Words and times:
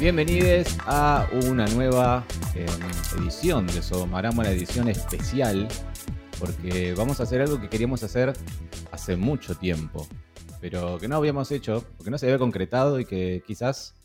Bienvenidos 0.00 0.78
a 0.86 1.28
una 1.48 1.66
nueva 1.66 2.24
eh, 2.54 2.64
edición 3.18 3.66
de 3.66 3.82
Sodomarama, 3.82 4.44
la 4.44 4.52
edición 4.52 4.88
especial, 4.88 5.66
porque 6.38 6.94
vamos 6.96 7.18
a 7.18 7.24
hacer 7.24 7.40
algo 7.40 7.60
que 7.60 7.68
queríamos 7.68 8.04
hacer 8.04 8.32
hace 8.92 9.16
mucho 9.16 9.56
tiempo, 9.56 10.06
pero 10.60 10.98
que 11.00 11.08
no 11.08 11.16
habíamos 11.16 11.50
hecho, 11.50 11.84
porque 11.96 12.12
no 12.12 12.18
se 12.18 12.26
había 12.26 12.38
concretado 12.38 13.00
y 13.00 13.06
que 13.06 13.42
quizás 13.44 13.96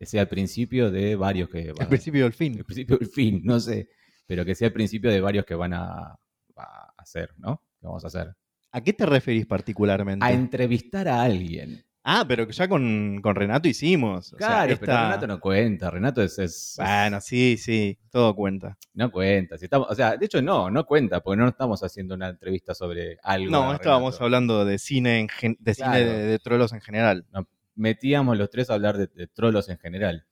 sea 0.00 0.22
el 0.22 0.28
principio 0.28 0.92
de 0.92 1.16
varios 1.16 1.48
que 1.48 1.72
van 1.72 1.82
El 1.82 1.88
principio 1.88 2.22
del 2.22 2.32
fin. 2.32 2.58
el 2.58 2.64
principio 2.64 2.96
del 2.96 3.08
fin, 3.08 3.40
no 3.42 3.58
sé, 3.58 3.88
pero 4.28 4.44
que 4.44 4.54
sea 4.54 4.68
el 4.68 4.74
principio 4.74 5.10
de 5.10 5.20
varios 5.20 5.44
que 5.44 5.56
van 5.56 5.74
a, 5.74 6.16
a 6.56 6.94
hacer, 6.98 7.30
¿no? 7.38 7.62
Que 7.80 7.86
vamos 7.88 8.04
a 8.04 8.06
hacer. 8.06 8.36
¿A 8.70 8.80
qué 8.80 8.92
te 8.92 9.06
referís 9.06 9.46
particularmente? 9.46 10.24
A 10.24 10.30
entrevistar 10.30 11.08
a 11.08 11.22
alguien. 11.22 11.84
Ah, 12.08 12.24
pero 12.28 12.46
que 12.46 12.52
ya 12.52 12.68
con, 12.68 13.18
con 13.20 13.34
Renato 13.34 13.66
hicimos. 13.66 14.32
O 14.32 14.38
sea, 14.38 14.46
Claro, 14.46 14.76
pero 14.78 14.92
Renato 14.92 15.26
no 15.26 15.40
cuenta, 15.40 15.90
Renato 15.90 16.22
es... 16.22 16.38
es- 16.38 16.74
Bueno, 16.78 17.20
sí, 17.20 17.56
sí, 17.56 17.98
todo 18.10 18.32
cuenta. 18.36 18.78
No 18.94 19.10
cuenta. 19.10 19.58
Si 19.58 19.64
estamos, 19.64 19.88
o 19.90 19.94
sea, 19.96 20.16
de 20.16 20.24
hecho 20.24 20.40
no, 20.40 20.70
no 20.70 20.86
cuenta, 20.86 21.20
porque 21.20 21.36
no 21.42 21.48
estamos 21.48 21.82
haciendo 21.82 22.14
una 22.14 22.28
entrevista 22.28 22.74
sobre 22.76 23.18
algo. 23.24 23.50
No, 23.50 23.72
estábamos 23.74 24.12
Renato. 24.14 24.24
hablando 24.24 24.64
de 24.64 24.78
cine, 24.78 25.18
en 25.18 25.28
gen- 25.28 25.56
de, 25.58 25.74
Claro. 25.74 25.94
cine 25.94 26.04
de, 26.06 26.22
de 26.26 26.38
trolos 26.38 26.72
en 26.72 26.80
general. 26.80 27.26
Metíamos 27.74 28.38
los 28.38 28.50
tres 28.50 28.70
a 28.70 28.74
hablar 28.74 28.96
de, 28.96 29.08
de 29.08 29.26
trolos 29.26 29.68
en 29.68 29.78
general. 29.78 30.24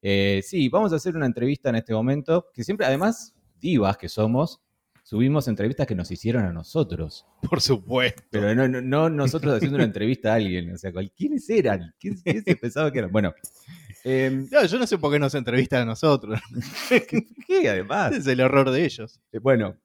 Eh, 0.00 0.40
sí, 0.44 0.70
vamos 0.70 0.94
a 0.94 0.96
hacer 0.96 1.14
una 1.14 1.26
entrevista 1.26 1.68
en 1.68 1.76
este 1.76 1.92
momento, 1.92 2.46
que 2.54 2.64
siempre, 2.64 2.86
además, 2.86 3.34
divas 3.60 3.98
que 3.98 4.08
somos, 4.08 4.62
subimos 5.08 5.48
entrevistas 5.48 5.86
que 5.86 5.94
nos 5.94 6.10
hicieron 6.10 6.44
a 6.44 6.52
nosotros. 6.52 7.24
Por 7.48 7.62
supuesto. 7.62 8.22
Pero 8.30 8.54
no, 8.54 8.68
no, 8.68 8.82
no 8.82 9.08
nosotros 9.08 9.54
haciendo 9.54 9.76
una 9.76 9.86
entrevista 9.86 10.32
a 10.32 10.34
alguien. 10.34 10.70
O 10.74 10.76
sea, 10.76 10.92
¿cuál- 10.92 11.10
¿quiénes 11.16 11.48
eran? 11.48 11.94
¿Quién, 11.98 12.16
quién 12.22 12.44
se 12.44 12.56
pensaba 12.56 12.92
que 12.92 12.98
eran? 12.98 13.10
Bueno, 13.10 13.32
eh, 14.04 14.46
No, 14.52 14.66
yo 14.66 14.78
no 14.78 14.86
sé 14.86 14.98
por 14.98 15.10
qué 15.10 15.18
nos 15.18 15.34
entrevistan 15.34 15.82
a 15.82 15.84
nosotros. 15.86 16.38
¿qué 17.46 17.68
además? 17.70 18.12
es 18.12 18.26
el 18.26 18.40
error 18.40 18.70
de 18.70 18.84
ellos. 18.84 19.18
Eh, 19.32 19.38
Bueno, 19.38 19.76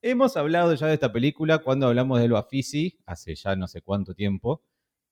hemos 0.00 0.38
hablado 0.38 0.72
ya 0.74 0.86
de 0.86 0.94
esta 0.94 1.12
película 1.12 1.58
cuando 1.58 1.86
hablamos 1.86 2.18
de 2.18 2.28
Bafisi, 2.28 2.98
hace 3.04 3.34
ya 3.34 3.54
no 3.56 3.68
sé 3.68 3.82
cuánto 3.82 4.14
tiempo. 4.14 4.64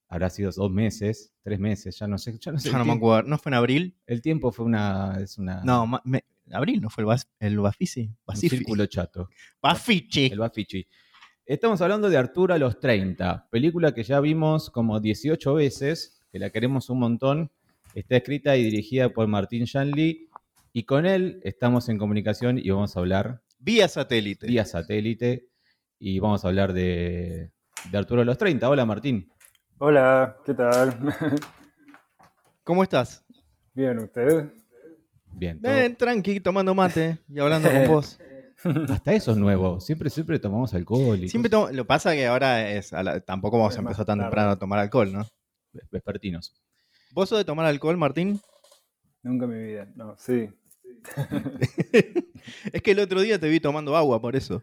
Habrá 0.08 0.30
sido 0.30 0.50
dos 0.50 0.70
meses, 0.70 1.34
tres 1.42 1.58
meses, 1.60 1.98
ya 1.98 2.06
no 2.06 2.16
sé. 2.16 2.38
Ya 2.40 2.52
no, 2.52 2.58
sé 2.58 2.70
Ya 2.70 2.78
no 2.78 2.86
me 2.86 2.94
acuerdo. 2.94 3.28
¿No 3.28 3.36
fue 3.36 3.50
en 3.50 3.54
abril? 3.54 3.98
El 4.06 4.22
tiempo 4.22 4.50
fue 4.50 4.64
una. 4.64 5.18
Es 5.20 5.36
una 5.36 5.62
No, 5.62 5.86
me- 6.04 6.24
abril 6.54 6.80
no 6.80 6.90
fue 6.90 7.02
el, 7.02 7.08
Bas- 7.08 7.28
el 7.40 7.58
un 7.58 7.64
Basifi. 7.64 8.48
círculo 8.48 8.86
chato. 8.86 9.28
Bafichi. 9.62 10.26
El 10.26 10.38
Bafichi. 10.38 10.86
Estamos 11.46 11.80
hablando 11.80 12.10
de 12.10 12.16
Arturo 12.18 12.52
a 12.54 12.58
los 12.58 12.78
30, 12.78 13.48
película 13.50 13.92
que 13.94 14.02
ya 14.02 14.20
vimos 14.20 14.68
como 14.70 15.00
18 15.00 15.54
veces, 15.54 16.20
que 16.30 16.38
la 16.38 16.50
queremos 16.50 16.90
un 16.90 16.98
montón. 17.00 17.50
Está 17.94 18.16
escrita 18.16 18.56
y 18.56 18.64
dirigida 18.64 19.08
por 19.08 19.26
Martín 19.28 19.64
Shanley. 19.64 20.28
Y 20.74 20.82
con 20.84 21.06
él 21.06 21.40
estamos 21.44 21.88
en 21.88 21.96
comunicación 21.98 22.58
y 22.58 22.68
vamos 22.70 22.94
a 22.96 23.00
hablar 23.00 23.42
Vía 23.58 23.88
satélite. 23.88 24.46
vía 24.46 24.64
satélite 24.66 25.48
y 25.98 26.20
vamos 26.20 26.44
a 26.44 26.48
hablar 26.48 26.72
de, 26.74 27.50
de 27.90 27.98
Arturo 27.98 28.20
a 28.20 28.24
los 28.26 28.36
30. 28.38 28.68
Hola 28.68 28.84
Martín. 28.84 29.32
Hola, 29.78 30.36
¿qué 30.44 30.52
tal? 30.54 30.98
¿Cómo 32.62 32.82
estás? 32.82 33.24
Bien, 33.72 33.98
¿ustedes? 33.98 34.46
Bien. 35.38 35.60
todo- 35.60 35.72
Ven, 35.72 35.96
tranqui, 35.96 36.40
tomando 36.40 36.74
mate 36.74 37.18
y 37.28 37.38
hablando 37.38 37.70
con 37.70 37.86
vos. 37.88 38.18
Hasta 38.90 39.12
eso 39.12 39.30
es 39.32 39.36
nuevo. 39.36 39.78
Siempre, 39.80 40.10
siempre 40.10 40.38
tomamos 40.40 40.74
alcohol 40.74 41.18
y 41.22 41.28
Siempre 41.28 41.50
lo 41.72 41.86
pasa 41.86 42.12
que 42.12 42.26
ahora 42.26 42.68
es 42.70 42.92
a 42.92 43.02
la- 43.04 43.20
tampoco 43.20 43.56
vamos 43.58 43.76
a 43.76 43.80
empezar 43.80 44.04
tan 44.04 44.18
tarde. 44.18 44.28
temprano 44.30 44.50
a 44.50 44.58
tomar 44.58 44.78
alcohol, 44.80 45.12
¿no? 45.12 45.26
vespertinos. 45.92 46.54
¿Vos 47.12 47.28
sos 47.28 47.38
de 47.38 47.44
tomar 47.44 47.66
alcohol, 47.66 47.96
Martín? 47.96 48.40
Nunca 49.22 49.44
en 49.44 49.50
mi 49.52 49.62
vida. 49.68 49.88
No, 49.94 50.16
sí. 50.18 50.48
es 52.72 52.82
que 52.82 52.90
el 52.90 52.98
otro 52.98 53.20
día 53.20 53.38
te 53.38 53.48
vi 53.48 53.60
tomando 53.60 53.96
agua, 53.96 54.20
por 54.20 54.34
eso. 54.34 54.62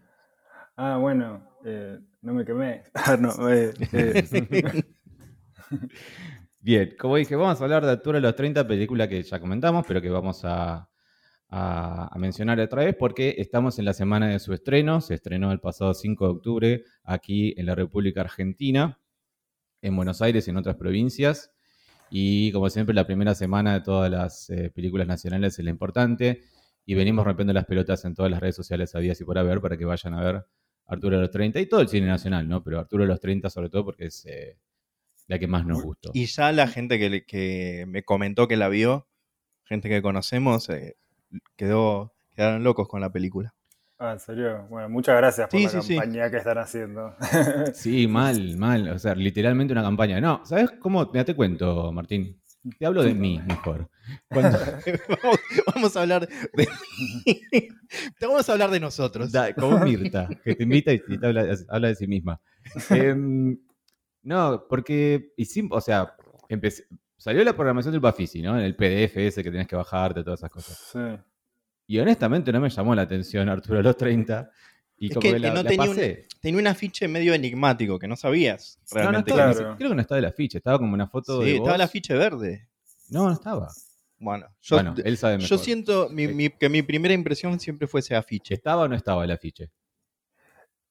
Ah, 0.75 0.97
bueno, 0.97 1.47
eh, 1.63 1.97
no 2.21 2.33
me 2.33 2.44
quemé. 2.44 2.83
Ah, 2.94 3.16
no, 3.17 3.50
eh, 3.50 3.73
eh, 3.94 4.83
Bien, 6.65 6.95
como 6.97 7.15
dije, 7.17 7.35
vamos 7.35 7.61
a 7.61 7.63
hablar 7.63 7.85
de 7.85 7.91
Arturo 7.91 8.17
a 8.17 8.21
los 8.21 8.35
30, 8.35 8.65
película 8.67 9.07
que 9.07 9.21
ya 9.21 9.39
comentamos, 9.39 9.85
pero 9.87 10.01
que 10.01 10.09
vamos 10.09 10.43
a, 10.45 10.89
a- 11.49 12.09
a 12.11 12.17
mencionar 12.17 12.59
otra 12.59 12.83
vez 12.85 12.95
porque 12.97 13.35
estamos 13.37 13.77
en 13.77 13.85
la 13.85 13.93
semana 13.93 14.29
de 14.29 14.39
su 14.39 14.51
estreno. 14.51 14.99
Se 15.01 15.13
estrenó 15.13 15.51
el 15.51 15.59
pasado 15.59 15.93
5 15.93 16.25
de 16.25 16.31
octubre 16.31 16.83
aquí 17.03 17.53
en 17.57 17.67
la 17.67 17.75
República 17.75 18.21
Argentina, 18.21 18.99
en 19.81 19.95
Buenos 19.95 20.21
Aires 20.23 20.47
y 20.47 20.51
en 20.51 20.57
otras 20.57 20.77
provincias. 20.77 21.51
Y 22.11 22.51
como 22.53 22.69
siempre, 22.71 22.95
la 22.95 23.07
primera 23.07 23.35
semana 23.35 23.73
de 23.75 23.81
todas 23.81 24.11
las 24.11 24.49
eh, 24.51 24.71
películas 24.73 25.07
nacionales 25.07 25.59
es 25.59 25.65
la 25.65 25.71
importante. 25.71 26.43
Y 26.85 26.95
venimos 26.95 27.25
rompiendo 27.25 27.53
las 27.53 27.65
pelotas 27.65 28.05
en 28.05 28.15
todas 28.15 28.31
las 28.31 28.41
redes 28.41 28.55
sociales 28.55 28.95
habías 28.95 29.21
y 29.21 29.25
por 29.25 29.37
haber 29.39 29.61
para 29.61 29.77
que 29.77 29.85
vayan 29.85 30.15
a 30.15 30.23
ver 30.23 30.45
Arturo 30.87 31.17
a 31.17 31.21
los 31.21 31.31
30 31.31 31.59
y 31.61 31.67
todo 31.67 31.81
el 31.81 31.89
cine 31.89 32.07
nacional, 32.07 32.47
¿no? 32.49 32.63
Pero 32.63 32.79
Arturo 32.79 33.03
a 33.05 33.07
los 33.07 33.19
30 33.21 33.49
sobre 33.49 33.69
todo 33.69 33.85
porque 33.85 34.05
es 34.07 34.25
eh, 34.27 34.57
la 35.28 35.40
que 35.40 35.47
más 35.47 35.66
nos 35.66 35.81
gustó. 35.84 36.12
Y 36.13 36.25
ya 36.25 36.52
la 36.52 36.68
gente 36.68 37.00
que, 37.00 37.25
que 37.25 37.86
me 37.88 38.03
comentó 38.03 38.47
que 38.47 38.58
la 38.58 38.69
vio, 38.69 39.08
gente 39.63 39.90
que 39.90 40.02
conocemos, 40.02 40.69
eh, 40.69 40.97
quedó, 41.56 42.13
quedaron 42.36 42.63
locos 42.63 42.88
con 42.88 43.02
la 43.02 43.12
película. 43.12 43.53
ah, 43.97 44.12
en 44.13 44.19
serio. 44.19 44.68
Bueno, 44.69 44.90
muchas 44.90 45.18
gracias 45.18 45.47
por 45.50 45.59
Sí, 45.59 45.66
la 45.66 45.69
sí, 45.72 45.81
sí. 45.81 45.96
campaña 45.96 46.30
que 46.30 46.38
están 46.38 46.58
haciendo. 46.59 47.16
Sí, 47.74 48.08
mal, 48.08 48.58
mal. 48.58 48.90
O 48.90 49.00
sea, 49.00 49.16
literalmente 49.16 49.72
una 49.74 49.84
campaña. 49.84 50.19
No, 50.22 50.46
¿sabes 50.46 50.72
cómo? 50.80 51.06
Mira, 51.12 51.25
te 51.25 51.36
cuento, 51.36 51.92
Martín. 51.92 52.40
Te 52.80 52.86
hablo 52.88 53.03
de 53.03 53.13
mí 53.13 53.40
mejor. 53.47 53.90
Cuando- 54.28 54.57
vamos, 55.24 55.40
vamos 55.74 55.97
a 55.97 56.02
hablar 56.02 56.28
de. 56.28 56.68
Te 58.19 58.25
vamos 58.25 58.50
a 58.50 58.53
hablar 58.53 58.72
de 58.72 58.80
nosotros. 58.80 59.31
da- 59.31 59.53
como 59.53 59.80
Mirta, 59.80 60.28
que 60.44 60.56
te 60.56 60.63
invita 60.63 60.92
y 60.92 61.00
te 61.00 61.25
habla, 61.25 61.46
habla 61.69 61.88
de 61.90 61.96
sí 61.96 62.07
misma. 62.07 62.42
Em, 62.90 63.56
no, 64.25 64.66
porque 64.69 65.34
hicimos, 65.38 65.78
o 65.78 65.81
sea, 65.81 66.13
empecé- 66.50 66.86
salió 67.18 67.44
la 67.44 67.53
programación 67.56 67.94
del 67.94 68.02
Bafisi, 68.02 68.41
¿no? 68.41 68.58
En 68.59 68.66
el 68.66 68.75
PDF 68.75 69.16
ese 69.28 69.41
que 69.44 69.52
tenés 69.52 69.68
que 69.68 69.75
bajarte, 69.78 70.24
todas 70.24 70.40
esas 70.41 70.50
cosas. 70.52 70.78
Sí. 70.91 71.00
Y 71.88 72.00
honestamente 72.00 72.52
no 72.52 72.59
me 72.59 72.69
llamó 72.69 72.94
la 72.96 73.03
atención 73.03 73.47
Arturo 73.47 73.80
a 73.80 73.84
los 73.84 73.96
30. 73.96 74.50
Y 74.97 75.08
Es 75.08 75.13
como 75.13 75.22
que- 75.22 75.34
que, 75.34 75.40
la, 75.40 75.50
no 75.50 75.56
la 75.56 75.63
tenía 75.69 75.90
un- 75.90 75.96
pasé. 75.96 76.28
Tenía 76.41 76.59
un 76.59 76.68
afiche 76.68 77.08
medio 77.08 77.34
enigmático 77.34 78.00
que 78.00 78.08
no 78.08 78.16
sabías 78.16 78.80
No, 78.91 78.96
no 78.96 79.02
realmente. 79.02 79.31
estaba, 79.31 79.53
Claro. 79.53 79.75
creo 79.78 79.90
que 79.90 79.96
no 79.96 80.02
estaba 80.02 80.19
el 80.19 80.25
afiche, 80.25 80.57
estaba 80.57 80.78
como 80.80 80.94
una 80.94 81.07
foto 81.07 81.40
Sí, 81.42 81.46
de 81.52 81.56
estaba 81.57 81.75
el 81.75 81.81
afiche 81.81 82.13
verde. 82.16 82.68
No, 83.09 83.25
no 83.25 83.34
estaba. 83.34 83.69
Bueno, 84.18 84.47
yo, 84.62 84.78
bueno, 84.78 84.96
él 85.03 85.18
sabe 85.18 85.38
mejor. 85.38 85.50
yo 85.50 85.57
siento 85.57 86.09
mi- 86.09 86.28
mi- 86.30 86.50
que 86.50 86.69
mi 86.69 86.81
primera 86.81 87.13
impresión 87.13 87.59
siempre 87.59 87.88
fue 87.88 88.00
ese 88.00 88.16
afiche. 88.16 88.53
¿Estaba 88.53 88.84
o 88.84 88.88
no 88.88 88.96
estaba 88.96 89.24
el 89.25 89.31
afiche? 89.31 89.69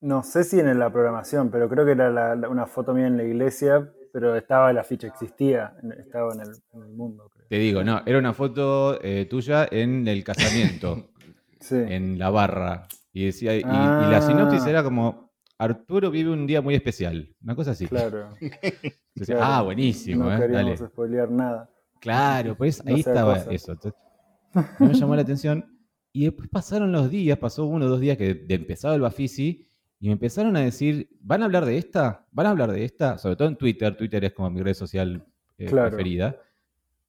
No 0.05 0.23
sé 0.23 0.45
si 0.45 0.61
en 0.61 0.79
la 0.79 0.91
programación, 0.93 1.51
pero 1.51 1.69
creo 1.69 1.85
que 1.87 1.93
era 1.93 2.11
la- 2.11 2.35
la- 2.37 2.49
una 2.49 2.67
foto 2.67 2.93
mía 2.93 3.07
en 3.07 3.17
la 3.17 3.25
iglesia, 3.25 3.91
pero 4.13 4.37
estaba 4.37 4.71
el 4.71 4.79
afiche, 4.79 5.07
existía, 5.07 5.75
estaba 5.99 6.35
en 6.35 6.41
el, 6.41 6.49
en 6.75 6.83
el 6.83 6.93
mundo, 6.93 7.31
creo. 7.33 7.47
Te 7.49 7.57
digo, 7.57 7.83
no, 7.83 8.03
era 8.05 8.19
una 8.19 8.35
foto 8.35 8.99
eh, 9.03 9.27
tuya 9.29 9.67
en 9.71 10.07
el 10.07 10.23
casamiento, 10.23 11.09
Sí. 11.61 11.77
en 11.77 12.19
la 12.19 12.29
barra. 12.31 12.87
Y 13.13 13.25
decía, 13.27 13.55
y, 13.57 13.61
y 13.61 13.63
Ah. 13.65 14.09
la 14.11 14.21
sinopsis 14.21 14.67
era 14.67 14.83
como 14.83 15.33
Arturo 15.57 16.11
vive 16.11 16.31
un 16.31 16.47
día 16.47 16.61
muy 16.61 16.75
especial. 16.75 17.35
Una 17.43 17.55
cosa 17.57 17.71
así. 17.71 17.87
Claro. 17.87 18.29
Decía, 19.15 19.37
claro. 19.37 19.53
ah, 19.55 19.63
buenísimo, 19.63 20.25
no 20.25 20.35
eh, 20.35 20.41
queríamos 20.41 20.81
dale. 20.81 20.91
spoilear 20.91 21.31
nada. 21.31 21.71
Claro, 22.01 22.55
pues 22.59 22.85
No 22.85 22.93
ahí 22.93 23.01
estaba 23.01 23.35
cosa. 23.39 23.51
eso. 23.53 23.73
Entonces, 23.73 24.01
me 24.81 24.93
llamó 24.93 25.17
la 25.17 25.23
atención. 25.23 25.65
Y 26.13 26.25
después 26.25 26.49
pasaron 26.51 26.93
los 26.93 27.09
días, 27.11 27.39
pasó 27.39 27.65
uno 27.65 27.87
o 27.87 27.89
dos 27.89 28.01
días 28.01 28.19
que 28.19 28.35
de 28.35 28.55
empezado 28.55 28.95
el 28.95 29.01
Bafisi, 29.01 29.67
y 30.05 30.09
me 30.09 30.13
empezaron 30.13 30.55
a 30.55 30.61
decir, 30.61 31.09
¿van 31.23 31.41
a 31.41 31.47
hablar 31.47 31.65
de 31.65 31.79
esta? 31.79 32.27
¿Van 32.31 32.45
a 32.45 32.51
hablar 32.51 32.71
de 32.71 32.85
esta? 32.85 33.17
Sobre 33.17 33.37
todo 33.37 33.49
en 33.49 33.57
Twitter, 33.57 33.97
Twitter 33.97 34.23
es 34.23 34.35
como 34.35 34.51
mi 34.51 34.61
red 34.61 34.75
social 34.75 35.25
eh, 35.57 35.65
Claro. 35.65 35.89
preferida. 35.89 36.37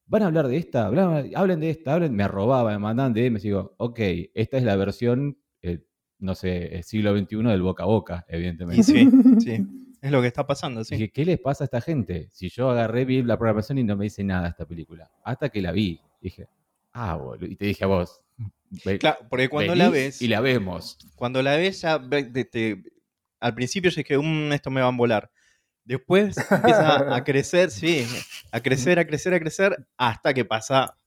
¿Van 0.05 0.23
a 0.23 0.27
hablar 0.27 0.47
de 0.47 0.55
esta? 0.55 0.85
Hablen 0.87 1.59
de 1.59 1.69
esta, 1.71 1.93
hablen. 1.93 2.15
Me 2.15 2.23
arrobaban, 2.23 2.75
me 2.75 2.79
mandaban 2.79 3.13
DMs 3.13 3.43
y 3.43 3.49
digo, 3.49 3.75
ok, 3.79 3.99
esta 4.33 4.55
es 4.57 4.63
la 4.63 4.77
versión, 4.77 5.37
eh, 5.61 5.83
no 6.19 6.35
sé, 6.35 6.77
eh, 6.77 6.83
siglo 6.83 7.11
XXI 7.17 7.43
del 7.43 7.63
boca 7.63 7.83
a 7.83 7.87
boca, 7.87 8.25
evidentemente. 8.29 8.83
Sí, 8.83 9.09
sí. 9.39 9.57
Es 10.01 10.11
lo 10.11 10.21
que 10.21 10.27
está 10.27 10.47
pasando, 10.47 10.81
sí. 10.85 10.95
Dije, 10.95 11.11
¿qué 11.11 11.25
les 11.25 11.37
pasa 11.39 11.63
a 11.63 11.65
esta 11.65 11.81
gente? 11.81 12.29
Si 12.31 12.47
yo 12.47 12.69
agarré, 12.69 13.03
vi 13.03 13.23
la 13.23 13.37
programación 13.37 13.77
y 13.77 13.83
no 13.83 13.97
me 13.97 14.05
dice 14.05 14.23
nada 14.23 14.47
esta 14.47 14.65
película. 14.65 15.11
Hasta 15.21 15.49
que 15.49 15.61
la 15.61 15.73
vi. 15.73 15.99
Dije, 16.21 16.47
ah, 16.93 17.17
boludo. 17.17 17.45
Y 17.45 17.57
te 17.57 17.65
dije 17.65 17.83
a 17.83 17.87
vos. 17.87 18.21
Claro, 18.99 19.19
porque 19.29 19.47
cuando 19.49 19.75
la 19.75 19.89
ves, 19.89 20.21
Y 20.21 20.27
la 20.27 20.41
vemos. 20.41 20.97
cuando 21.15 21.41
la 21.41 21.55
ves 21.55 21.81
ya 21.81 21.97
ve- 21.97 22.23
te- 22.25 22.45
te- 22.45 22.83
al 23.39 23.53
principio 23.55 23.89
yo 23.91 23.97
dije, 23.97 24.17
"Mm, 24.17 24.51
esto 24.53 24.69
me 24.71 24.81
va 24.81 24.87
a 24.87 24.91
volar. 24.91 25.29
Después 25.83 26.35
empieza 26.51 27.15
a 27.15 27.23
crecer, 27.23 27.69
sí, 27.69 28.05
a 28.51 28.59
crecer, 28.61 28.97
a 28.99 29.05
crecer, 29.05 29.33
a 29.35 29.39
crecer, 29.39 29.87
hasta 29.97 30.33
que 30.33 30.43
pasa 30.43 30.97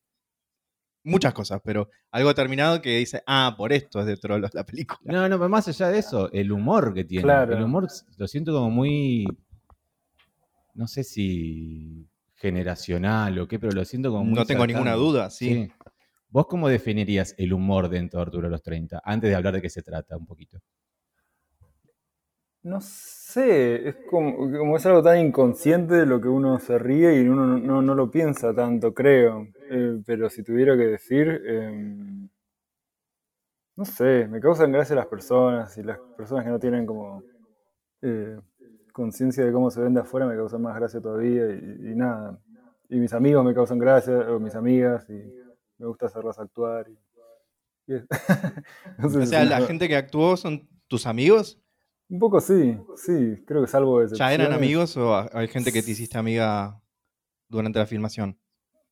muchas 1.02 1.32
cosas, 1.32 1.60
pero 1.64 1.88
algo 2.10 2.34
terminado 2.34 2.80
que 2.82 2.98
dice, 2.98 3.22
ah, 3.26 3.54
por 3.56 3.72
esto 3.72 4.00
es 4.00 4.06
de 4.06 4.16
trolos 4.16 4.52
la 4.54 4.64
película. 4.64 5.00
No, 5.12 5.28
no, 5.28 5.36
pero 5.38 5.48
más 5.48 5.66
allá 5.68 5.88
de 5.88 5.98
eso, 5.98 6.30
el 6.32 6.52
humor 6.52 6.92
que 6.94 7.04
tiene. 7.04 7.22
Claro. 7.24 7.56
El 7.56 7.62
humor 7.64 7.88
lo 8.16 8.28
siento 8.28 8.52
como 8.52 8.70
muy. 8.70 9.26
No 10.74 10.86
sé 10.86 11.02
si 11.02 12.06
generacional 12.36 13.36
o 13.40 13.48
qué, 13.48 13.58
pero 13.58 13.72
lo 13.72 13.84
siento 13.84 14.10
como 14.12 14.24
muy 14.24 14.34
No 14.34 14.44
tengo 14.46 14.64
ninguna 14.66 14.94
duda, 14.94 15.28
sí. 15.30 15.70
¿Vos 16.30 16.46
cómo 16.46 16.68
definirías 16.70 17.34
el 17.36 17.52
humor 17.52 17.90
dentro 17.90 18.18
de 18.20 18.22
Arturo 18.22 18.48
los 18.48 18.62
30? 18.62 19.02
Antes 19.04 19.28
de 19.28 19.36
hablar 19.36 19.52
de 19.52 19.60
qué 19.60 19.68
se 19.68 19.82
trata 19.82 20.16
un 20.16 20.24
poquito. 20.24 20.58
No 22.62 22.80
sé, 22.80 23.88
es 23.88 23.96
como, 24.10 24.36
como 24.36 24.76
es 24.76 24.86
algo 24.86 25.02
tan 25.02 25.18
inconsciente 25.18 25.94
de 25.94 26.06
lo 26.06 26.20
que 26.20 26.28
uno 26.28 26.58
se 26.60 26.78
ríe 26.78 27.20
y 27.22 27.26
uno 27.28 27.46
no, 27.58 27.82
no- 27.82 27.94
lo 27.94 28.10
piensa 28.10 28.54
tanto, 28.54 28.94
creo. 28.94 29.46
Eh, 29.70 30.00
pero 30.06 30.28
si 30.30 30.42
tuviera 30.44 30.76
que 30.76 30.84
decir, 30.86 31.28
em, 31.46 32.28
no 33.76 33.84
sé, 33.84 34.26
me 34.28 34.40
causan 34.40 34.72
gracia 34.72 34.96
las 34.96 35.06
personas 35.06 35.76
y 35.78 35.82
las 35.82 35.98
personas 36.16 36.44
que 36.44 36.50
no 36.50 36.58
tienen 36.58 36.84
como 36.84 37.22
eh, 38.02 38.38
conciencia 38.92 39.44
de 39.44 39.52
cómo 39.52 39.70
se 39.70 39.80
ven 39.82 39.94
de 39.94 40.00
afuera 40.02 40.26
me 40.26 40.36
causan 40.36 40.62
más 40.62 40.76
gracia 40.76 41.00
todavía 41.00 41.46
y 41.52 41.94
nada. 41.96 42.38
Y 42.88 42.98
mis 42.98 43.12
amigos 43.14 43.44
me 43.44 43.54
causan 43.54 43.78
gracia, 43.78 44.14
o 44.32 44.40
mis 44.40 44.54
amigas, 44.56 45.08
y 45.10 45.22
me 45.78 45.86
gusta 45.86 46.06
hacerlas 46.06 46.38
actuar. 46.38 46.86
y- 46.88 46.98
y 47.92 47.96
O 49.02 49.26
sea, 49.26 49.44
la 49.44 49.60
gente 49.62 49.88
que 49.88 49.96
actuó 49.96 50.36
son 50.36 50.68
tus 50.88 51.06
amigos. 51.06 51.60
Un 52.10 52.18
poco 52.18 52.40
sí, 52.40 52.78
sí, 52.96 53.42
creo 53.46 53.62
que 53.62 53.68
salvo 53.68 54.00
de 54.00 54.16
¿Ya 54.16 54.32
eran 54.32 54.52
amigos 54.52 54.96
o 54.96 55.14
hay 55.36 55.48
gente 55.48 55.72
que 55.72 55.82
te 55.82 55.90
hiciste 55.90 56.16
amiga 56.16 56.80
durante 57.48 57.78
la 57.78 57.86
filmación? 57.86 58.38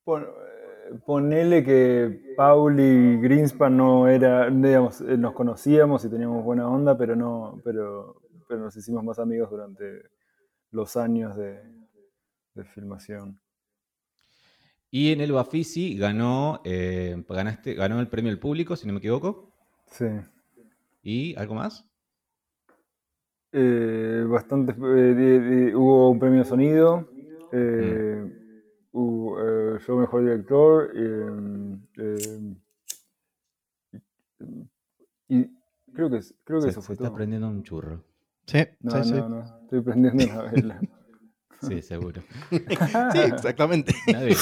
Eh, 0.07 0.99
ponele 1.05 1.65
que 1.65 2.35
Paul 2.37 2.79
y 2.79 3.19
Greenspan 3.21 3.77
no 3.77 4.07
era, 4.07 4.51
digamos, 4.51 5.01
eh, 5.01 5.17
nos 5.17 5.33
conocíamos 5.33 6.05
y 6.05 6.11
teníamos 6.11 6.45
buena 6.45 6.69
onda, 6.69 6.97
pero 6.97 7.17
no, 7.17 7.61
pero, 7.65 8.21
pero 8.49 8.61
nos 8.61 8.77
hicimos 8.77 9.03
más 9.03 9.19
amigos 9.19 9.51
durante 9.51 10.03
los 10.71 10.97
años 10.97 11.37
de, 11.37 11.61
de 12.55 12.65
filmación. 12.67 13.41
Y 14.99 15.13
en 15.13 15.21
el 15.21 15.31
Bafisi 15.31 15.99
ganó, 15.99 16.63
eh, 16.65 17.23
ganaste, 17.29 17.75
ganó 17.75 18.01
el 18.01 18.09
premio 18.09 18.33
al 18.33 18.39
público, 18.39 18.77
si 18.77 18.87
no 18.87 18.95
me 18.95 18.99
equivoco. 19.01 19.51
Sí. 19.91 20.07
¿Y 21.03 21.37
algo 21.37 21.55
más? 21.55 21.85
Eh, 23.53 24.25
bastante, 24.27 24.73
eh, 24.73 25.15
de- 25.21 25.41
de- 25.41 25.77
hubo 25.77 26.09
un 26.09 26.19
premio 26.19 26.39
de 26.39 26.45
sonido, 26.47 27.07
eh, 27.53 28.25
hubo, 28.93 29.39
eh, 29.39 29.79
yo 29.87 29.97
mejor 29.99 30.23
director, 30.23 30.91
eh, 30.95 31.77
eh, 31.99 32.55
y, 35.29 35.45
creo 35.93 36.09
que, 36.09 36.21
creo 36.45 36.61
que 36.61 36.69
Se, 36.69 36.71
eso 36.71 36.81
se 36.81 36.87
fue 36.87 36.95
está 36.95 37.09
todo. 37.09 37.17
prendiendo 37.17 37.49
un 37.49 37.63
churro. 37.63 38.03
Sí, 38.47 38.65
No, 38.81 39.05
sí, 39.05 39.11
sí. 39.11 39.15
no, 39.17 39.29
no, 39.29 39.59
estoy 39.63 39.81
prendiendo 39.83 40.25
una 40.25 40.43
vela. 40.51 40.81
Sí, 41.61 41.83
seguro. 41.83 42.23
Sí, 43.13 43.19
exactamente. 43.19 43.95
Una 44.09 44.21
vela. 44.21 44.37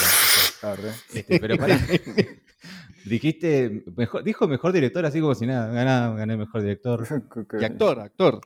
Arre. 0.63 0.89
Este, 1.13 1.39
pero 1.39 1.57
pará. 1.57 1.77
Dijiste, 3.05 3.83
mejor, 3.95 4.23
dijo 4.23 4.47
mejor 4.47 4.71
director 4.71 5.05
así 5.05 5.21
como 5.21 5.35
si 5.35 5.45
nada, 5.45 5.67
ganá, 5.71 6.13
gané 6.15 6.37
mejor 6.37 6.61
director. 6.61 7.05
Y 7.59 7.63
actor, 7.63 7.99
actor. 7.99 8.41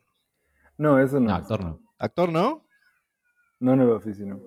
No, 0.77 0.99
eso 0.99 1.19
no. 1.19 1.29
No, 1.29 1.35
actor 1.35 1.63
no. 1.63 1.81
Actor, 1.97 2.31
¿no? 2.31 2.65
No 3.59 3.73
en 3.73 3.81
el 3.81 3.89
oficio, 3.89 4.25
no. 4.25 4.39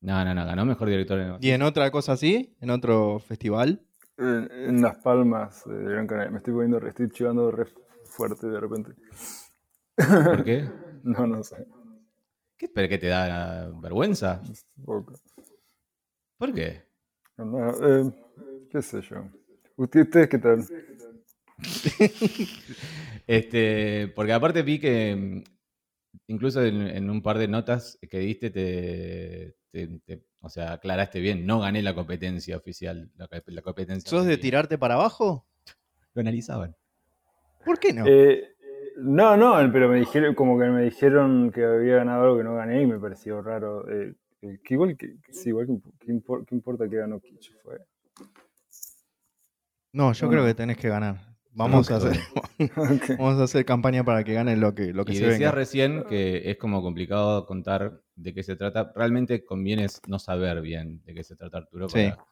No, 0.00 0.24
no, 0.24 0.34
no, 0.34 0.44
ganó 0.44 0.64
mejor 0.66 0.88
director 0.88 1.18
en 1.18 1.28
el 1.28 1.36
¿Y 1.40 1.50
en 1.50 1.62
otra 1.62 1.90
cosa 1.90 2.12
así? 2.12 2.54
¿En 2.60 2.70
otro 2.70 3.18
festival? 3.18 3.80
En, 4.18 4.48
en 4.52 4.82
Las 4.82 4.96
Palmas 4.98 5.64
de 5.66 5.82
Gran 5.84 6.06
Canaria. 6.06 6.30
Me 6.30 6.38
estoy 6.38 6.52
poniendo, 6.52 6.78
re- 6.78 6.90
estoy 6.90 7.08
chivando 7.10 7.50
re 7.50 7.66
fuerte 8.04 8.46
de 8.46 8.60
repente. 8.60 8.92
¿Por 9.96 10.44
qué? 10.44 10.68
No, 11.04 11.26
no 11.26 11.42
sé. 11.42 11.66
¿Qué, 12.56 12.66
¿Pero 12.68 12.88
qué 12.88 12.96
te 12.96 13.08
da 13.08 13.68
vergüenza? 13.82 14.40
un 14.78 14.84
poco. 14.86 15.12
¿Por 16.38 16.52
qué? 16.52 16.82
No, 17.36 17.70
eh, 17.70 18.04
qué 18.70 18.82
sé 18.82 19.00
yo. 19.02 19.28
¿Usted- 19.76 20.02
¿Ustedes 20.02 20.28
qué 20.28 20.38
tal? 20.38 20.64
Este, 23.26 24.08
porque 24.14 24.32
aparte 24.32 24.62
vi 24.62 24.78
que 24.78 25.16
mm, 25.16 25.42
incluso 26.28 26.62
en, 26.62 26.82
en 26.82 27.08
un 27.08 27.22
par 27.22 27.38
de 27.38 27.48
notas 27.48 27.98
que 28.10 28.18
diste, 28.18 28.50
te, 28.50 29.54
te- 29.70 29.86
te- 30.04 30.24
o 30.40 30.48
sea, 30.50 30.74
aclaraste 30.74 31.20
bien, 31.20 31.46
no 31.46 31.60
gané 31.60 31.80
la 31.82 31.94
competencia 31.94 32.56
oficial. 32.56 33.10
La, 33.16 33.28
co- 33.28 33.36
la 33.46 33.62
competencia 33.62 34.10
¿Sos 34.10 34.26
de 34.26 34.36
tirarte 34.36 34.76
para 34.76 34.94
abajo? 34.94 35.46
Lo 36.14 36.20
analizaban. 36.20 36.76
¿Por 37.64 37.78
qué 37.78 37.92
no? 37.94 38.04
Eh, 38.06 38.42
no, 38.98 39.36
no, 39.36 39.72
pero 39.72 39.88
me 39.88 39.98
dijeron, 40.00 40.34
como 40.34 40.58
que 40.58 40.66
me 40.66 40.82
dijeron 40.82 41.50
que 41.50 41.64
había 41.64 41.96
ganado 41.96 42.24
algo 42.24 42.36
que 42.38 42.44
no 42.44 42.54
gané 42.56 42.82
y 42.82 42.86
me 42.86 42.98
pareció 42.98 43.40
raro. 43.42 43.88
eh, 43.90 44.14
que 44.62 44.74
igual 44.74 44.96
que, 44.96 45.16
sí, 45.30 45.48
igual 45.50 45.66
que, 45.66 46.06
que 46.06 46.12
impor- 46.12 46.44
¿qué 46.46 46.54
importa 46.54 46.88
que 46.88 46.96
ganó 46.96 47.20
Kitsch? 47.20 47.52
Fue. 47.62 47.78
No, 49.92 50.12
yo 50.12 50.26
no, 50.26 50.30
creo 50.30 50.42
no. 50.42 50.48
que 50.48 50.54
tenés 50.54 50.76
que 50.76 50.88
ganar. 50.88 51.34
Vamos 51.56 51.88
a 51.90 51.96
hacer, 51.96 52.18
vamos 53.18 53.38
a 53.40 53.44
hacer 53.44 53.64
campaña 53.64 54.02
para 54.02 54.24
que 54.24 54.34
gane 54.34 54.56
lo 54.56 54.74
que, 54.74 54.92
lo 54.92 55.04
que 55.04 55.12
Y 55.12 55.16
se 55.16 55.22
decías 55.26 55.38
venga. 55.38 55.52
recién 55.52 56.04
que 56.08 56.50
es 56.50 56.56
como 56.56 56.82
complicado 56.82 57.46
contar 57.46 58.02
de 58.16 58.34
qué 58.34 58.42
se 58.42 58.56
trata. 58.56 58.92
Realmente 58.96 59.44
conviene 59.44 59.86
no 60.08 60.18
saber 60.18 60.60
bien 60.62 61.00
de 61.04 61.14
qué 61.14 61.22
se 61.22 61.36
trata 61.36 61.58
Arturo 61.58 61.88
Sí. 61.88 62.10
para, 62.10 62.24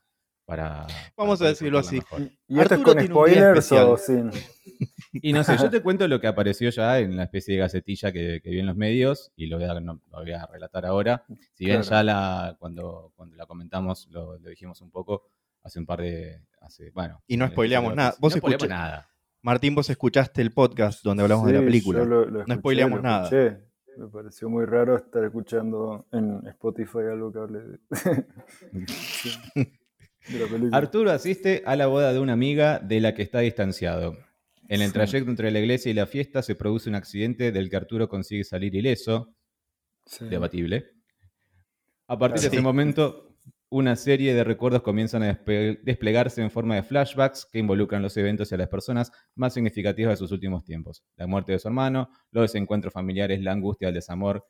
para- 0.45 0.87
Vamos 1.17 1.39
para 1.39 1.49
a 1.49 1.53
decirlo 1.53 1.79
así. 1.79 1.97
mejor. 1.97 2.21
¿Y 2.49 2.61
esto 2.61 2.75
es 2.75 2.81
Arturo 2.81 2.85
con 2.85 2.99
tiene 2.99 3.15
un 3.15 3.25
día 3.27 3.35
spoilers 3.63 3.73
o 3.73 3.97
sin? 3.97 4.31
Y 5.15 5.35
no 5.35 5.45
sé, 5.45 5.59
yo 5.59 5.69
te 5.69 5.81
cuento 5.83 6.09
lo 6.09 6.21
que 6.21 6.27
apareció 6.27 6.71
ya 6.71 6.99
en 6.99 7.17
la 7.17 7.25
especie 7.25 7.55
de 7.55 7.61
gacetilla 7.61 8.13
que, 8.13 8.41
que 8.43 8.49
vi 8.51 8.61
en 8.61 8.67
los 8.67 8.77
medios 8.77 9.31
y 9.37 9.47
lo 9.47 9.59
voy 9.59 9.67
a, 9.67 9.79
no- 9.81 10.01
lo 10.11 10.19
voy 10.21 10.33
a 10.33 10.47
relatar 10.47 10.87
ahora. 10.87 11.25
Si 11.53 11.67
bien 11.67 11.83
Claro. 11.83 11.91
ya 11.97 12.03
la, 12.03 12.57
cuando, 12.59 13.13
cuando 13.15 13.37
la 13.37 13.45
comentamos 13.47 14.09
lo, 14.11 14.39
lo 14.39 14.49
dijimos 14.49 14.81
un 14.81 14.91
poco 14.91 15.25
hace 15.63 15.79
un 15.79 15.87
par 15.87 16.01
de... 16.01 16.41
Hace, 16.63 16.91
bueno, 16.93 17.23
Y 17.27 17.37
no 17.37 17.47
spoileamos 17.49 17.95
nada. 17.95 18.15
Vos 18.21 18.33
no 18.35 18.39
spoileamos 18.39 18.69
nada. 18.69 19.09
Martín, 19.43 19.75
vos 19.75 19.91
escuchaste 19.91 20.41
el 20.41 20.53
podcast 20.53 21.03
donde 21.05 21.25
hablamos 21.25 21.47
de 21.47 21.53
la 21.55 21.59
Sí, 21.59 21.65
película. 21.67 21.99
yo 21.99 22.05
lo- 22.07 22.25
lo 22.27 22.41
escuché, 22.41 22.59
spoileamos 22.59 22.97
lo 22.99 23.03
nada. 23.03 23.31
Me 23.99 24.09
pareció 24.09 24.49
muy 24.49 24.65
raro 24.65 24.97
estar 24.97 25.23
escuchando 25.25 26.07
en 26.13 26.47
Spotify 26.47 26.99
algo 27.13 27.31
que 27.33 27.39
hable 27.41 27.59
de, 27.61 27.79
película. 28.73 29.67
Arturo 30.73 31.11
asiste 31.11 31.63
a 31.67 31.77
la 31.77 31.87
boda 31.87 32.13
de 32.13 32.19
una 32.21 32.33
amiga 32.33 32.79
de 32.79 33.01
la 33.01 33.15
que 33.15 33.23
está 33.23 33.41
distanciado. 33.41 34.17
En 34.69 34.81
el 34.81 34.93
trayecto 34.93 35.29
entre 35.31 35.51
la 35.51 35.59
iglesia 35.61 35.91
y 35.91 35.95
la 35.95 36.07
fiesta 36.07 36.43
se 36.43 36.55
produce 36.55 36.89
un 36.89 36.95
accidente 36.95 37.53
del 37.53 37.69
que 37.69 37.77
Arturo 37.77 38.09
consigue 38.09 38.45
salir 38.45 38.75
ileso, 38.75 39.35
Sí. 40.07 40.25
debatible. 40.29 40.91
A 42.09 42.19
partir 42.19 42.41
de 42.43 42.49
ese 42.49 42.61
momento, 42.61 43.37
una 43.69 43.97
serie 43.97 44.35
de 44.35 44.45
recuerdos 44.45 44.83
comienzan 44.83 45.23
a 45.23 45.41
desplegarse 45.83 46.43
en 46.43 46.51
forma 46.51 46.75
de 46.75 46.83
flashbacks 46.83 47.47
que 47.51 47.59
involucran 47.59 48.03
los 48.03 48.17
eventos 48.17 48.51
y 48.51 48.55
a 48.55 48.59
las 48.59 48.69
personas 48.69 49.13
más 49.35 49.55
significativas 49.55 50.15
de 50.15 50.17
sus 50.19 50.33
últimos 50.33 50.65
tiempos. 50.65 51.05
La 51.17 51.27
muerte 51.27 51.53
de 51.53 51.59
su 51.59 51.69
hermano, 51.69 52.11
los 52.33 52.43
desencuentros 52.43 52.93
familiares, 52.93 53.41
la 53.41 53.53
angustia, 53.53 53.89
el 53.89 53.95
desamor 53.95 54.47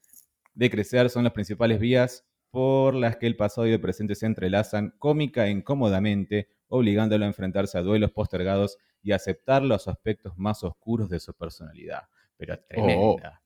de 0.54 0.70
crecer 0.70 1.08
son 1.10 1.24
las 1.24 1.32
principales 1.32 1.78
vías 1.78 2.24
por 2.52 2.94
las 2.94 3.16
que 3.16 3.26
el 3.26 3.34
pasado 3.34 3.66
y 3.66 3.72
el 3.72 3.80
presente 3.80 4.14
se 4.14 4.26
entrelazan 4.26 4.94
cómica 4.98 5.46
e 5.46 5.50
incómodamente, 5.50 6.48
obligándolo 6.68 7.24
a 7.24 7.28
enfrentarse 7.28 7.78
a 7.78 7.82
duelos 7.82 8.12
postergados 8.12 8.76
y 9.02 9.12
a 9.12 9.16
aceptar 9.16 9.62
los 9.62 9.88
aspectos 9.88 10.34
más 10.36 10.62
oscuros 10.62 11.08
de 11.08 11.18
su 11.18 11.32
personalidad. 11.32 12.02
Pero 12.36 12.58
tremenda. 12.68 13.42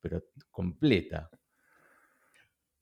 Pero 0.00 0.24
completa. 0.50 1.30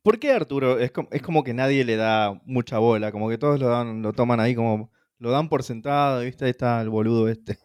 ¿Por 0.03 0.19
qué 0.19 0.33
Arturo? 0.33 0.79
Es 0.79 0.91
como, 0.91 1.09
es 1.13 1.21
como 1.21 1.45
que 1.45 1.53
nadie 1.53 1.85
le 1.85 1.97
da 1.97 2.41
mucha 2.47 2.79
bola, 2.79 3.13
como 3.13 3.29
que 3.29 3.37
todos 3.37 3.61
lo, 3.61 3.69
dan, 3.69 4.01
lo 4.01 4.15
toman 4.15 4.41
ahí 4.41 4.55
como, 4.55 4.91
lo 5.19 5.31
dan 5.31 5.51
por 5.51 5.63
sentado, 5.63 6.23
¿viste? 6.23 6.47
Ahí 6.47 6.53
está 6.53 6.81
el 6.81 6.89
boludo 6.89 7.29
este. 7.29 7.59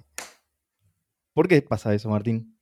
¿Por 1.34 1.48
qué 1.48 1.62
pasa 1.62 1.94
eso, 1.94 2.10
Martín? 2.10 2.58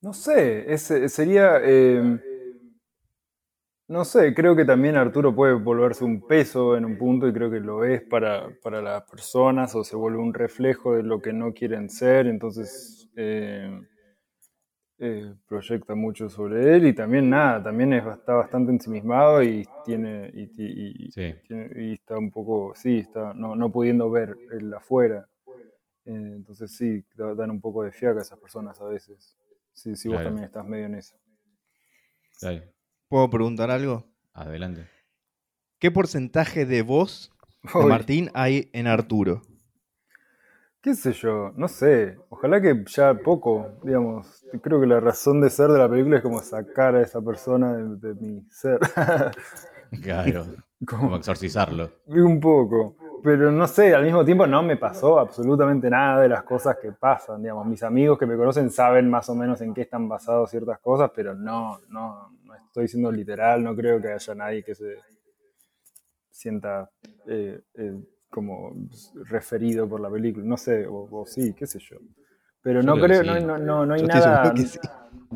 No 0.00 0.14
sé, 0.14 0.72
ese 0.72 1.10
sería. 1.10 1.58
eh, 1.62 2.31
no 3.92 4.04
sé, 4.04 4.34
creo 4.34 4.56
que 4.56 4.64
también 4.64 4.96
Arturo 4.96 5.34
puede 5.34 5.54
volverse 5.54 6.04
un 6.04 6.26
peso 6.26 6.76
en 6.76 6.84
un 6.84 6.96
punto 6.96 7.28
y 7.28 7.32
creo 7.32 7.50
que 7.50 7.60
lo 7.60 7.84
es 7.84 8.02
para, 8.02 8.48
para 8.62 8.80
las 8.80 9.02
personas 9.10 9.74
o 9.74 9.84
se 9.84 9.96
vuelve 9.96 10.18
un 10.18 10.34
reflejo 10.34 10.94
de 10.96 11.02
lo 11.02 11.20
que 11.20 11.32
no 11.32 11.52
quieren 11.52 11.90
ser, 11.90 12.26
entonces 12.26 13.08
eh, 13.16 13.70
eh, 14.98 15.34
proyecta 15.48 15.94
mucho 15.94 16.28
sobre 16.28 16.76
él 16.76 16.86
y 16.86 16.94
también 16.94 17.28
nada, 17.28 17.62
también 17.62 17.92
es, 17.92 18.06
está 18.06 18.34
bastante 18.34 18.72
ensimismado 18.72 19.42
y 19.42 19.68
tiene. 19.84 20.30
Y, 20.32 20.42
y- 20.42 21.06
y- 21.06 21.12
Sí. 21.12 21.34
tiene- 21.46 21.70
y 21.84 21.92
está 21.94 22.16
un 22.18 22.30
poco, 22.30 22.72
sí, 22.74 22.98
está 22.98 23.34
no, 23.34 23.56
no 23.56 23.70
pudiendo 23.72 24.10
ver 24.10 24.36
el 24.52 24.72
afuera. 24.72 25.28
Eh, 26.04 26.12
entonces 26.36 26.76
sí, 26.76 27.04
da- 27.16 27.34
dan 27.34 27.50
un 27.50 27.60
poco 27.60 27.82
de 27.82 27.92
fiaca 27.92 28.20
a 28.20 28.22
esas 28.22 28.38
personas 28.38 28.80
a 28.80 28.84
veces. 28.86 29.36
Sí, 29.72 29.96
sí, 29.96 30.08
vos 30.08 30.16
Claro. 30.16 30.30
también 30.30 30.46
estás 30.46 30.66
medio 30.66 30.86
en 30.86 30.94
eso. 30.96 31.16
Dale, 32.40 32.72
¿Puedo 33.12 33.28
preguntar 33.28 33.70
algo? 33.70 34.06
adelante. 34.32 34.88
¿Qué 35.78 35.90
porcentaje 35.90 36.64
de 36.64 36.80
voz 36.80 37.30
de 37.74 37.84
Uy, 37.84 37.84
Martín 37.84 38.30
hay 38.32 38.70
en 38.72 38.86
Arturo? 38.86 39.42
¿Qué 40.80 40.94
sé 40.94 41.12
yo? 41.12 41.52
No 41.54 41.68
sé. 41.68 42.16
Ojalá 42.30 42.62
que 42.62 42.82
ya 42.88 43.12
poco, 43.12 43.68
digamos. 43.84 44.46
Creo 44.62 44.80
que 44.80 44.86
la 44.86 44.98
razón 44.98 45.42
de 45.42 45.50
ser 45.50 45.68
de 45.68 45.78
la 45.78 45.90
película 45.90 46.16
es 46.16 46.22
como 46.22 46.40
sacar 46.40 46.94
a 46.94 47.02
esa 47.02 47.20
persona 47.20 47.74
de, 47.76 47.96
de 47.96 48.14
mi 48.14 48.40
ser. 48.48 48.78
Claro, 50.02 50.46
como 50.86 51.02
Como, 51.02 51.16
exorcizarlo. 51.16 51.90
un 52.06 52.40
poco. 52.40 52.96
Pero 53.22 53.52
no 53.52 53.68
sé, 53.68 53.94
al 53.94 54.02
mismo 54.04 54.24
tiempo 54.24 54.46
no 54.46 54.62
me 54.64 54.76
pasó 54.76 55.18
absolutamente 55.18 55.88
nada 55.88 56.20
de 56.22 56.28
las 56.28 56.42
cosas 56.42 56.76
que 56.82 56.90
pasan. 56.92 57.40
Digamos, 57.40 57.66
mis 57.66 57.82
amigos 57.84 58.18
que 58.18 58.26
me 58.26 58.36
conocen 58.36 58.68
saben 58.70 59.08
más 59.08 59.28
o 59.28 59.34
menos 59.36 59.60
en 59.60 59.72
qué 59.72 59.82
están 59.82 60.08
basadas 60.08 60.50
ciertas 60.50 60.80
cosas, 60.80 61.10
pero 61.14 61.32
no, 61.34 61.78
no, 61.88 62.30
no 62.44 62.54
estoy 62.54 62.88
siendo 62.88 63.12
literal, 63.12 63.62
no 63.62 63.76
creo 63.76 64.00
que 64.00 64.12
haya 64.12 64.34
nadie 64.34 64.64
que 64.64 64.74
se 64.74 64.96
sienta 66.30 66.90
eh, 67.26 67.60
eh, 67.74 67.94
como 68.30 68.72
referido 69.28 69.88
por 69.88 70.00
la 70.00 70.10
película. 70.10 70.44
No 70.46 70.56
sé, 70.56 70.86
o, 70.86 71.08
o 71.10 71.26
sí, 71.26 71.54
qué 71.54 71.66
sé 71.66 71.78
yo. 71.78 71.98
Pero 72.62 72.80
Yo 72.80 72.86
no 72.86 72.94
creo 72.94 73.06
creo, 73.06 73.22
sí. 73.22 73.28
no, 73.28 73.40
no, 73.40 73.58
no, 73.58 73.86
no 73.86 73.94
hay 73.94 74.02
nada. 74.02 74.52
sí. 74.56 74.78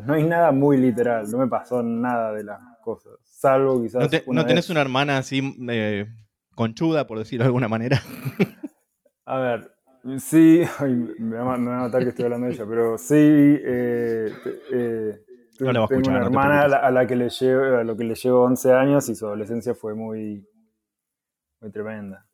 No 0.05 0.13
hay 0.13 0.23
nada 0.23 0.51
muy 0.51 0.77
literal, 0.77 1.29
no 1.31 1.37
me 1.39 1.47
pasó 1.47 1.81
nada 1.81 2.31
de 2.33 2.43
las 2.43 2.59
cosas. 2.83 3.13
Salvo 3.23 3.81
quizás. 3.81 4.01
¿No, 4.03 4.09
te- 4.09 4.23
una 4.27 4.41
no 4.41 4.47
tenés 4.47 4.65
vez- 4.65 4.69
una 4.71 4.81
hermana 4.81 5.17
así 5.17 5.55
eh, 5.69 6.05
conchuda, 6.57 7.07
por 7.07 7.19
decirlo 7.19 7.43
de 7.43 7.47
alguna 7.47 7.67
manera? 7.69 8.01
A 9.25 9.39
ver, 9.39 9.71
sí, 10.19 10.61
ay, 10.79 10.93
me, 11.19 11.37
va, 11.37 11.53
a- 11.53 11.57
me 11.57 11.69
va 11.69 11.77
a 11.77 11.81
matar 11.83 12.03
que 12.03 12.09
estoy 12.09 12.25
hablando 12.25 12.47
de 12.47 12.53
ella, 12.53 12.65
pero 12.67 12.97
sí, 12.97 13.15
eh, 13.15 14.33
eh, 14.73 15.21
No 15.59 15.71
la 15.71 15.83
a 15.83 15.87
tengo 15.87 16.01
escuchar, 16.01 16.03
una 16.15 16.19
no 16.19 16.25
hermana 16.25 16.61
a 16.63 16.67
la, 16.67 16.77
a 16.77 16.91
la 16.91 17.07
que 17.07 17.15
le 17.15 17.29
llevo, 17.29 17.77
a 17.77 17.83
lo 17.83 17.95
que 17.95 18.03
le 18.03 18.15
llevo 18.15 18.41
11 18.43 18.73
años 18.73 19.07
y 19.09 19.15
su 19.15 19.25
adolescencia 19.27 19.73
fue 19.75 19.93
muy, 19.95 20.45
muy 21.61 21.71
tremenda. 21.71 22.25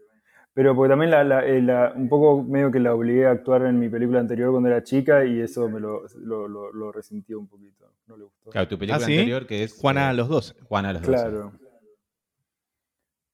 Pero 0.56 0.75
porque 0.75 0.89
también 0.92 1.10
la, 1.10 1.24
la- 1.24 1.46
eh, 1.46 1.62
la- 1.62 1.94
un 1.96 2.08
poco 2.08 2.44
medio 2.44 2.70
que 2.72 2.80
la 2.80 2.94
obligué 2.94 3.25
a 3.25 3.32
actuar 3.32 3.65
en 3.65 3.80
mi 3.80 3.89
película 3.89 4.20
anterior 4.20 4.51
cuando 4.51 4.70
era 4.70 4.84
chica 4.84 5.25
y 5.25 5.42
eso 5.42 5.68
me 5.68 5.80
lo, 5.80 6.03
lo, 6.20 6.48
lo, 6.48 6.72
lo 6.72 6.92
resintió 6.92 7.39
un 7.39 7.48
poquito, 7.48 7.92
no 8.08 8.15
le 8.18 8.25
gustó. 8.25 8.51
Claro, 8.51 8.68
tu 8.68 8.77
película 8.77 9.03
¿Ah, 9.03 9.08
sí? 9.08 9.15
anterior 9.18 9.48
que 9.48 9.63
es. 9.63 9.74
Juana 9.74 10.06
eh, 10.08 10.10
a 10.10 10.13
los 10.13 10.30
dos. 10.30 10.56
Juana 10.68 10.89
a 10.89 10.94
los 10.94 11.01
12. 11.01 11.12
Claro, 11.18 11.53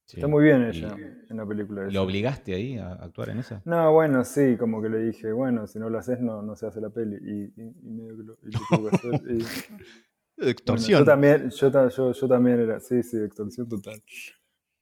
Sí. 0.10 0.18
está 0.18 0.28
muy 0.28 0.44
bien 0.44 0.64
Y- 0.74 0.78
ella 0.80 0.98
en 1.30 1.38
la 1.38 1.46
película. 1.46 1.84
¿Lo 1.84 2.02
obligaste 2.02 2.56
ahí 2.56 2.78
a 2.80 2.94
actuar 2.94 3.30
en 3.30 3.38
esa? 3.38 3.62
No, 3.66 3.94
bueno, 3.94 4.24
sí, 4.26 4.58
como 4.58 4.82
que 4.82 4.90
le 4.90 4.98
dije, 5.02 5.32
bueno, 5.32 5.68
si 5.68 5.78
no 5.78 5.88
lo 5.88 6.00
haces, 6.00 6.20
no, 6.20 6.42
no 6.42 6.56
se 6.56 6.66
hace 6.66 6.82
la 6.82 6.90
peli. 6.90 7.16
Y, 7.22 7.62
y- 7.62 7.76
y 7.84 7.90
medio 7.92 8.18
que 8.18 8.24
lo, 8.24 8.36
tuve 8.36 8.90
que 8.90 8.96
hacer. 8.96 9.14
Y, 9.14 9.38
bueno, 10.38 10.50
Extorsión. 10.52 11.00
yo 11.02 11.06
también, 11.06 11.52
yo, 11.52 11.90
yo, 11.90 12.12
yo 12.12 12.28
también 12.28 12.60
era, 12.60 12.80
sí, 12.80 13.04
sí, 13.04 13.18
extorsión 13.18 13.70
total. 13.70 14.02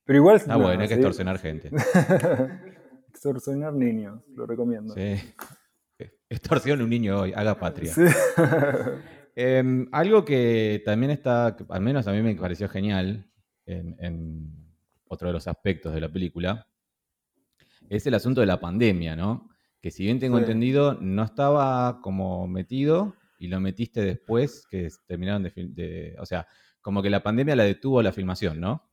Pero 0.05 0.17
igual. 0.17 0.39
Ah, 0.48 0.53
no, 0.53 0.60
bueno, 0.62 0.81
hay 0.84 0.88
que 0.88 0.93
sí. 0.93 1.00
extorsionar 1.01 1.39
gente. 1.39 1.72
Extorsionar 3.10 3.74
niños, 3.74 4.22
lo 4.34 4.46
recomiendo. 4.46 4.93
Sí. 4.93 5.15
Extorsione 6.29 6.84
un 6.84 6.89
niño 6.89 7.19
hoy, 7.19 7.34
haga 7.36 7.60
patria. 7.60 7.93
Sí. 7.93 8.03
Em, 9.39 9.88
algo 9.91 10.25
que 10.25 10.81
también 10.84 11.12
está, 11.12 11.55
al 11.69 11.81
menos 11.81 12.07
a 12.07 12.12
mí 12.12 12.24
me 12.24 12.34
pareció 12.34 12.67
genial 12.69 13.29
en, 13.67 13.96
en 14.00 14.67
otro 15.10 15.28
de 15.28 15.34
los 15.34 15.48
aspectos 15.48 15.94
de 15.94 16.02
la 16.02 16.10
película, 16.10 16.68
es 17.90 18.06
el 18.08 18.14
asunto 18.14 18.42
de 18.42 18.48
la 18.48 18.60
pandemia, 18.60 19.16
¿no? 19.16 19.50
Que 19.82 19.92
si 19.92 20.04
bien 20.04 20.20
tengo 20.20 20.38
Sí. 20.38 20.44
entendido, 20.44 20.96
no 21.00 21.24
estaba 21.24 22.02
como 22.02 22.48
metido 22.48 23.16
y 23.40 23.48
lo 23.48 23.60
metiste 23.60 24.02
después 24.02 24.66
que 24.70 24.90
terminaron 25.06 25.44
de, 25.44 26.16
O 26.20 26.26
sea, 26.26 26.48
como 26.82 27.02
que 27.02 27.10
la 27.10 27.22
pandemia 27.24 27.56
la 27.56 27.64
detuvo 27.64 28.02
la 28.02 28.12
filmación, 28.12 28.60
¿no? 28.60 28.84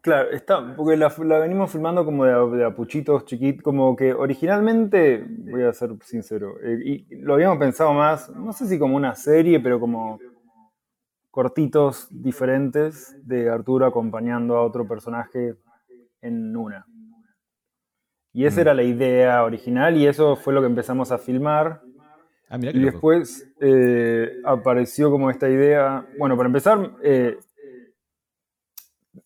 Claro, 0.00 0.30
está, 0.30 0.74
porque 0.74 0.96
la, 0.96 1.14
la 1.24 1.38
venimos 1.38 1.70
filmando 1.70 2.02
como 2.04 2.24
de 2.24 2.64
apuchitos 2.64 3.26
chiquitos, 3.26 3.62
como 3.62 3.94
que 3.94 4.14
originalmente, 4.14 5.22
voy 5.28 5.64
a 5.64 5.72
ser 5.74 5.90
sincero, 6.02 6.54
eh, 6.62 6.78
y 6.82 7.16
lo 7.16 7.34
habíamos 7.34 7.58
pensado 7.58 7.92
más, 7.92 8.30
no 8.30 8.54
sé 8.54 8.66
si 8.66 8.78
como 8.78 8.96
una 8.96 9.14
serie, 9.14 9.60
pero 9.60 9.78
como 9.78 10.18
cortitos 11.36 12.08
diferentes 12.10 13.14
de 13.28 13.50
Arturo 13.50 13.84
acompañando 13.84 14.56
a 14.56 14.62
otro 14.64 14.88
personaje 14.88 15.54
en 16.22 16.56
una. 16.56 16.86
Y 18.32 18.46
esa 18.46 18.56
Mm. 18.56 18.62
era 18.62 18.72
la 18.74 18.82
idea 18.84 19.44
original 19.44 19.98
y 19.98 20.06
eso 20.06 20.36
fue 20.36 20.54
lo 20.54 20.62
que 20.62 20.66
empezamos 20.66 21.12
a 21.12 21.18
filmar. 21.18 21.82
Ah, 22.48 22.56
Y 22.58 22.78
después 22.80 23.52
eh, 23.60 24.32
apareció 24.46 25.10
como 25.10 25.28
esta 25.28 25.50
idea. 25.50 26.06
Bueno, 26.18 26.38
para 26.38 26.46
empezar, 26.46 26.92
eh, 27.02 27.36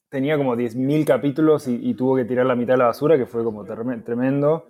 tenía 0.09 0.37
como 0.37 0.57
10.000 0.57 1.05
capítulos 1.05 1.69
y, 1.69 1.77
y 1.91 1.95
tuvo 1.95 2.17
que 2.17 2.25
tirar 2.25 2.45
la 2.45 2.57
mitad 2.57 2.75
a 2.75 2.79
la 2.79 2.87
basura, 2.87 3.17
que 3.17 3.27
fue 3.27 3.45
como 3.45 3.65
tremendo. 3.65 4.67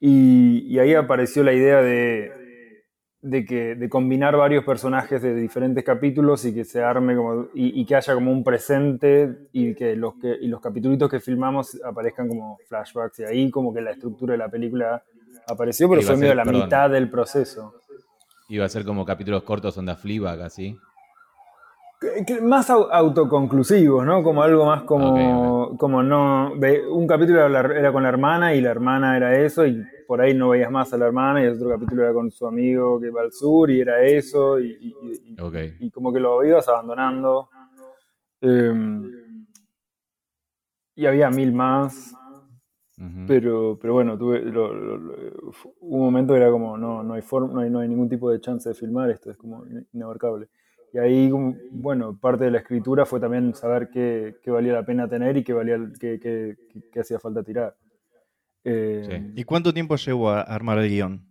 Y, 0.00 0.60
y 0.66 0.78
ahí 0.78 0.94
apareció 0.94 1.42
la 1.44 1.52
idea 1.52 1.82
de, 1.82 2.32
de, 3.24 3.44
que, 3.46 3.74
de 3.74 3.88
combinar 3.88 4.36
varios 4.36 4.64
personajes 4.64 5.22
de 5.22 5.34
diferentes 5.34 5.82
capítulos 5.82 6.44
y 6.44 6.52
que 6.52 6.64
se 6.64 6.82
arme 6.82 7.16
como. 7.16 7.48
y, 7.54 7.80
y 7.80 7.86
que 7.86 7.96
haya 7.96 8.12
como 8.14 8.30
un 8.30 8.44
presente 8.44 9.48
y 9.52 9.74
que 9.74 9.96
los, 9.96 10.14
que, 10.16 10.36
y 10.40 10.46
los 10.48 10.60
capítulos 10.60 11.08
que 11.08 11.20
filmamos 11.20 11.80
aparezcan 11.82 12.28
como 12.28 12.58
flashbacks. 12.68 13.20
Y 13.20 13.24
ahí 13.24 13.50
como 13.50 13.72
que 13.72 13.80
la 13.80 13.92
estructura 13.92 14.32
de 14.32 14.38
la 14.38 14.50
película 14.50 15.02
apareció, 15.48 15.88
pero 15.88 16.02
fue 16.02 16.16
medio 16.18 16.34
la 16.34 16.44
perdón. 16.44 16.62
mitad 16.64 16.90
del 16.90 17.08
proceso. 17.08 17.74
Iba 18.48 18.66
a 18.66 18.68
ser 18.68 18.84
como 18.84 19.06
capítulos 19.06 19.42
cortos 19.42 19.78
onda 19.78 19.96
Fleabag, 19.96 20.42
así. 20.42 20.76
Más 22.42 22.70
au- 22.70 22.88
autoconclusivos, 22.90 24.04
¿no? 24.04 24.22
Como 24.22 24.42
algo 24.42 24.66
más 24.66 24.82
como, 24.82 25.76
como 25.78 26.02
no. 26.02 26.52
Un 26.90 27.06
capítulo 27.06 27.44
era, 27.46 27.92
con 27.92 28.02
la 28.02 28.08
hermana 28.08 28.54
y 28.54 28.60
la 28.60 28.70
hermana 28.70 29.16
era 29.16 29.38
eso, 29.38 29.66
y 29.66 29.82
por 30.06 30.20
ahí 30.20 30.34
no 30.34 30.50
veías 30.50 30.70
más 30.70 30.92
a 30.92 30.98
la 30.98 31.06
hermana, 31.06 31.42
y 31.42 31.46
el 31.46 31.54
otro 31.54 31.68
capítulo 31.70 32.02
era 32.02 32.12
con 32.12 32.30
su 32.30 32.46
amigo 32.46 33.00
que 33.00 33.10
va 33.10 33.22
al 33.22 33.32
sur 33.32 33.70
y 33.70 33.80
era 33.80 34.02
eso, 34.02 34.58
y, 34.60 34.70
y- 34.80 35.34
y- 35.34 35.40
Ok. 35.40 35.54
y 35.80 35.90
como 35.90 36.12
que 36.12 36.20
lo 36.20 36.44
ibas 36.44 36.68
abandonando. 36.68 37.48
Em, 38.40 39.46
y 40.96 41.06
había 41.06 41.30
mil 41.30 41.52
más, 41.52 42.14
pero, 43.26 43.76
pero 43.80 43.94
bueno, 43.94 44.16
tuve, 44.16 44.40
lo- 44.40 44.72
lo- 44.72 45.14
un 45.80 46.00
momento 46.00 46.36
era 46.36 46.50
como, 46.50 46.76
no, 46.78 47.02
no 47.02 47.14
hay, 47.14 47.22
forma, 47.22 47.52
no, 47.52 47.60
hay, 47.60 47.70
no 47.70 47.80
hay 47.80 47.88
ningún 47.88 48.08
tipo 48.08 48.30
de 48.30 48.40
chance 48.40 48.68
de 48.68 48.74
filmar 48.74 49.10
esto, 49.10 49.30
es 49.30 49.36
como 49.36 49.64
in- 49.66 49.86
inabarcable. 49.94 50.48
Y 50.94 50.98
ahí, 50.98 51.28
como, 51.28 51.56
bueno, 51.72 52.16
parte 52.16 52.44
de 52.44 52.52
la 52.52 52.58
escritura 52.58 53.04
fue 53.04 53.18
también 53.18 53.52
saber 53.54 53.90
qué, 53.92 54.36
qué 54.42 54.50
valía 54.52 54.74
la 54.74 54.86
pena 54.86 55.08
tener 55.08 55.36
y 55.36 55.42
qué, 55.42 55.52
valía, 55.52 55.76
qué, 56.00 56.20
qué- 56.20 57.00
hacía 57.00 57.18
falta 57.18 57.42
tirar. 57.42 57.76
Eh, 58.62 59.02
Sí. 59.04 59.32
¿Y 59.40 59.44
cuánto 59.44 59.74
tiempo 59.74 59.96
llevó 59.96 60.30
a 60.30 60.42
armar 60.42 60.78
el 60.78 60.88
guion? 60.88 61.30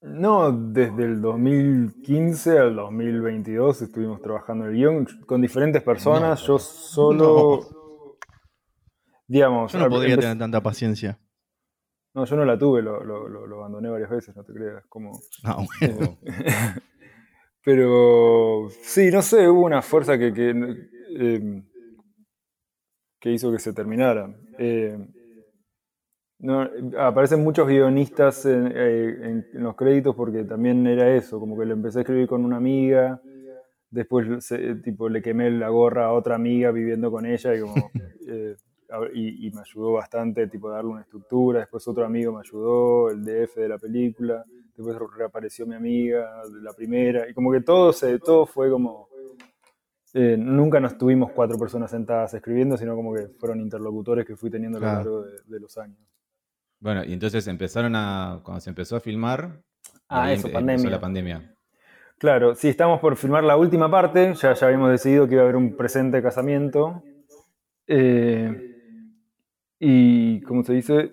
No, 0.00 0.50
desde 0.50 1.04
el 1.04 1.20
2015 1.22 2.58
al 2.58 2.74
2022 2.74 3.82
estuvimos 3.82 4.20
trabajando 4.20 4.66
el 4.66 4.72
guion 4.74 5.06
con 5.24 5.40
diferentes 5.40 5.80
personas. 5.84 6.40
No. 6.40 6.46
Yo 6.48 6.58
solo, 6.58 7.60
digamos, 9.28 9.72
Yo 9.72 9.78
no 9.78 9.88
podría 9.88 10.16
tener 10.18 10.36
tanta 10.38 10.60
paciencia. 10.60 11.20
no, 12.14 12.24
yo 12.24 12.34
no 12.34 12.44
la 12.44 12.58
tuve, 12.58 12.82
lo, 12.82 13.04
lo- 13.04 13.28
lo- 13.28 13.46
lo 13.46 13.58
abandoné 13.60 13.90
varias 13.90 14.10
veces, 14.10 14.34
no 14.34 14.42
te 14.42 14.52
creas. 14.52 14.84
Como, 14.88 15.12
No. 15.44 15.66
eh, 15.80 16.16
pero 17.64 18.68
sí, 18.82 19.10
no 19.10 19.22
sé, 19.22 19.48
hubo 19.48 19.64
una 19.64 19.82
fuerza 19.82 20.18
que, 20.18 20.32
que, 20.32 20.50
eh, 21.16 21.62
que 23.20 23.30
hizo 23.32 23.50
que 23.52 23.58
se 23.58 23.72
terminara. 23.72 24.24
Eh, 24.58 24.98
no, 26.40 26.68
aparecen 26.98 27.42
muchos 27.42 27.68
guionistas 27.68 28.44
en, 28.46 28.66
eh, 28.74 29.16
en- 29.22 29.46
en 29.52 29.62
los 29.62 29.76
créditos 29.76 30.14
porque 30.16 30.44
también 30.44 30.86
era 30.86 31.14
eso, 31.14 31.38
como 31.38 31.56
que 31.58 31.64
lo 31.66 31.72
empecé 31.74 31.98
a 31.98 32.02
escribir 32.02 32.26
con 32.26 32.44
una 32.44 32.56
amiga, 32.56 33.20
después 33.90 34.44
se- 34.44 34.76
tipo, 34.76 35.08
le 35.08 35.22
quemé 35.22 35.50
la 35.50 35.68
gorra 35.68 36.06
a 36.06 36.12
otra 36.12 36.34
amiga 36.36 36.70
viviendo 36.72 37.10
con 37.10 37.26
ella 37.26 37.54
y, 37.54 37.60
como, 37.60 37.92
eh, 38.28 38.56
y, 39.14 39.46
y 39.48 39.50
me 39.52 39.60
ayudó 39.62 39.92
bastante 39.92 40.48
tipo, 40.48 40.68
a 40.68 40.74
darle 40.76 40.90
una 40.92 41.02
estructura, 41.02 41.60
después 41.60 41.86
otro 41.88 42.04
amigo 42.04 42.32
me 42.32 42.40
ayudó, 42.40 43.10
el 43.10 43.24
DF 43.24 43.60
de 43.60 43.68
la 43.68 43.78
película, 43.78 44.44
después 44.84 45.16
reapareció 45.16 45.66
mi 45.66 45.74
amiga 45.74 46.42
de 46.48 46.62
la 46.62 46.72
primera, 46.72 47.28
y 47.28 47.34
como 47.34 47.50
que 47.52 47.60
todo, 47.60 47.92
se, 47.92 48.18
todo 48.18 48.46
fue 48.46 48.70
como... 48.70 49.08
eh, 50.14 50.36
nunca 50.38 50.80
nos 50.80 50.98
tuvimos 50.98 51.32
cuatro 51.32 51.58
personas 51.58 51.90
sentadas 51.90 52.34
escribiendo, 52.34 52.76
sino 52.76 52.94
como 52.94 53.14
que 53.14 53.28
fueron 53.38 53.60
interlocutores 53.60 54.26
que 54.26 54.36
fui 54.36 54.50
teniendo 54.50 54.78
a 54.78 54.80
lo 54.80 54.86
largo 54.86 55.22
de, 55.22 55.38
de 55.46 55.60
los 55.60 55.78
años. 55.78 55.98
Bueno, 56.80 57.04
y 57.04 57.12
entonces 57.12 57.46
empezaron 57.46 57.94
a. 57.94 58.40
Cuando 58.42 58.60
se 58.60 58.70
empezó 58.70 58.96
a 58.96 59.00
filmar. 59.00 59.62
Ah, 60.08 60.32
eso, 60.32 60.48
empe- 60.48 60.52
pandemia. 60.52 60.74
empezó 60.74 60.90
la 60.90 61.00
pandemia. 61.00 61.54
Claro, 62.18 62.54
sí, 62.54 62.68
estamos 62.68 63.00
por 63.00 63.16
filmar 63.16 63.44
la 63.44 63.56
última 63.56 63.90
parte, 63.90 64.34
ya, 64.34 64.52
ya 64.52 64.66
habíamos 64.66 64.90
decidido 64.90 65.26
que 65.26 65.34
iba 65.34 65.42
a 65.42 65.44
haber 65.44 65.56
un 65.56 65.76
presente 65.76 66.20
casamiento. 66.22 67.02
Eh, 67.86 68.68
y, 69.78 70.40
como 70.42 70.62
se 70.62 70.72
dice, 70.72 71.12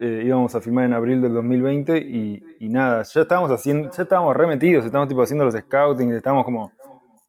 eh, 0.00 0.22
íbamos 0.26 0.54
a 0.54 0.60
filmar 0.60 0.84
en 0.84 0.92
abril 0.94 1.20
del 1.22 1.32
2020 1.34 1.98
y, 1.98 2.42
y 2.60 2.68
nada, 2.68 3.02
ya 3.02 3.20
estábamos 3.22 3.50
haciendo, 3.50 3.90
ya 3.90 4.02
estábamos 4.02 4.36
remetidos, 4.36 4.84
estábamos 4.84 5.08
tipo 5.08 5.22
haciendo 5.22 5.44
los 5.44 5.54
scouting, 5.54 6.12
estábamos 6.12 6.44
como 6.44 6.72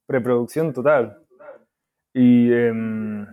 preproducción 0.05 0.73
total. 0.73 1.17
Y 2.13 2.51
em, 2.53 3.25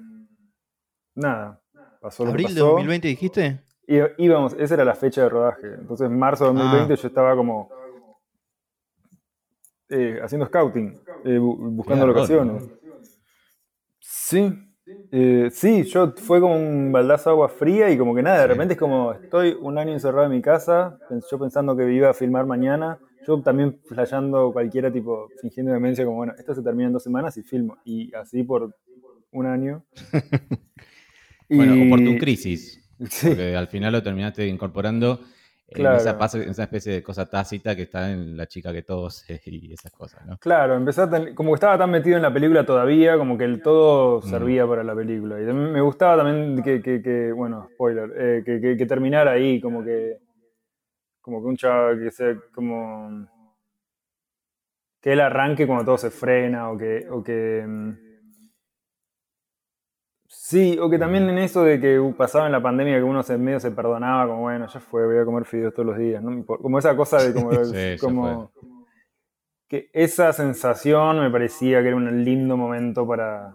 nada, 1.14 1.60
pasó 2.00 2.24
lo 2.24 2.30
que 2.30 2.34
¿Abril 2.34 2.54
de 2.54 2.60
pasó. 2.60 2.66
2020 2.72 3.08
dijiste? 3.08 3.60
Y 3.86 3.96
íbamos, 4.24 4.54
esa 4.58 4.74
era 4.74 4.84
la 4.84 4.94
fecha 4.94 5.22
de 5.22 5.28
rodaje. 5.28 5.66
Entonces, 5.74 6.06
en 6.06 6.18
marzo 6.18 6.44
de 6.44 6.52
2020 6.54 6.92
Ah. 6.92 6.96
yo 6.96 7.08
estaba 7.08 7.34
como 7.36 7.68
eh, 9.88 10.20
haciendo 10.22 10.46
scouting, 10.46 10.98
eh, 11.24 11.38
bu- 11.38 11.56
buscando 11.76 12.06
locaciones. 12.06 12.64
Sí, 14.00 14.52
eh, 15.10 15.50
sí, 15.52 15.84
yo 15.84 16.14
fue 16.16 16.40
como 16.40 16.56
un 16.56 16.90
baldazo 16.92 17.30
de 17.30 17.34
agua 17.34 17.48
fría 17.48 17.90
y 17.90 17.98
como 17.98 18.14
que 18.14 18.22
nada, 18.22 18.40
de 18.40 18.46
repente 18.46 18.74
es 18.74 18.80
como 18.80 19.12
estoy 19.12 19.56
un 19.60 19.76
año 19.78 19.92
encerrado 19.92 20.26
en 20.26 20.32
mi 20.32 20.40
casa, 20.42 20.98
yo 21.30 21.38
pensando 21.38 21.76
que 21.76 21.92
iba 21.92 22.08
a 22.10 22.14
filmar 22.14 22.46
mañana, 22.46 22.98
yo 23.22 23.40
también 23.42 23.78
flasheando 23.84 24.52
cualquiera 24.52 24.90
tipo, 24.90 25.32
fingiendo 25.36 25.72
demencia 25.72 26.04
como 26.04 26.16
bueno, 26.18 26.34
esto 26.38 26.54
se 26.54 26.62
termina 26.62 26.86
en 26.88 26.92
dos 26.94 27.02
semanas 27.02 27.36
y 27.36 27.42
filmo, 27.42 27.78
y 27.84 28.14
así 28.14 28.42
por 28.42 28.74
un 29.32 29.46
año. 29.46 29.84
Bueno, 31.54 31.74
o 31.74 31.88
por 31.88 32.02
tu 32.02 32.16
crisis. 32.16 32.78
Sí, 33.10 33.26
Porque 33.26 33.56
al 33.56 33.66
final 33.66 33.92
lo 33.92 34.02
terminaste 34.02 34.46
incorporando 34.46 35.20
en, 35.74 35.86
esa, 35.96 36.18
pas- 36.18 36.34
en 36.42 36.50
esa 36.50 36.62
especie 36.64 36.92
de 36.92 37.02
cosa 37.02 37.28
tácita 37.28 37.74
que 37.76 37.82
está 37.82 38.10
en 38.10 38.36
la 38.36 38.46
chica 38.46 38.72
que 38.72 38.82
todos 38.82 39.24
y 39.46 39.72
esas 39.72 39.92
cosas, 39.92 40.24
¿no? 40.26 40.36
claro, 40.38 40.76
ten- 41.10 41.34
como 41.34 41.50
que 41.52 41.54
estaba 41.56 41.78
tan 41.78 41.90
metido 41.90 42.16
en 42.16 42.22
la 42.22 42.32
película 42.32 42.64
todavía, 42.64 43.16
como 43.16 43.36
que 43.38 43.44
el 43.44 43.62
todo 43.62 44.20
Mm. 44.20 44.22
servía 44.24 44.66
para 44.66 44.84
la 44.84 44.94
película. 44.94 45.40
Y 45.40 45.44
me 45.44 45.80
gustaba 45.80 46.16
también 46.22 46.62
que, 46.62 46.80
que- 46.82 47.02
que, 47.02 47.32
bueno, 47.32 47.68
spoiler, 47.74 48.10
eh, 48.16 48.42
que, 48.44 48.60
terminara 48.86 49.32
ahí, 49.32 49.60
como 49.60 49.82
que, 49.84 50.18
como 51.20 51.40
que 51.40 51.46
un 51.46 51.56
chaval 51.56 51.98
que 52.02 52.10
se, 52.10 52.36
como, 52.54 53.26
que 55.00 55.12
él 55.12 55.20
arranque 55.20 55.66
cuando 55.66 55.84
todo 55.84 55.98
se 55.98 56.10
frena, 56.10 56.70
o 56.70 56.78
que, 56.78 57.06
o 57.10 57.22
que, 57.22 57.64
mm, 57.66 58.11
sí, 60.52 60.78
o 60.78 60.90
que 60.90 60.98
también 60.98 61.28
en 61.30 61.38
eso 61.38 61.64
de 61.64 61.80
que 61.80 61.98
pasaba 62.14 62.44
en 62.44 62.52
la 62.52 62.62
pandemia 62.62 62.98
que 62.98 63.02
uno 63.02 63.22
se 63.22 63.38
medio 63.38 63.58
se 63.58 63.70
perdonaba, 63.70 64.28
como 64.28 64.42
bueno, 64.42 64.66
ya 64.66 64.80
fue, 64.80 65.06
voy 65.06 65.18
a 65.18 65.24
comer 65.24 65.46
fideos 65.46 65.72
todos 65.72 65.86
los 65.86 65.96
días, 65.96 66.22
¿no? 66.22 66.44
Como 66.44 66.78
esa 66.78 66.94
cosa 66.94 67.16
de 67.16 67.32
como, 67.32 67.50
Sí, 67.64 67.96
como 67.98 68.52
que 69.66 69.88
esa 69.94 70.30
sensación 70.34 71.20
me 71.20 71.30
parecía 71.30 71.80
que 71.80 71.88
era 71.88 71.96
un 71.96 72.22
lindo 72.22 72.58
momento 72.58 73.06
para, 73.06 73.54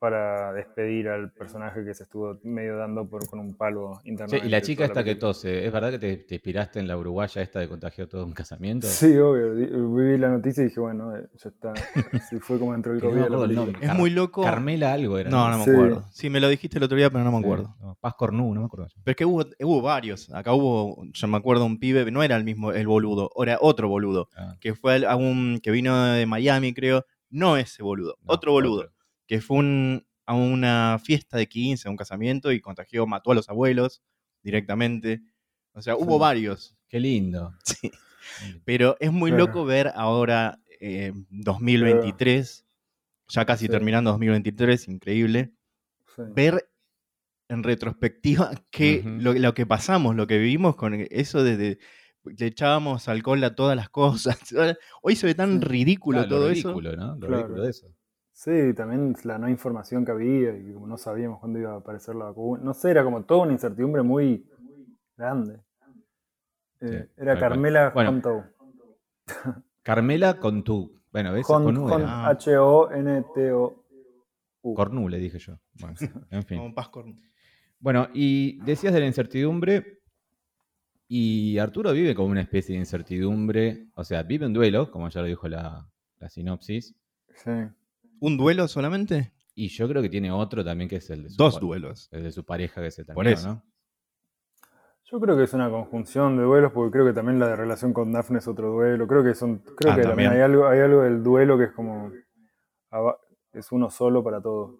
para 0.00 0.52
despedir 0.54 1.08
al 1.08 1.30
personaje 1.30 1.84
que 1.84 1.92
se 1.94 2.04
estuvo 2.04 2.38
medio 2.42 2.76
dando 2.78 3.06
por, 3.06 3.26
con 3.28 3.38
un 3.38 3.54
palo 3.54 4.00
internamente. 4.04 4.46
y 4.46 4.50
la 4.50 4.62
chica 4.62 4.86
esta 4.86 5.04
que 5.04 5.14
tose, 5.14 5.66
¿es 5.66 5.70
verdad 5.72 5.90
que 5.90 5.98
te, 5.98 6.16
te 6.16 6.34
inspiraste 6.36 6.80
en 6.80 6.88
la 6.88 6.96
uruguaya 6.96 7.42
esta 7.42 7.60
de 7.60 7.68
contagió 7.68 8.08
todo 8.08 8.24
un 8.24 8.32
casamiento? 8.32 8.86
Sí, 8.86 9.16
obvio. 9.18 9.54
Vi 9.94 10.16
la 10.16 10.30
noticia 10.30 10.62
y 10.62 10.68
dije, 10.68 10.80
bueno, 10.80 11.14
eh, 11.14 11.28
ya 11.34 11.50
está. 11.50 11.72
Así 12.14 12.40
fue 12.40 12.58
como 12.58 12.74
entró 12.74 12.92
el 12.94 12.98
no 12.98 13.10
COVID. 13.10 13.20
película. 13.20 13.54
nombre. 13.54 13.86
Es 13.86 13.94
muy 13.94 14.08
loco. 14.10 14.42
Carmela 14.42 14.92
algo 14.94 15.18
era. 15.18 15.28
No, 15.28 15.50
no 15.50 15.58
me 15.58 15.64
Sí. 15.64 15.70
acuerdo. 15.70 16.04
Sí, 16.10 16.30
me 16.30 16.40
lo 16.40 16.48
dijiste 16.48 16.78
el 16.78 16.84
otro 16.84 16.96
día, 16.96 17.10
pero 17.10 17.22
no 17.22 17.30
me 17.32 17.38
Sí, 17.38 17.44
acuerdo. 17.44 17.76
no, 17.82 17.94
Paz 18.00 18.14
Cornú, 18.14 18.54
no 18.54 18.60
me 18.60 18.66
acuerdo. 18.66 18.88
Pero 19.04 19.12
es 19.12 19.16
que 19.16 19.24
hubo, 19.26 19.44
hubo 19.60 19.82
varios. 19.82 20.32
Acá 20.32 20.54
hubo, 20.54 21.04
yo 21.12 21.28
me 21.28 21.36
acuerdo, 21.36 21.66
un 21.66 21.78
pibe, 21.78 22.10
no 22.10 22.22
era 22.22 22.36
el 22.36 22.44
mismo, 22.44 22.72
el 22.72 22.86
boludo, 22.86 23.30
era 23.42 23.58
otro 23.60 23.88
boludo, 23.90 24.28
Ah, 24.34 24.56
que 24.60 24.74
fue 24.74 25.06
a 25.06 25.14
un, 25.16 25.60
que 25.62 25.70
vino 25.70 26.04
de 26.06 26.24
Miami, 26.24 26.72
creo. 26.72 27.04
No 27.28 27.56
ese 27.58 27.82
boludo, 27.82 28.16
no, 28.22 28.32
otro 28.32 28.50
boludo, 28.52 28.88
que 29.30 29.40
fue 29.40 29.58
un- 29.58 30.04
a 30.26 30.34
una 30.34 30.98
fiesta 31.00 31.36
de 31.36 31.46
15, 31.48 31.86
a 31.86 31.90
un 31.92 31.96
casamiento, 31.96 32.50
y 32.50 32.60
contagió, 32.60 33.06
mató 33.06 33.30
a 33.30 33.34
los 33.36 33.48
abuelos 33.48 34.02
directamente. 34.42 35.20
O 35.72 35.80
sea, 35.82 35.94
hubo 35.94 36.14
Sí. 36.14 36.20
varios. 36.20 36.76
Qué 36.88 36.98
lindo. 36.98 37.54
Sí. 37.64 37.92
Pero 38.64 38.96
es 38.98 39.12
muy 39.12 39.30
Claro. 39.30 39.46
loco 39.46 39.64
ver 39.64 39.92
ahora, 39.94 40.60
eh, 40.80 41.12
2023, 41.30 42.64
ya 43.28 43.44
casi 43.44 43.66
Sí. 43.66 43.70
terminando 43.70 44.10
2023, 44.10 44.88
increíble, 44.88 45.52
Sí. 46.16 46.22
ver 46.34 46.68
en 47.48 47.62
retrospectiva 47.62 48.50
que 48.72 49.02
lo, 49.04 49.32
lo 49.34 49.54
que 49.54 49.64
pasamos, 49.64 50.16
lo 50.16 50.26
que 50.26 50.38
vivimos 50.38 50.74
con 50.74 50.94
eso 51.10 51.44
desde 51.44 51.78
le 52.24 52.46
echábamos 52.46 53.06
alcohol 53.08 53.42
a 53.44 53.54
todas 53.54 53.76
las 53.76 53.88
cosas. 53.90 54.38
Hoy 55.02 55.14
se 55.16 55.26
ve 55.26 55.34
tan 55.36 55.60
Sí. 55.60 55.66
ridículo 55.68 56.18
Claro, 56.18 56.30
lo 56.30 56.36
todo 56.36 56.48
ridículo, 56.50 56.96
¿no? 56.96 57.14
Lo 57.14 57.26
Claro. 57.28 57.36
ridículo 57.36 57.62
de 57.62 57.70
eso. 57.70 57.86
Sí, 58.42 58.72
también 58.72 59.14
la 59.24 59.36
no 59.36 59.50
información 59.50 60.02
que 60.02 60.12
había 60.12 60.56
y 60.56 60.72
como 60.72 60.86
no 60.86 60.96
sabíamos 60.96 61.40
cuándo 61.40 61.58
iba 61.58 61.74
a 61.74 61.76
aparecer 61.76 62.14
la 62.14 62.24
vacuna. 62.24 62.62
No 62.64 62.72
sé, 62.72 62.90
era 62.90 63.04
como 63.04 63.22
toda 63.24 63.42
una 63.42 63.52
incertidumbre 63.52 64.02
muy 64.02 64.48
grande. 65.14 65.60
Eh, 66.80 67.06
Sí, 67.06 67.10
era. 67.18 67.38
Carmela 67.38 67.90
Bueno, 67.90 68.08
Hontou. 68.08 68.44
Carmela 69.82 70.38
con 70.38 70.64
tu. 70.64 71.02
Bueno, 71.12 71.34
¿ves? 71.34 71.46
Con, 71.46 71.64
Con 71.64 71.76
U 71.76 71.86
con 71.86 72.00
era. 72.00 72.28
Ah. 72.28 72.30
H-O-N-T-O-U. 72.30 73.84
Cornú 74.74 75.10
le 75.10 75.18
dije 75.18 75.38
yo. 75.38 75.58
Bueno, 75.78 75.96
en 76.30 76.42
fin. 76.44 76.60
Como 76.60 76.74
Paz 76.74 76.88
Cornu. 76.88 77.14
Bueno, 77.78 78.08
y 78.14 78.58
decías 78.64 78.94
de 78.94 79.00
la 79.00 79.06
incertidumbre. 79.06 80.00
Y 81.08 81.58
Arturo 81.58 81.92
vive 81.92 82.14
como 82.14 82.30
una 82.30 82.40
especie 82.40 82.72
de 82.74 82.78
incertidumbre. 82.80 83.88
O 83.96 84.02
sea, 84.02 84.22
vive 84.22 84.46
un 84.46 84.54
duelo, 84.54 84.90
como 84.90 85.10
ya 85.10 85.20
lo 85.20 85.26
dijo 85.26 85.46
la, 85.46 85.86
la 86.18 86.28
sinopsis. 86.30 86.94
Sí. 87.34 87.50
¿Un 88.20 88.36
duelo 88.36 88.68
solamente? 88.68 89.32
Y 89.54 89.68
yo 89.68 89.88
creo 89.88 90.00
que 90.02 90.08
tiene 90.08 90.30
otro 90.30 90.64
también 90.64 90.88
que 90.88 90.96
es 90.96 91.10
el 91.10 91.24
de 91.24 91.30
su, 91.30 91.36
Dos 91.36 91.58
duelos. 91.60 92.08
el 92.12 92.22
de 92.22 92.32
su 92.32 92.44
pareja 92.44 92.80
que 92.82 92.90
se 92.90 93.04
Por 93.04 93.24
terminó, 93.24 93.30
eso. 93.38 93.48
¿no? 93.48 93.64
Yo 95.10 95.18
creo 95.20 95.36
que 95.36 95.42
es 95.42 95.52
una 95.54 95.68
conjunción 95.70 96.36
de 96.36 96.44
duelos, 96.44 96.70
porque 96.72 96.92
creo 96.92 97.06
que 97.06 97.12
también 97.12 97.40
la 97.40 97.48
de 97.48 97.56
relación 97.56 97.92
con 97.92 98.12
Daphne 98.12 98.38
es 98.38 98.46
otro 98.46 98.70
duelo. 98.70 99.08
Creo 99.08 99.24
que 99.24 99.34
son, 99.34 99.58
creo 99.76 99.92
Ah, 99.92 99.96
que 99.96 100.02
también 100.02 100.30
hay 100.30 100.40
algo, 100.40 100.68
hay 100.68 100.78
algo 100.80 101.02
del 101.02 101.22
duelo 101.24 101.58
que 101.58 101.64
es 101.64 101.72
como 101.72 102.12
aba- 102.90 103.18
es 103.52 103.72
uno 103.72 103.90
solo 103.90 104.22
para 104.22 104.40
todo. 104.40 104.78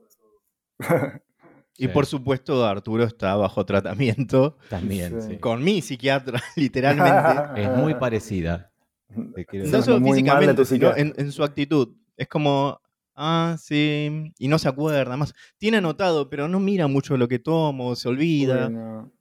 Y 1.76 1.87
Sí. 1.87 1.88
por 1.88 2.07
supuesto, 2.07 2.64
Arturo 2.64 3.05
está 3.05 3.35
bajo 3.37 3.64
tratamiento 3.66 4.57
También, 4.68 5.20
Sí. 5.22 5.38
con 5.38 5.64
mi 5.64 5.83
psiquiatra, 5.83 6.40
literalmente. 6.57 7.62
Es 7.62 7.76
muy 7.76 7.94
parecida. 7.94 8.70
No 9.09 9.83
solo 9.83 10.05
físicamente, 10.07 10.64
sino 10.64 10.94
en 10.96 11.33
su 11.33 11.42
actitud. 11.42 11.96
Es 12.16 12.29
como, 12.29 12.81
ah, 13.14 13.57
sí, 13.59 14.33
y 14.38 14.49
no 14.49 14.59
se 14.59 14.68
acuerda 14.68 15.16
más. 15.16 15.35
Tiene 15.59 15.79
anotado, 15.79 16.29
pero 16.31 16.49
no 16.49 16.61
mira 16.61 16.87
mucho 16.87 17.16
lo 17.16 17.29
que 17.29 17.38
tomo, 17.38 17.94
se 17.96 18.09
olvida. 18.09 18.68
Bueno. 18.68 19.12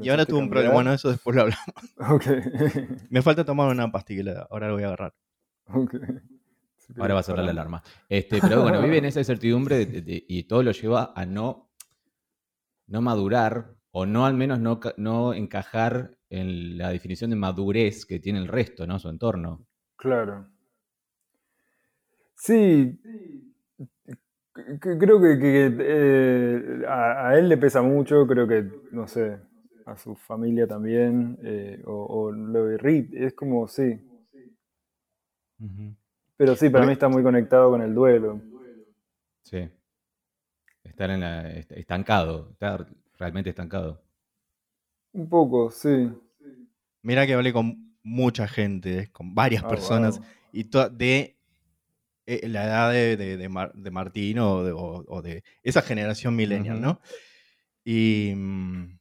y 0.00 0.08
ahora 0.08 0.26
tuvo 0.26 0.40
un 0.40 0.50
problema. 0.50 0.74
Bueno, 0.74 0.92
eso 0.92 1.10
después 1.10 1.34
lo 1.36 1.42
hablamos. 1.42 1.66
Ok. 2.10 2.24
Me 3.10 3.22
falta 3.22 3.44
tomar 3.44 3.68
una 3.70 3.90
pastilla, 3.90 4.46
ahora 4.50 4.68
lo 4.68 4.74
voy 4.74 4.82
a 4.84 4.86
agarrar. 4.88 5.14
ok. 5.72 5.94
Ahora 6.98 7.12
va 7.14 7.20
a 7.20 7.22
sonar 7.22 7.44
la 7.44 7.50
alarma. 7.50 7.82
Este, 8.08 8.40
pero 8.40 8.62
bueno, 8.62 8.80
vive 8.80 8.96
en 8.98 9.04
esa 9.06 9.20
incertidumbre 9.20 9.76
de- 9.78 9.86
de- 9.86 10.00
de- 10.02 10.24
y 10.26 10.44
todo 10.44 10.62
lo 10.62 10.70
lleva 10.72 11.12
a 11.14 11.26
no, 11.26 11.70
no 12.86 13.02
madurar 13.02 13.74
o 13.90 14.06
no 14.06 14.24
al 14.24 14.32
menos 14.34 14.58
no, 14.58 14.80
no 14.96 15.34
encajar 15.34 16.16
en 16.30 16.78
la 16.78 16.88
definición 16.90 17.28
de 17.30 17.36
madurez 17.36 18.06
que 18.06 18.20
tiene 18.20 18.38
el 18.38 18.48
resto, 18.48 18.86
¿no? 18.86 18.98
Su 18.98 19.08
entorno. 19.10 19.66
Claro. 19.96 20.48
Sí. 22.38 22.98
Creo 24.80 25.20
que, 25.20 25.38
que, 25.38 25.76
eh, 25.80 26.82
a, 26.88 27.28
a 27.28 27.38
él 27.38 27.48
le 27.48 27.56
pesa 27.58 27.80
mucho, 27.82 28.26
creo 28.26 28.46
que, 28.48 28.68
no 28.90 29.06
sé, 29.06 29.38
a 29.86 29.96
su 29.96 30.14
familia 30.16 30.66
también, 30.66 31.38
eh, 31.42 31.82
o, 31.86 31.92
o 32.06 32.32
lo 32.32 32.72
irrita, 32.72 33.18
es 33.18 33.34
como, 33.34 33.68
sí. 33.68 34.00
Pero 36.36 36.54
sí, 36.56 36.68
para 36.70 36.82
Porque- 36.82 36.86
mí 36.86 36.92
está 36.92 37.08
muy 37.08 37.22
conectado 37.22 37.70
con 37.70 37.82
el 37.82 37.94
duelo. 37.94 38.40
Sí. 39.44 39.68
Estar 40.84 41.10
en 41.10 41.20
la, 41.20 41.50
est- 41.50 41.72
estancado, 41.72 42.50
estar 42.52 42.86
realmente 43.18 43.50
estancado. 43.50 44.02
Un 45.12 45.28
poco, 45.28 45.70
sí. 45.70 46.10
Mira 47.02 47.26
que 47.26 47.34
hablé 47.34 47.52
con 47.52 47.94
mucha 48.02 48.46
gente, 48.46 49.10
con 49.12 49.34
varias 49.34 49.64
Ah, 49.64 49.68
personas, 49.68 50.18
wow. 50.18 50.28
y 50.52 50.64
de 50.96 51.37
eh, 52.30 52.48
la 52.48 52.64
edad 52.66 52.92
de, 52.92 53.16
de, 53.16 53.36
de 53.36 53.48
Mar- 53.48 53.72
de 53.74 53.90
Martín 53.90 54.38
o 54.38 54.62
de, 54.62 54.72
o- 54.72 55.04
o 55.08 55.22
de 55.22 55.42
esa 55.62 55.82
generación 55.82 56.36
millennial, 56.36 56.76
Ujú. 56.76 56.84
¿no? 56.86 57.00
Y 57.84 58.34
mm, 58.36 58.98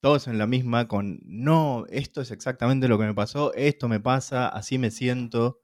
todos 0.00 0.28
en 0.28 0.38
la 0.38 0.46
misma 0.46 0.88
con, 0.88 1.18
no, 1.24 1.84
esto 1.90 2.20
es 2.22 2.30
exactamente 2.30 2.88
lo 2.88 2.98
que 2.98 3.04
me 3.04 3.14
pasó, 3.14 3.52
esto 3.54 3.88
me 3.88 4.00
pasa, 4.00 4.48
así 4.48 4.78
me 4.78 4.90
siento. 4.90 5.60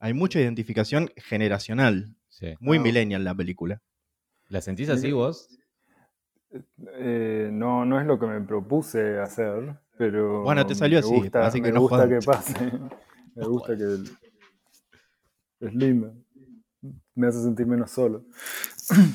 Hay 0.00 0.14
mucha 0.14 0.40
identificación 0.40 1.10
generacional, 1.16 2.16
Sí. 2.28 2.54
muy 2.60 2.78
Ah. 2.78 2.80
millennial 2.82 3.24
la 3.24 3.34
película. 3.34 3.80
¿La 4.48 4.60
sentís 4.60 4.88
así 4.88 5.04
Mira. 5.06 5.16
vos? 5.16 5.48
Eh, 6.98 7.48
no, 7.52 7.84
no 7.84 8.00
es 8.00 8.06
lo 8.06 8.18
que 8.18 8.26
me 8.26 8.40
propuse 8.40 9.18
hacer, 9.20 9.74
pero 9.96 10.42
Bueno, 10.42 10.66
te 10.66 10.74
salió 10.74 10.96
me 11.00 11.06
así, 11.06 11.14
gusta, 11.14 11.46
así 11.46 11.60
que 11.60 11.68
me 11.68 11.74
no 11.74 11.80
gusta 11.80 11.96
jodas. 11.96 12.08
que 12.08 12.26
pase. 12.26 12.54
Me 13.34 13.46
gusta 13.46 13.74
que 13.76 13.84
es 15.62 15.74
lindo. 15.74 16.14
Me 17.14 17.26
hace 17.28 17.42
sentir 17.42 17.66
menos 17.66 17.90
solo. 17.90 18.24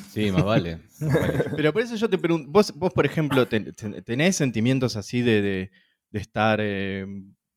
Sí, 0.09 0.31
más 0.31 0.43
vale. 0.45 0.79
más 1.01 1.13
vale. 1.13 1.43
Pero 1.55 1.73
por 1.73 1.81
eso 1.81 1.95
yo 1.95 2.09
te 2.09 2.17
pregunto, 2.17 2.49
vos, 2.49 2.73
vos 2.75 2.93
por 2.93 3.05
ejemplo, 3.05 3.47
ten- 3.47 3.73
ten- 3.73 4.03
tenés 4.03 4.35
sentimientos 4.35 4.95
así 4.95 5.21
de, 5.21 5.41
de- 5.41 5.71
de 6.09 6.19
estar, 6.19 6.59
eh, 6.61 7.05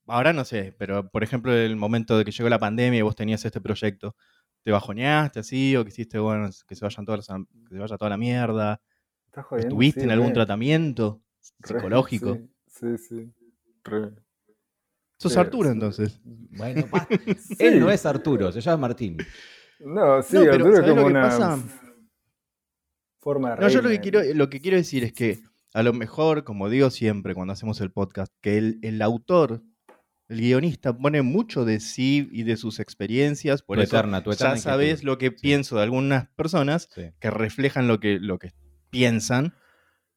ahora 0.07 0.33
no 0.33 0.45
sé, 0.45 0.75
pero 0.77 1.09
por 1.09 1.23
ejemplo 1.23 1.53
el 1.55 1.77
momento 1.77 2.19
de 2.19 2.25
que 2.25 2.33
llegó 2.33 2.49
la 2.49 2.59
pandemia 2.59 2.99
y 2.99 3.03
vos 3.03 3.15
tenías 3.15 3.45
este 3.45 3.61
proyecto, 3.61 4.17
¿te 4.65 4.73
bajoneaste 4.73 5.39
así 5.39 5.77
o 5.77 5.85
quisiste, 5.85 6.19
bueno, 6.19 6.51
que 6.67 6.75
se 6.75 6.85
vayan 6.85 7.05
todas 7.07 7.29
las- 7.29 7.39
que 7.69 7.75
se 7.75 7.79
vaya 7.81 7.97
toda 7.97 8.09
la 8.11 8.17
mierda? 8.17 8.81
¿Estás 9.27 9.47
jodiendo? 9.47 9.69
¿Estuviste 9.69 10.01
Sí, 10.01 10.05
en 10.07 10.11
algún 10.11 10.29
re, 10.31 10.35
tratamiento 10.35 11.23
re, 11.61 11.69
psicológico? 11.69 12.39
Sí, 12.67 12.97
sí, 12.97 12.99
sí. 12.99 13.33
Re. 13.85 14.11
Sos 15.21 15.33
Sí, 15.35 15.39
Arturo 15.39 15.69
sí. 15.69 15.73
entonces. 15.75 16.21
Bueno. 16.25 16.87
Él 17.59 17.79
no 17.79 17.91
es 17.91 18.07
Arturo, 18.07 18.51
se 18.53 18.61
llama 18.61 18.89
Martín. 18.89 19.19
No, 19.81 20.23
sí, 20.23 20.37
No, 20.37 20.41
pero 20.43 20.55
Arturo 20.55 20.71
es 20.73 20.77
¿sabés 20.77 20.89
lo 20.89 20.95
como 20.95 21.07
que 21.07 21.11
una 21.13 21.23
pasa? 21.23 21.59
forma 23.21 23.55
de 23.55 23.61
No, 23.61 23.69
yo 23.69 23.83
lo 23.83 23.89
que 23.91 24.01
quiero, 24.01 24.23
lo 24.35 24.51
que 24.51 24.61
quiero 24.61 24.77
decir 24.77 25.05
es 25.05 25.13
que 25.13 25.41
a 25.75 25.83
lo 25.83 25.93
mejor, 25.93 26.45
como 26.45 26.69
digo 26.69 26.91
siempre 26.91 27.35
cuando 27.35 27.53
hacemos 27.53 27.81
el 27.81 27.93
podcast, 27.93 28.33
que 28.41 28.59
el, 28.59 28.79
el 28.83 29.01
autor, 29.03 29.63
el 30.29 30.41
guionista, 30.41 30.97
pone 30.97 31.23
mucho 31.23 31.65
de 31.65 31.81
sí 31.81 32.29
y 32.33 32.43
de 32.45 32.57
sus 32.57 32.81
experiencias, 32.81 33.63
por 33.63 33.77
Tu 33.79 33.83
eso 33.85 33.97
eterna, 33.97 34.23
tu 34.23 34.33
eterna 34.33 34.55
ya 34.55 34.61
sabes 34.61 35.05
lo 35.05 35.19
que 35.19 35.31
pienso 35.33 35.77
de 35.77 35.83
algunas 35.83 36.29
personas 36.31 36.89
Sí. 36.95 37.03
que 37.21 37.31
reflejan 37.31 37.89
lo 37.89 38.01
que, 38.01 38.19
lo 38.21 38.39
que 38.39 38.53
piensan. 38.91 39.55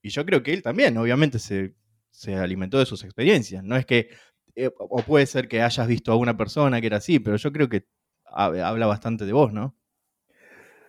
Y 0.02 0.10
yo 0.10 0.26
creo 0.26 0.44
que 0.44 0.54
él 0.54 0.62
también, 0.64 0.98
obviamente, 0.98 1.40
se, 1.40 1.76
se 2.10 2.36
alimentó 2.36 2.80
de 2.80 2.86
sus 2.86 3.04
experiencias. 3.04 3.64
No 3.64 3.76
es 3.78 3.86
que, 3.86 4.10
eh, 4.56 4.72
o 4.78 5.02
puede 5.04 5.26
ser 5.26 5.48
que 5.48 5.62
hayas 5.62 5.88
visto 5.88 6.12
a 6.12 6.16
una 6.18 6.38
persona 6.38 6.82
que 6.82 6.88
era 6.88 6.98
así, 6.98 7.20
pero 7.20 7.38
yo 7.38 7.52
creo 7.52 7.70
que 7.70 7.88
hab- 8.26 8.62
habla 8.64 8.86
bastante 8.88 9.26
de 9.26 9.34
vos, 9.34 9.54
¿no? 9.54 9.76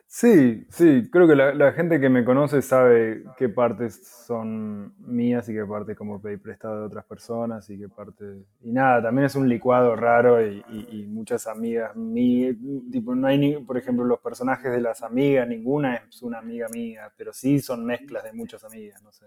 Sí, 0.07 0.65
sí, 0.71 1.09
creo 1.11 1.27
que 1.27 1.35
la, 1.35 1.55
la 1.55 1.73
gente 1.73 1.99
que 2.01 2.09
me 2.09 2.25
conoce 2.25 2.63
sabe 2.63 3.25
qué 3.37 3.49
partes 3.49 4.07
son 4.27 4.95
mías 4.99 5.49
y 5.49 5.55
qué 5.55 5.65
partes 5.65 5.97
como 5.97 6.21
pedí 6.23 6.37
prestado 6.37 6.81
de 6.81 6.87
otras 6.87 7.05
personas 7.05 7.69
y 7.71 7.79
qué 7.79 7.89
parte... 7.89 8.25
Y 8.63 8.71
nada, 8.71 9.03
también 9.03 9.25
es 9.27 9.35
un 9.35 9.49
licuado 9.49 9.97
raro 9.97 10.41
y, 10.47 10.63
y- 10.69 11.01
y 11.01 11.07
muchas 11.07 11.47
amigas 11.49 11.97
mías, 11.97 12.55
tipo, 12.93 13.15
no 13.17 13.27
hay 13.27 13.39
ni, 13.39 13.57
por 13.65 13.77
ejemplo, 13.77 14.05
los 14.05 14.21
personajes 14.21 14.71
de 14.71 14.81
las 14.81 15.03
amigas, 15.03 15.49
ninguna 15.49 15.97
es 15.97 16.23
una 16.23 16.39
amiga 16.39 16.69
mía, 16.69 17.11
pero 17.17 17.33
sí 17.33 17.59
son 17.61 17.85
mezclas 17.85 18.23
de 18.25 18.33
muchas 18.33 18.63
amigas, 18.63 19.03
no 19.03 19.11
sé. 19.13 19.27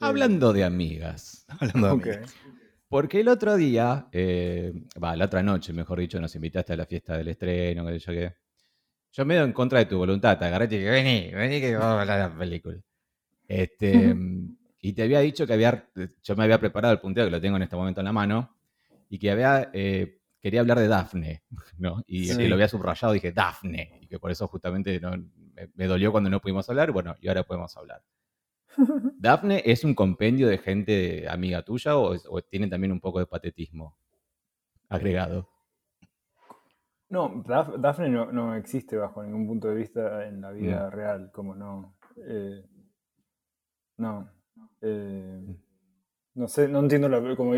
Hablando 0.00 0.54
de 0.54 0.64
amigas. 0.64 1.44
Hablando 1.60 1.86
de 1.88 1.92
Ok. 1.92 2.06
amigas. 2.06 2.38
Porque 2.88 3.20
el 3.20 3.28
otro 3.28 3.56
día, 3.56 4.06
eh, 4.12 4.72
la 5.00 5.24
otra 5.24 5.42
noche, 5.42 5.72
mejor 5.72 5.98
dicho, 5.98 6.20
nos 6.20 6.34
invitaste 6.36 6.72
a 6.72 6.76
la 6.76 6.86
fiesta 6.86 7.16
del 7.16 7.28
estreno, 7.28 7.86
sé 7.88 7.98
yo 7.98 8.12
qué. 8.12 8.34
Yo 9.12 9.24
medio 9.24 9.44
en 9.44 9.52
contra 9.52 9.80
de 9.80 9.86
tu 9.86 9.98
voluntad, 9.98 10.38
te 10.38 10.44
agarré 10.46 10.66
y 10.66 10.68
te 10.68 10.78
dije, 10.78 10.90
vení, 10.90 11.32
vení 11.34 11.60
que 11.60 11.74
vamos 11.76 11.98
a 11.98 12.00
hablar 12.02 12.18
de 12.30 12.34
la 12.34 12.38
película. 12.38 12.78
Este, 13.48 14.14
y 14.80 14.92
te 14.94 15.02
había 15.04 15.20
dicho 15.20 15.46
que 15.46 15.54
había, 15.54 15.88
yo 16.22 16.36
me 16.36 16.44
había 16.44 16.60
preparado 16.60 16.94
el 16.94 17.00
punteo, 17.00 17.24
que 17.26 17.30
lo 17.32 17.40
tengo 17.40 17.56
en 17.56 17.62
este 17.64 17.76
momento 17.76 18.00
en 18.02 18.06
la 18.06 18.12
mano, 18.12 18.56
y 19.10 19.18
que 19.18 19.30
había, 19.30 19.70
eh, 19.72 20.20
quería 20.40 20.60
hablar 20.60 20.78
de 20.80 20.88
Dafne, 20.88 21.44
¿no? 21.78 22.02
Y 22.06 22.28
Sí. 22.28 22.36
que 22.38 22.48
lo 22.48 22.54
había 22.56 22.68
subrayado, 22.68 23.14
dije, 23.14 23.32
Dafne, 23.32 23.98
y 24.02 24.08
que 24.08 24.18
por 24.20 24.30
eso 24.30 24.48
justamente 24.48 25.00
no- 25.00 25.12
me, 25.54 25.70
me 25.74 25.86
dolió 25.86 26.12
cuando 26.12 26.30
no 26.30 26.40
pudimos 26.40 26.68
hablar, 26.70 26.92
bueno, 26.92 27.16
y 27.20 27.28
ahora 27.28 27.44
podemos 27.44 27.76
hablar. 27.76 28.02
¿Dafne 29.18 29.62
es 29.64 29.84
un 29.84 29.94
compendio 29.94 30.48
de 30.48 30.58
gente 30.58 31.28
amiga 31.28 31.62
tuya 31.62 31.96
o, 31.96 32.14
es- 32.14 32.26
o 32.28 32.40
tiene 32.42 32.68
también 32.68 32.92
un 32.92 33.00
poco 33.00 33.18
de 33.18 33.26
patetismo 33.26 33.96
agregado? 34.88 35.48
No, 37.08 37.44
Daphne 37.78 38.08
no, 38.08 38.32
no 38.32 38.54
existe 38.56 38.96
bajo 38.96 39.22
ningún 39.22 39.46
punto 39.46 39.68
de 39.68 39.76
vista 39.76 40.26
en 40.26 40.40
la 40.40 40.50
vida 40.50 40.90
real, 40.90 41.30
como 41.32 41.54
no. 41.54 41.94
eh, 42.16 42.64
no. 43.98 44.28
eh, 44.82 45.56
no 46.34 46.48
sé, 46.48 46.68
no 46.68 46.80
entiendo 46.80 47.08
la. 47.08 47.36
Como, 47.36 47.54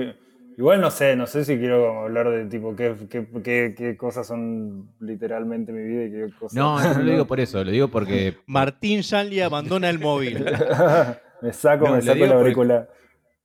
igual 0.58 0.80
no 0.82 0.90
sé, 0.90 1.16
no 1.16 1.26
sé 1.26 1.44
si 1.46 1.56
quiero 1.56 1.86
como 1.86 2.00
hablar 2.02 2.28
de 2.30 2.44
tipo 2.46 2.76
qué, 2.76 2.94
qué, 3.08 3.26
qué- 3.42 3.74
qué 3.76 3.96
cosas 3.96 4.26
son 4.26 4.90
literalmente 5.00 5.72
mi 5.72 5.82
vida 5.84 6.04
y 6.04 6.10
qué 6.10 6.34
cosas. 6.38 6.54
No, 6.54 6.78
no 6.94 7.02
lo 7.02 7.10
digo 7.12 7.26
por 7.26 7.40
eso, 7.40 7.64
lo 7.64 7.70
digo 7.70 7.88
porque 7.88 8.36
Martín 8.46 9.00
Shanley 9.00 9.40
abandona 9.40 9.88
el 9.88 9.98
móvil. 9.98 10.44
me 11.42 11.52
saco, 11.54 11.86
No, 11.88 11.94
me 11.96 12.02
saco 12.02 12.18
la 12.18 12.26
porque- 12.26 12.34
aurícula. 12.34 12.88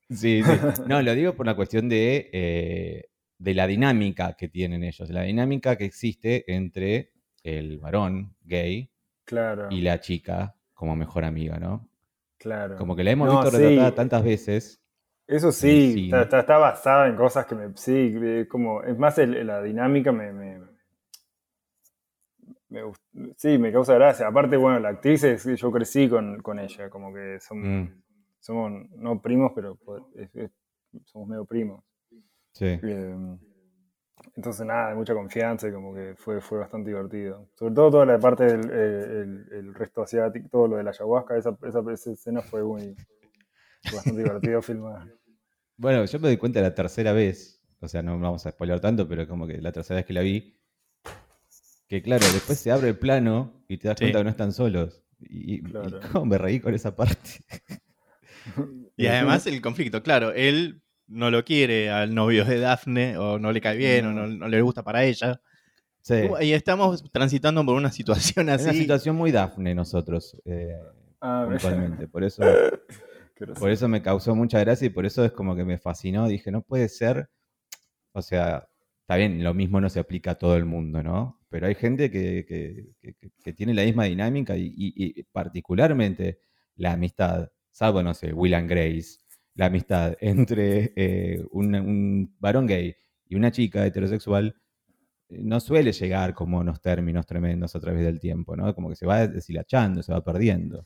Sí, 0.09 0.43
sí. 0.43 0.51
No, 0.85 1.01
lo 1.01 1.15
digo 1.15 1.33
por 1.33 1.45
la 1.45 1.55
cuestión 1.55 1.87
de, 1.89 2.29
eh, 2.33 3.05
de 3.39 3.53
la 3.55 3.65
dinámica 3.65 4.33
que 4.37 4.47
tienen 4.49 4.83
ellos, 4.83 5.09
la 5.09 5.21
dinámica 5.23 5.75
que 5.77 5.85
existe 5.85 6.43
entre 6.53 7.13
el 7.43 7.79
varón 7.79 8.35
gay 8.43 8.91
Claro, 9.25 9.69
y 9.71 9.81
la 9.81 10.01
chica 10.01 10.55
como 10.73 10.95
mejor 10.95 11.23
amiga, 11.23 11.57
¿no? 11.57 11.87
claro. 12.37 12.75
Como 12.77 12.95
que 12.95 13.03
la 13.05 13.11
hemos 13.11 13.27
No, 13.29 13.41
visto 13.41 13.57
sí. 13.57 13.63
retratada 13.63 13.95
tantas 13.95 14.23
veces. 14.23 14.82
Eso 15.27 15.51
sí, 15.51 16.05
está, 16.05 16.23
está- 16.23 16.39
está 16.41 16.57
basada 16.57 17.07
en 17.07 17.15
cosas 17.15 17.45
que 17.45 17.55
me. 17.55 17.75
Sí, 17.77 18.45
como. 18.49 18.83
Es 18.83 18.97
más, 18.97 19.17
el- 19.19 19.45
la 19.47 19.61
dinámica 19.61 20.11
me. 20.11 20.33
me, 20.33 20.59
me 22.69 22.81
sí, 23.37 23.57
me 23.57 23.71
causa 23.71 23.93
gracia. 23.95 24.27
Aparte, 24.27 24.57
bueno, 24.57 24.79
la 24.79 24.89
actriz 24.89 25.23
es. 25.23 25.43
Yo 25.45 25.71
crecí 25.71 26.09
con, 26.09 26.41
con 26.41 26.59
ella, 26.59 26.89
como 26.89 27.13
que 27.13 27.39
somos, 27.39 27.65
Mm, 27.65 28.01
somos 28.39 28.89
no 28.97 29.21
primos, 29.21 29.51
pero 29.55 29.75
po- 29.75 30.09
es- 30.15 30.35
es- 30.35 30.51
somos 31.05 31.27
medio 31.27 31.45
primos. 31.45 31.83
sí. 32.51 32.65
Eh, 32.83 33.37
entonces, 34.35 34.65
nada, 34.65 34.89
de 34.89 34.95
mucha 34.95 35.13
confianza 35.13 35.67
y 35.67 35.71
como 35.73 35.93
que 35.93 36.15
fue, 36.17 36.39
fue 36.39 36.59
bastante 36.59 36.89
divertido. 36.89 37.49
Sobre 37.55 37.73
todo 37.73 37.91
toda 37.91 38.05
la 38.05 38.19
parte 38.19 38.45
del 38.45 38.69
eh, 38.71 39.21
el, 39.21 39.47
el 39.51 39.73
resto 39.73 40.01
asiático, 40.03 40.47
todo 40.49 40.67
lo 40.67 40.77
de 40.77 40.83
la 40.83 40.91
ayahuasca, 40.91 41.35
esa, 41.37 41.57
esa, 41.67 41.81
esa 41.91 42.11
escena 42.11 42.41
fue 42.41 42.63
muy. 42.63 42.95
Bastante 43.91 44.23
divertido 44.23 44.61
filmar. 44.61 45.07
Bueno, 45.77 46.05
yo 46.05 46.19
me 46.19 46.27
doy 46.27 46.37
cuenta 46.37 46.61
la 46.61 46.73
tercera 46.75 47.13
vez, 47.13 47.61
o 47.79 47.87
sea, 47.87 48.01
no 48.03 48.19
vamos 48.19 48.45
a 48.45 48.51
spoiler 48.51 48.79
tanto, 48.79 49.07
pero 49.07 49.27
como 49.27 49.47
que 49.47 49.59
la 49.61 49.71
tercera 49.71 49.97
vez 49.97 50.05
que 50.05 50.13
la 50.13 50.21
vi, 50.21 50.55
que 51.87 52.01
claro, 52.01 52.25
después 52.33 52.59
se 52.59 52.71
abre 52.71 52.89
el 52.89 52.97
plano 52.97 53.63
y 53.67 53.77
te 53.77 53.87
das 53.87 53.97
Sí. 53.97 54.05
cuenta 54.05 54.19
que 54.19 54.23
no 54.23 54.29
están 54.29 54.51
solos. 54.53 55.01
Y, 55.19 55.61
Claro. 55.63 55.99
y 55.99 56.07
cómo 56.11 56.25
me 56.25 56.37
reí 56.37 56.59
con 56.59 56.73
esa 56.73 56.95
parte. 56.95 57.21
Y 58.97 59.07
además 59.07 59.47
el 59.47 59.61
conflicto, 59.61 60.03
claro, 60.03 60.33
él 60.33 60.81
no 61.07 61.31
lo 61.31 61.45
quiere 61.45 61.89
al 61.89 62.13
novio 62.13 62.43
de 62.43 62.59
Daphne, 62.59 63.17
o 63.17 63.39
no 63.39 63.51
le 63.53 63.61
cae 63.61 63.77
bien, 63.77 64.05
o 64.05 64.11
no, 64.11 64.27
no 64.27 64.47
le 64.49 64.61
gusta 64.61 64.83
para 64.83 65.05
ella. 65.05 65.39
Sí. 66.01 66.15
Y 66.41 66.51
estamos 66.51 67.09
transitando 67.11 67.65
por 67.65 67.75
una 67.75 67.89
situación 67.91 68.49
Es 68.49 68.55
así. 68.55 68.63
una 68.65 68.73
situación 68.73 69.15
muy 69.15 69.31
Dafne 69.31 69.73
nosotros, 69.73 70.37
eh, 70.45 70.77
Ah. 71.21 71.47
Por 72.11 72.23
eso. 72.25 72.43
por 73.57 73.71
eso 73.71 73.87
me 73.87 74.01
causó 74.01 74.35
mucha 74.35 74.59
gracia 74.59 74.87
y 74.87 74.89
por 74.89 75.05
eso 75.05 75.23
es 75.25 75.31
como 75.31 75.55
que 75.55 75.63
me 75.65 75.77
fascinó. 75.77 76.27
Dije, 76.27 76.51
no 76.51 76.61
puede 76.63 76.89
ser. 76.89 77.29
O 78.13 78.21
sea, 78.21 78.67
está 79.01 79.17
bien, 79.17 79.43
lo 79.43 79.53
mismo 79.53 79.81
no 79.81 79.89
se 79.89 79.99
aplica 79.99 80.31
a 80.31 80.35
todo 80.37 80.55
el 80.57 80.65
mundo, 80.65 81.03
¿no? 81.03 81.39
Pero 81.49 81.67
hay 81.67 81.75
gente 81.75 82.11
que, 82.11 82.45
que- 82.47 83.13
que- 83.43 83.53
tiene 83.53 83.73
la 83.73 83.83
misma 83.83 84.05
dinámica 84.05 84.57
y, 84.57 84.67
y- 84.67 84.93
y 85.19 85.23
particularmente 85.25 86.39
la 86.75 86.93
amistad, 86.93 87.51
salvo, 87.71 88.03
no 88.03 88.13
sé, 88.13 88.33
Will 88.33 88.53
and 88.55 88.69
Grace, 88.69 89.19
la 89.55 89.67
amistad 89.67 90.15
entre 90.21 90.93
eh, 90.95 91.43
un, 91.51 91.75
un 91.75 92.35
varón 92.39 92.67
gay 92.67 92.95
y 93.27 93.35
una 93.35 93.51
chica 93.51 93.85
heterosexual 93.85 94.55
eh, 95.29 95.39
no 95.43 95.59
suele 95.59 95.91
llegar 95.91 96.33
como 96.33 96.59
unos 96.59 96.81
términos 96.81 97.25
tremendos 97.25 97.75
a 97.75 97.79
través 97.79 98.03
del 98.03 98.19
tiempo, 98.19 98.55
¿no? 98.55 98.73
Como 98.75 98.89
que 98.89 98.95
se 98.95 99.05
va 99.05 99.27
deshilachando, 99.27 100.03
se 100.03 100.13
va 100.13 100.23
perdiendo. 100.23 100.85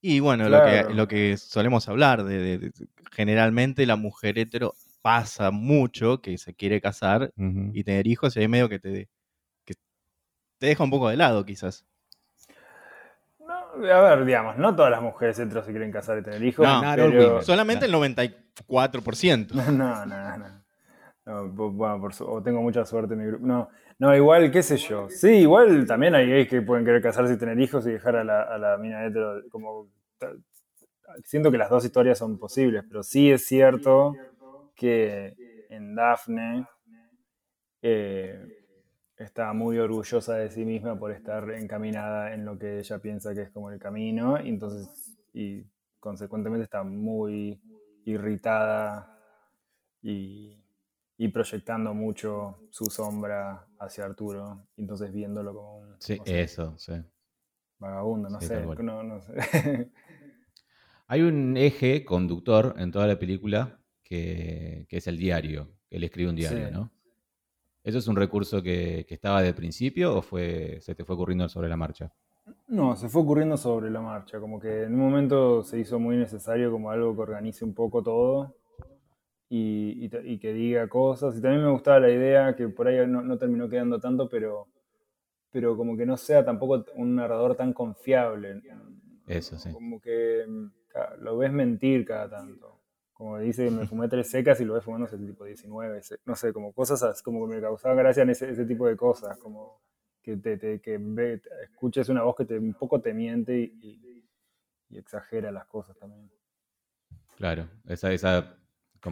Y 0.00 0.20
bueno, 0.20 0.46
Claro. 0.46 0.64
lo, 0.64 0.88
que, 0.88 0.94
lo 0.94 1.08
que 1.08 1.36
solemos 1.36 1.88
hablar, 1.88 2.22
de, 2.24 2.38
de- 2.38 2.58
de- 2.58 2.72
generalmente 3.10 3.84
la 3.86 3.96
mujer 3.96 4.38
hetero 4.38 4.74
pasa 5.02 5.50
mucho 5.50 6.20
que 6.20 6.38
se 6.38 6.54
quiere 6.54 6.80
casar 6.80 7.32
y 7.72 7.82
tener 7.84 8.06
hijos 8.06 8.36
y 8.36 8.40
ahí 8.40 8.48
medio 8.48 8.68
que 8.68 8.78
te, 8.78 9.08
que 9.64 9.74
te 10.58 10.66
deja 10.66 10.84
un 10.84 10.90
poco 10.90 11.08
de 11.08 11.16
lado 11.16 11.44
quizás. 11.44 11.84
No, 13.40 13.54
a 13.92 14.00
ver, 14.16 14.24
digamos, 14.24 14.56
no 14.58 14.74
todas 14.76 14.90
las 14.90 15.00
mujeres 15.02 15.38
hetero 15.38 15.62
se 15.64 15.70
quieren 15.70 15.90
casar 15.90 16.18
y 16.18 16.22
tener 16.22 16.42
hijos, 16.44 16.64
No, 16.66 16.82
pero... 16.94 17.40
Solamente 17.42 17.86
el 17.86 17.92
94%. 17.92 19.54
No, 19.72 20.04
no, 20.06 20.06
no. 20.06 20.58
No, 21.26 21.44
bu- 21.54 21.72
bueno, 21.72 22.00
por 22.00 22.14
su- 22.14 22.24
o 22.24 22.42
tengo 22.42 22.62
mucha 22.62 22.84
suerte 22.86 23.12
en 23.14 23.20
mi 23.20 23.26
grupo. 23.26 23.46
No, 23.46 23.68
no, 23.98 24.14
igual, 24.14 24.50
qué 24.50 24.62
sé 24.62 24.76
yo. 24.76 25.08
Sí, 25.10 25.28
igual 25.28 25.86
también 25.86 26.14
hay 26.14 26.28
gays 26.28 26.48
que 26.48 26.62
pueden 26.62 26.84
querer 26.84 27.02
casarse 27.02 27.34
y 27.34 27.38
tener 27.38 27.58
hijos 27.60 27.86
y 27.86 27.92
dejar 27.92 28.16
a 28.16 28.24
la, 28.24 28.42
a 28.42 28.58
la 28.58 28.76
mina 28.78 29.04
hetero 29.04 29.42
como... 29.50 29.88
Siento 31.24 31.50
que 31.50 31.58
las 31.58 31.70
dos 31.70 31.84
historias 31.84 32.18
son 32.18 32.38
posibles, 32.38 32.84
pero 32.86 33.02
sí 33.02 33.30
es 33.30 33.46
cierto 33.46 34.14
que 34.76 35.34
en 35.70 35.94
Daphne 35.94 36.66
eh, 37.82 38.58
está 39.16 39.52
muy 39.52 39.78
orgullosa 39.78 40.34
de 40.34 40.50
sí 40.50 40.64
misma 40.64 40.98
por 40.98 41.10
estar 41.10 41.50
encaminada 41.50 42.32
en 42.34 42.44
lo 42.44 42.58
que 42.58 42.78
ella 42.78 42.98
piensa 42.98 43.34
que 43.34 43.42
es 43.42 43.50
como 43.50 43.70
el 43.70 43.78
camino, 43.78 44.40
y 44.40 44.48
entonces, 44.48 45.18
y 45.32 45.64
consecuentemente 45.98 46.64
está 46.64 46.82
muy 46.82 47.60
irritada 48.04 49.18
y, 50.02 50.57
y 51.18 51.28
proyectando 51.28 51.94
mucho 51.94 52.60
su 52.70 52.88
sombra 52.90 53.66
hacia 53.78 54.04
Arturo, 54.06 54.66
y 54.76 54.82
entonces 54.82 55.12
viéndolo 55.12 55.54
como 55.54 55.78
un 55.78 55.96
Sí, 55.98 56.20
eso, 56.24 56.76
sí. 56.78 56.92
vagabundo, 57.80 58.28
no 58.30 58.40
Sí, 58.40 58.46
sé, 58.46 58.66
no, 58.78 59.02
no 59.02 59.20
sé. 59.20 59.32
Hay 61.06 61.22
un 61.22 61.56
eje 61.56 62.04
conductor 62.04 62.74
en 62.78 62.92
toda 62.92 63.06
la 63.06 63.18
película 63.18 63.80
que, 64.02 64.86
que 64.88 64.98
es 64.98 65.06
el 65.06 65.16
diario. 65.18 65.72
Él 65.90 66.04
escribe 66.04 66.30
un 66.30 66.36
diario, 66.36 66.70
Sí. 66.70 66.70
¿no? 66.70 66.92
¿Eso 67.84 67.98
es 67.98 68.08
un 68.08 68.16
recurso 68.16 68.62
que, 68.62 69.06
que 69.08 69.14
estaba 69.14 69.42
de 69.42 69.54
principio 69.54 70.16
o 70.16 70.22
fue, 70.22 70.78
se 70.82 70.94
te 70.94 71.04
fue 71.04 71.16
ocurriendo 71.16 71.48
sobre 71.48 71.68
la 71.68 71.76
marcha? 71.78 72.12
No, 72.68 72.96
se 72.96 73.08
fue 73.08 73.22
ocurriendo 73.22 73.56
sobre 73.56 73.90
la 73.90 74.00
marcha, 74.00 74.38
como 74.40 74.60
que 74.60 74.84
en 74.84 74.94
un 74.94 75.00
momento 75.00 75.62
se 75.64 75.78
hizo 75.80 75.98
muy 75.98 76.16
necesario 76.16 76.70
como 76.70 76.90
algo 76.90 77.14
que 77.14 77.22
organice 77.22 77.64
un 77.64 77.74
poco 77.74 78.02
todo 78.02 78.54
y, 79.48 80.10
y 80.24 80.38
que 80.38 80.52
diga 80.52 80.88
cosas. 80.88 81.36
Y 81.36 81.42
también 81.42 81.64
me 81.64 81.70
gustaba 81.70 82.00
la 82.00 82.10
idea, 82.10 82.54
que 82.56 82.68
por 82.68 82.88
ahí 82.88 83.06
no, 83.06 83.22
no 83.22 83.38
terminó 83.38 83.68
quedando 83.68 83.98
tanto, 84.00 84.28
pero 84.28 84.68
pero 85.50 85.76
como 85.76 85.96
que 85.96 86.06
no 86.06 86.16
sea 86.16 86.44
tampoco 86.44 86.84
un 86.94 87.14
narrador 87.16 87.56
tan 87.56 87.72
confiable. 87.72 88.62
Eso, 89.26 89.58
sí. 89.58 89.70
Como 89.72 90.00
que 90.00 90.44
mm, 90.46 90.66
lo 91.20 91.38
ves 91.38 91.52
mentir 91.52 92.04
cada 92.04 92.28
tanto. 92.28 92.80
Como 93.12 93.38
dice, 93.38 93.70
me 93.70 93.86
fumé 93.86 94.08
tres 94.08 94.30
secas 94.30 94.60
y 94.60 94.64
lo 94.64 94.74
ves 94.74 94.84
fumando 94.84 95.06
ese 95.06 95.18
tipo 95.18 95.44
19, 95.44 96.02
se- 96.02 96.18
no 96.24 96.36
sé, 96.36 96.52
como 96.52 96.72
cosas 96.72 97.02
así, 97.02 97.22
como 97.22 97.48
que 97.48 97.56
me 97.56 97.60
causaban 97.60 97.96
gracia 97.98 98.22
en 98.22 98.30
ese, 98.30 98.50
ese 98.50 98.64
tipo 98.64 98.86
de 98.86 98.96
cosas, 98.96 99.36
como 99.38 99.80
que, 100.22 100.36
te, 100.36 100.56
te- 100.56 100.80
que 100.80 100.98
ve- 101.00 101.40
escuches 101.64 102.08
una 102.10 102.22
voz 102.22 102.36
que 102.36 102.44
te, 102.44 102.58
un 102.58 102.74
poco 102.74 103.00
te 103.00 103.12
miente 103.14 103.58
y, 103.58 103.72
y- 103.82 104.24
y 104.90 104.98
exagera 104.98 105.50
las 105.50 105.66
cosas 105.66 105.96
también. 105.98 106.30
Claro, 107.36 107.68
esa, 107.86 108.12
esa, 108.12 108.56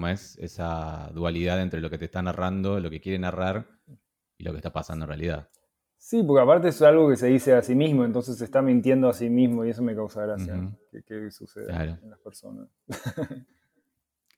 es, 0.06 0.36
esa 0.38 1.10
dualidad 1.14 1.60
entre 1.62 1.80
lo 1.80 1.88
que 1.90 1.98
te 1.98 2.04
está 2.04 2.20
narrando, 2.22 2.78
lo 2.80 2.90
que 2.90 3.00
quiere 3.00 3.18
narrar 3.18 3.66
y 4.36 4.44
lo 4.44 4.50
que 4.52 4.58
está 4.58 4.72
pasando 4.72 5.04
en 5.04 5.08
realidad. 5.08 5.48
Sí, 5.96 6.22
porque 6.22 6.42
aparte 6.42 6.68
es 6.68 6.82
algo 6.82 7.08
que 7.08 7.16
se 7.16 7.26
dice 7.28 7.54
a 7.54 7.62
sí 7.62 7.74
mismo, 7.74 8.04
entonces 8.04 8.36
se 8.38 8.44
está 8.44 8.60
mintiendo 8.62 9.08
a 9.08 9.12
sí 9.14 9.30
mismo 9.30 9.64
y 9.64 9.70
eso 9.70 9.82
me 9.82 9.94
causa 9.94 10.22
gracia 10.26 10.54
Ujú. 10.54 10.76
que, 10.92 11.02
que 11.02 11.30
suceda 11.30 11.66
Claro. 11.66 11.98
en 12.02 12.10
las 12.10 12.18
personas. 12.20 12.68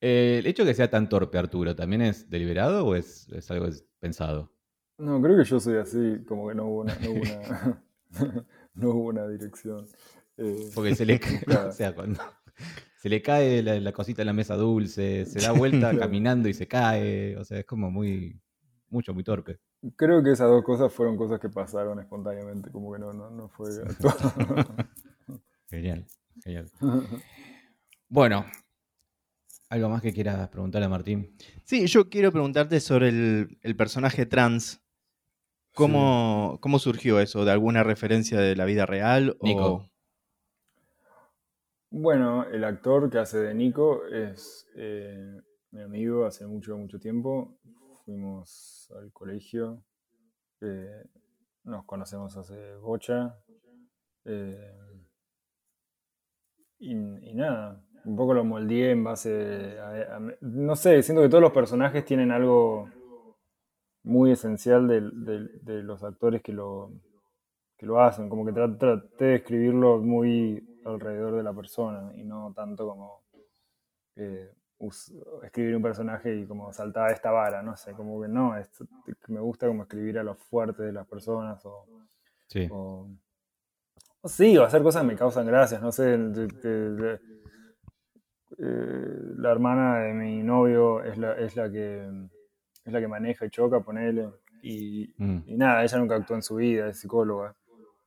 Eh, 0.01 0.37
¿El 0.38 0.47
hecho 0.47 0.62
de 0.64 0.71
que 0.71 0.75
sea 0.77 0.88
tan 0.90 1.09
torpe 1.09 1.38
Arturo 1.38 1.75
también 1.75 2.03
es 2.03 2.31
deliberado 2.31 2.87
o 2.87 2.94
es, 2.94 3.29
es 3.33 3.51
algo 3.51 3.66
pensado? 3.99 4.53
No, 4.97 5.21
creo 5.21 5.37
que 5.37 5.44
yo 5.44 5.59
soy 5.59 5.77
así, 5.79 6.25
como 6.25 6.49
que 6.49 6.55
no 6.55 6.66
hubo 6.66 6.81
una, 6.83 6.94
no 7.01 7.11
hubo 7.11 7.21
una, 7.21 7.83
no 8.75 8.90
hubo 8.90 9.09
una 9.09 9.27
dirección. 9.27 9.87
Eh, 10.37 10.71
Porque 10.73 10.94
se 10.94 11.05
le 11.05 11.21
o 11.68 11.73
sea, 11.73 11.94
cuando 11.97 12.23
se 12.99 13.09
le 13.09 13.23
cae 13.23 13.63
la, 13.63 13.79
la 13.79 13.93
cosita 13.93 14.23
en 14.23 14.27
la 14.27 14.33
mesa 14.33 14.57
dulce, 14.57 15.25
se 15.25 15.41
da 15.41 15.53
vuelta 15.53 15.93
caminando 15.99 16.49
y 16.49 16.55
se 16.55 16.67
cae, 16.67 17.37
o 17.37 17.45
sea, 17.45 17.61
es 17.61 17.65
como 17.65 17.93
muy, 17.93 18.41
mucho, 18.91 19.15
muy 19.15 19.23
torpe. 19.23 19.61
creo 19.95 20.23
que 20.23 20.33
esas 20.33 20.49
dos 20.49 20.65
cosas 20.65 20.93
fueron 20.93 21.17
cosas 21.17 21.39
que 21.39 21.49
pasaron 21.49 22.01
espontáneamente, 22.01 22.73
como 22.73 22.93
que 22.93 22.99
no, 22.99 23.13
no, 23.13 23.31
no 23.31 23.49
fue. 23.49 23.71
Genial, 25.71 26.07
genial. 26.43 26.71
Bueno, 28.09 28.47
¿algo 29.69 29.91
más 29.91 30.01
que 30.01 30.15
quieras 30.15 30.49
preguntarle 30.49 30.87
a 30.87 30.89
Martín? 30.89 31.37
Sí, 31.63 31.87
yo 31.87 32.09
quiero 32.09 32.33
preguntarte 32.33 32.81
sobre 32.81 33.11
el, 33.11 33.59
el 33.61 33.77
personaje 33.77 34.25
trans. 34.25 34.83
¿Cómo, 35.75 36.57
¿Cómo 36.63 36.79
surgió 36.79 37.21
eso? 37.21 37.45
¿De 37.45 37.53
alguna 37.53 37.85
referencia 37.85 38.41
de 38.41 38.57
la 38.57 38.65
vida 38.65 38.87
real? 38.87 39.37
O... 39.41 39.87
Bueno, 41.90 42.44
el 42.44 42.64
actor 42.64 43.09
que 43.11 43.18
hace 43.18 43.38
de 43.38 43.55
Nico 43.55 44.05
es 44.07 44.68
eh, 44.77 45.40
mi 45.70 45.81
amigo 45.81 46.27
hace 46.27 46.46
mucho, 46.46 46.77
mucho 46.77 46.98
tiempo. 46.98 47.57
Fuimos 48.05 48.90
al 48.96 49.11
colegio, 49.12 49.83
eh, 50.61 51.05
nos 51.64 51.85
conocemos 51.87 52.37
hace 52.37 52.77
bocha. 52.77 53.37
eh, 54.24 54.74
y, 56.81 56.94
nada, 56.94 57.83
un 58.05 58.16
poco 58.16 58.35
lo 58.35 58.44
moldeé 58.44 58.92
en 58.92 59.03
base 59.05 59.79
a, 59.81 60.20
No 60.42 60.77
sé, 60.77 61.03
siento 61.03 61.22
que 61.22 61.29
todos 61.29 61.42
los 61.42 61.53
personajes 61.53 62.05
tienen 62.05 62.31
algo 62.31 62.88
muy 64.05 64.33
esencial 64.33 64.87
del- 64.88 65.24
de, 65.64 65.83
los 65.83 66.03
actores 66.05 66.42
que 66.42 66.53
lo, 66.53 66.92
que 67.77 67.87
lo 67.87 68.01
hacen, 68.01 68.29
como 68.29 68.44
que 68.46 68.53
tra- 68.53 68.79
traté 68.79 69.24
de 69.24 69.35
escribirlo 69.37 69.98
muy 69.98 70.62
alrededor 70.94 71.37
de 71.37 71.42
la 71.42 71.53
persona 71.53 72.11
y 72.14 72.24
no 72.24 72.53
tanto 72.55 72.87
como 72.88 73.22
eh, 74.16 74.53
escribir 75.42 75.74
un 75.77 75.83
personaje 75.83 76.35
y 76.37 76.46
como 76.46 76.72
saltar 76.72 77.09
a 77.09 77.12
esta 77.12 77.31
vara, 77.31 77.62
no 77.62 77.77
sé, 77.77 77.92
como 77.92 78.20
que 78.22 78.29
no, 78.29 78.57
es- 78.57 78.70
me 79.29 79.40
gusta 79.40 79.66
como 79.66 79.83
escribir 79.83 80.18
a 80.18 80.22
lo 80.22 80.35
fuerte 80.35 80.83
de 80.85 80.92
las 80.92 81.07
personas 81.07 81.64
o, 81.66 81.87
Sí. 82.46 82.68
o, 82.70 83.09
o 84.22 84.29
sí, 84.29 84.57
o 84.57 84.64
hacer 84.64 84.83
cosas 84.83 85.03
que 85.03 85.09
me 85.09 85.16
causan 85.16 85.46
gracias, 85.46 85.83
no 85.83 85.90
sé, 85.92 86.16
de- 86.16 86.46
de- 86.46 86.90
de- 86.94 87.20
eh, 88.59 89.33
la 89.37 89.51
hermana 89.53 89.98
de 90.01 90.14
mi 90.14 90.42
novio 90.42 91.03
es 91.03 91.18
la, 91.18 91.33
es 91.35 91.55
la 91.57 91.70
que 91.70 92.09
es 92.85 92.92
la 92.92 93.01
que 93.01 93.09
maneja 93.09 93.44
y 93.44 93.51
choca, 93.51 93.81
ponele, 93.81 94.31
y, 94.62 95.12
Mm. 95.18 95.38
y 95.46 95.57
nada, 95.57 95.83
ella 95.85 95.98
nunca 95.98 96.16
actuó 96.16 96.35
en 96.37 96.42
su 96.42 96.57
vida, 96.57 96.88
es 96.88 96.98
psicóloga. 97.01 97.55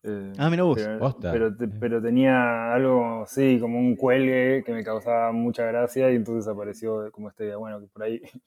Eh, 0.03 0.33
Ah, 0.37 0.49
mira 0.49 0.63
vos. 0.63 0.79
pero, 0.79 1.19
pero, 1.31 1.55
te- 1.55 1.67
pero 1.67 2.01
tenía 2.01 2.73
algo, 2.73 3.25
sí, 3.27 3.59
como 3.59 3.77
un 3.79 3.95
cuelgue 3.95 4.63
que 4.65 4.73
me 4.73 4.83
causaba 4.83 5.31
mucha 5.31 5.65
gracia 5.65 6.11
y 6.11 6.15
entonces 6.15 6.47
apareció 6.51 7.11
como 7.11 7.29
esta 7.29 7.43
idea, 7.43 7.57
bueno, 7.57 7.79
que 7.79 7.87
por 7.87 8.03
ahí 8.03 8.21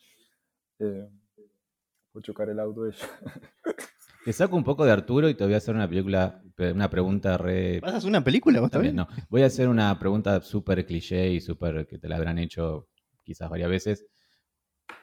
eh, 0.81 1.09
fue 2.13 2.23
chocar 2.23 2.49
el 2.49 2.61
auto 2.61 2.85
de 2.85 2.91
ella. 2.91 3.09
Te 4.25 4.33
saco 4.33 4.57
un 4.57 4.65
poco 4.65 4.85
de 4.85 4.93
Arturo 4.93 5.29
y 5.29 5.35
te 5.35 5.45
voy 5.45 5.55
a 5.55 5.59
hacer 5.59 5.75
una 5.75 5.89
película, 5.89 6.43
una 6.75 6.89
pregunta 6.89 7.37
re... 7.37 7.79
¿Vas 7.81 7.95
a 7.95 7.97
hacer 7.99 8.09
una 8.09 8.25
película 8.25 8.61
vos 8.61 8.71
También, 8.71 8.97
también? 8.97 9.17
no. 9.19 9.27
Voy 9.29 9.43
a 9.43 9.47
hacer 9.47 9.69
una 9.69 9.99
pregunta 9.99 10.41
súper 10.41 10.85
cliché 10.87 11.29
y 11.31 11.41
súper 11.41 11.87
que 11.87 11.99
te 11.99 12.09
la 12.09 12.17
habrán 12.17 12.39
hecho 12.39 12.89
quizás 13.23 13.51
varias 13.51 13.69
veces. 13.69 14.07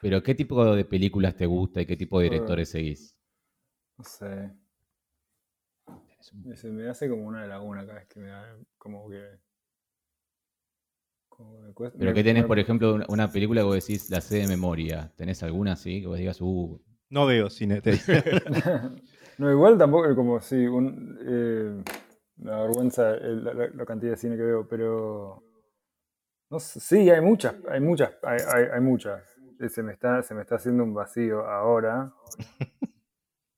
Pero 0.02 0.22
¿qué 0.22 0.34
tipo 0.34 0.74
de 0.74 0.84
películas 0.84 1.36
te 1.36 1.46
gusta 1.46 1.80
y 1.80 1.86
qué 1.86 1.96
tipo 1.96 2.18
de 2.18 2.24
directores 2.24 2.70
seguís? 2.70 3.16
No 3.98 4.04
sé. 4.04 4.32
Se 6.22 6.70
me 6.70 6.88
hace 6.88 7.08
como 7.08 7.24
una 7.26 7.46
laguna 7.46 7.84
cada 7.86 7.98
vez 7.98 8.06
que 8.08 8.20
me 8.20 8.28
da, 8.28 8.56
como 8.78 9.08
que... 9.08 9.38
como 11.28 11.52
que 11.56 11.62
me 11.62 11.72
cuesta- 11.74 11.98
Pero 11.98 12.10
me- 12.10 12.14
¿qué 12.14 12.22
tenés, 12.24 12.44
me- 12.44 12.48
por 12.48 12.58
ejemplo, 12.58 12.94
una- 12.94 13.06
una 13.08 13.28
película 13.32 13.60
que 13.62 13.64
vos 13.66 13.74
decís, 13.74 14.08
la 14.10 14.20
sé 14.20 14.38
de 14.38 14.46
memoria? 14.48 15.12
¿Tenés 15.16 15.42
alguna 15.42 15.72
así? 15.72 16.00
Que 16.00 16.06
vos 16.06 16.18
digas, 16.18 16.40
uh, 16.40 16.80
No 17.10 17.26
veo 17.26 17.50
cine. 17.50 17.82
no, 19.38 19.50
igual 19.50 19.76
tampoco, 19.78 20.14
como 20.14 20.40
si 20.40 20.66
un, 20.66 21.18
eh, 21.26 21.82
me 22.36 22.52
avergüenza 22.52 23.10
el- 23.16 23.44
la, 23.44 23.52
la- 23.54 23.68
la 23.68 23.84
cantidad 23.84 24.12
de 24.12 24.16
cine 24.16 24.36
que 24.36 24.42
veo, 24.42 24.66
pero 24.66 25.42
no 26.50 26.58
sé, 26.60 26.80
sí, 26.80 27.10
hay 27.10 27.20
muchas, 27.20 27.54
hay 27.68 27.80
muchas, 27.80 28.12
hay, 28.22 28.38
hay- 28.54 28.64
hay 28.74 28.80
muchas. 28.80 29.22
Eh, 29.60 29.68
Se 29.68 29.82
me 29.82 29.92
está, 29.92 30.22
se 30.22 30.34
me 30.34 30.40
está 30.42 30.54
haciendo 30.56 30.82
un 30.84 30.94
vacío 30.94 31.46
ahora. 31.46 32.12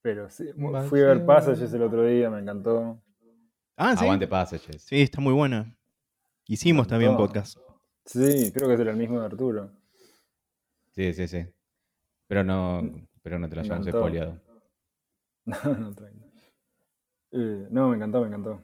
Pero 0.05 0.29
sí, 0.29 0.45
fui 0.91 1.01
a 1.01 1.07
ver. 1.07 1.25
Passages 1.25 1.73
el 1.73 1.81
otro 1.83 2.05
día, 2.05 2.29
me 2.29 2.39
encantó. 2.39 3.03
ah, 3.75 3.97
sí. 3.97 4.05
Aguante 4.05 4.29
Passages. 4.29 4.83
Sí, 4.83 5.01
está 5.01 5.19
muy 5.19 5.33
buena. 5.33 5.79
Hicimos 6.47 6.87
también 6.87 7.17
podcast. 7.17 7.57
Sí, 8.05 8.53
creo 8.53 8.69
que 8.69 8.75
es 8.75 8.81
el 8.81 8.97
mismo 8.97 9.19
de 9.19 9.25
Arturo. 9.25 9.71
Sí, 10.91 11.15
sí, 11.15 11.27
sí. 11.27 11.47
Pero 12.27 12.45
no, 12.45 12.83
pero 13.23 13.39
no 13.39 13.49
te 13.49 13.57
la 13.57 13.63
encantó. 13.63 13.91
spoileado. 13.91 14.41
No, 15.47 15.75
no, 15.75 15.95
tranqui. 15.95 16.21
Eh, 17.33 17.67
no, 17.71 17.89
me 17.89 17.97
encantó, 17.97 18.21
me 18.21 18.27
encantó. 18.29 18.63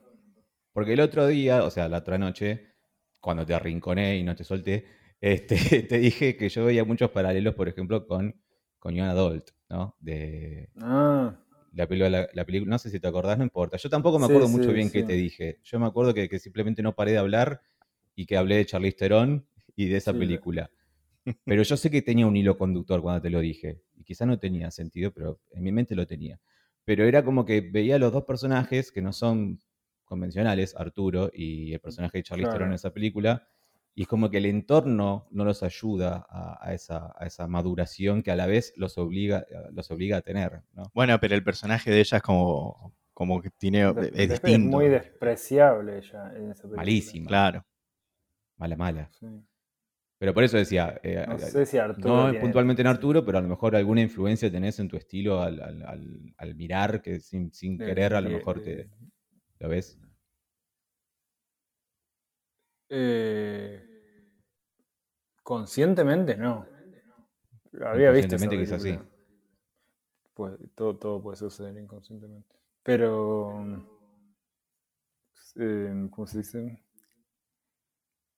Porque 0.74 0.92
el 0.92 1.00
otro 1.00 1.26
día, 1.26 1.64
o 1.64 1.70
sea, 1.70 1.88
la 1.88 1.98
otra 1.98 2.18
noche, 2.18 2.74
cuando 3.18 3.46
te 3.46 3.54
arrinconé 3.54 4.18
y 4.18 4.22
no 4.22 4.36
te 4.36 4.44
solté, 4.44 4.86
este, 5.22 5.56
te 5.88 5.98
dije 5.98 6.36
que 6.36 6.50
yo 6.50 6.66
veía 6.66 6.84
muchos 6.84 7.10
paralelos, 7.10 7.54
por 7.54 7.66
ejemplo, 7.68 8.06
con, 8.06 8.38
con 8.78 8.94
Young 8.94 9.08
Adult, 9.08 9.50
¿no? 9.70 9.96
De 10.00 10.68
Ah, 10.80 11.34
la 11.72 11.86
película, 11.86 12.10
la, 12.10 12.28
la 12.32 12.44
película, 12.44 12.70
no 12.70 12.78
sé 12.78 12.90
si 12.90 12.98
te 13.00 13.06
acordás, 13.06 13.38
no 13.38 13.44
importa. 13.44 13.76
Yo 13.76 13.88
tampoco 13.88 14.18
me 14.18 14.26
Sí, 14.26 14.32
acuerdo 14.32 14.48
sí, 14.48 14.52
mucho 14.58 14.72
bien 14.72 14.90
qué 14.90 15.00
sí. 15.00 15.06
te 15.06 15.12
dije. 15.14 15.58
Yo 15.62 15.78
me 15.78 15.86
acuerdo 15.86 16.12
que, 16.14 16.28
que 16.28 16.38
simplemente 16.38 16.82
no 16.82 16.94
paré 16.94 17.12
de 17.12 17.18
hablar 17.18 17.62
y 18.16 18.26
que 18.26 18.36
hablé 18.36 18.56
de 18.56 18.66
Charlize 18.66 18.96
Theron 18.96 19.46
y 19.76 19.88
de 19.88 19.96
esa 19.96 20.12
Sí. 20.12 20.18
película. 20.18 20.70
Pero 21.44 21.62
yo 21.62 21.76
sé 21.76 21.90
que 21.90 22.02
tenía 22.02 22.26
un 22.26 22.36
hilo 22.36 22.58
conductor 22.58 23.00
cuando 23.02 23.22
te 23.22 23.30
lo 23.30 23.40
dije. 23.40 23.82
Y 23.96 24.04
quizá 24.04 24.26
no 24.26 24.38
tenía 24.38 24.70
sentido, 24.70 25.12
pero 25.12 25.40
en 25.52 25.62
mi 25.62 25.70
mente 25.72 25.94
lo 25.94 26.06
tenía. 26.06 26.40
Pero 26.84 27.04
era 27.04 27.24
como 27.24 27.44
que 27.44 27.60
veía 27.60 27.96
a 27.96 27.98
los 27.98 28.12
dos 28.12 28.24
personajes 28.24 28.90
que 28.90 29.02
no 29.02 29.12
son 29.12 29.60
convencionales, 30.04 30.74
Arturo 30.76 31.30
y 31.32 31.72
el 31.72 31.80
personaje 31.80 32.18
de 32.18 32.24
Charlize 32.24 32.46
Claro. 32.46 32.52
Theron 32.52 32.68
en 32.70 32.74
esa 32.74 32.92
película, 32.92 33.46
y 34.00 34.04
es 34.04 34.08
como 34.08 34.30
que 34.30 34.38
el 34.38 34.46
entorno 34.46 35.26
no 35.30 35.44
los 35.44 35.62
ayuda 35.62 36.24
a, 36.30 36.58
a 36.66 36.72
esa, 36.72 37.12
a 37.18 37.26
esa 37.26 37.46
maduración 37.46 38.22
que 38.22 38.30
a 38.30 38.34
la 38.36 38.46
vez 38.46 38.72
los 38.76 38.96
obliga, 38.96 39.44
los 39.74 39.90
obliga 39.90 40.16
a 40.16 40.20
tener, 40.22 40.62
¿no? 40.72 40.84
Bueno, 40.94 41.18
pero 41.20 41.34
el 41.34 41.44
personaje 41.44 41.90
de 41.90 42.00
ella 42.00 42.16
es 42.16 42.22
como, 42.22 42.94
como 43.12 43.42
que 43.42 43.50
tiene. 43.50 43.92
es 44.14 44.30
distinto. 44.30 44.74
muy 44.74 44.88
despreciable 44.88 45.98
ella 45.98 46.32
en 46.34 46.44
esa 46.50 46.62
película. 46.62 46.76
Malísima. 46.78 47.28
Claro. 47.28 47.66
Mala, 48.56 48.76
mala. 48.76 49.10
Sí. 49.12 49.26
Pero 50.18 50.32
por 50.32 50.44
eso 50.44 50.56
decía, 50.56 50.98
eh, 51.02 51.22
No 51.28 51.34
eh, 51.36 51.38
sé 51.38 51.66
si 51.66 51.76
Arturo. 51.76 52.08
no 52.16 52.24
tiene- 52.30 52.40
puntualmente 52.40 52.80
en 52.80 52.88
Arturo, 52.88 53.22
pero 53.22 53.36
a 53.36 53.42
lo 53.42 53.48
mejor 53.48 53.76
alguna 53.76 54.00
influencia 54.00 54.50
tenés 54.50 54.78
en 54.78 54.88
tu 54.88 54.96
estilo 54.96 55.42
al, 55.42 55.60
al- 55.60 55.82
al- 55.82 56.34
al 56.38 56.54
mirar, 56.54 57.02
que 57.02 57.20
sin, 57.20 57.52
sin 57.52 57.76
de- 57.76 57.84
querer 57.84 58.14
a 58.14 58.22
lo 58.22 58.30
de- 58.30 58.36
mejor 58.36 58.62
de- 58.64 58.88
te 59.58 59.64
lo 59.64 59.68
ves. 59.68 59.98
Eh, 62.88 63.86
conscientemente 65.42 66.36
no. 66.36 66.66
Había 67.84 68.10
visto 68.10 68.36
esa 68.36 68.46
Inconscientemente 68.46 68.56
quizás 68.58 68.82
sí. 68.82 68.98
Pues, 70.34 70.54
todo, 70.74 70.96
todo 70.96 71.22
puede 71.22 71.36
suceder 71.36 71.76
inconscientemente. 71.76 72.54
Pero. 72.82 73.62
eh, 75.56 76.08
¿Cómo 76.10 76.26
se 76.26 76.38
dice? 76.38 76.82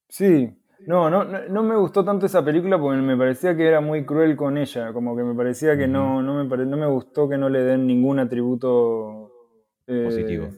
Sí. 0.08 0.56
No, 0.86 1.08
no, 1.08 1.24
no, 1.24 1.48
no 1.48 1.62
me 1.62 1.76
gustó 1.76 2.04
tanto 2.04 2.26
esa 2.26 2.44
película 2.44 2.76
porque 2.78 3.00
me 3.00 3.16
parecía 3.16 3.56
que 3.56 3.66
era 3.68 3.80
muy 3.80 4.04
cruel 4.04 4.36
con 4.36 4.58
ella. 4.58 4.92
Como 4.92 5.16
que 5.16 5.22
me 5.22 5.34
parecía 5.34 5.76
que 5.76 5.86
no, 5.86 6.22
no, 6.22 6.42
me 6.42 6.48
pare- 6.50 6.66
no 6.66 6.76
me 6.76 6.86
gustó 6.88 7.28
que 7.28 7.38
no 7.38 7.48
le 7.48 7.62
den 7.62 7.86
ningún 7.86 8.18
atributo 8.18 9.30
Eh, 9.86 10.02
Positivo. 10.04 10.48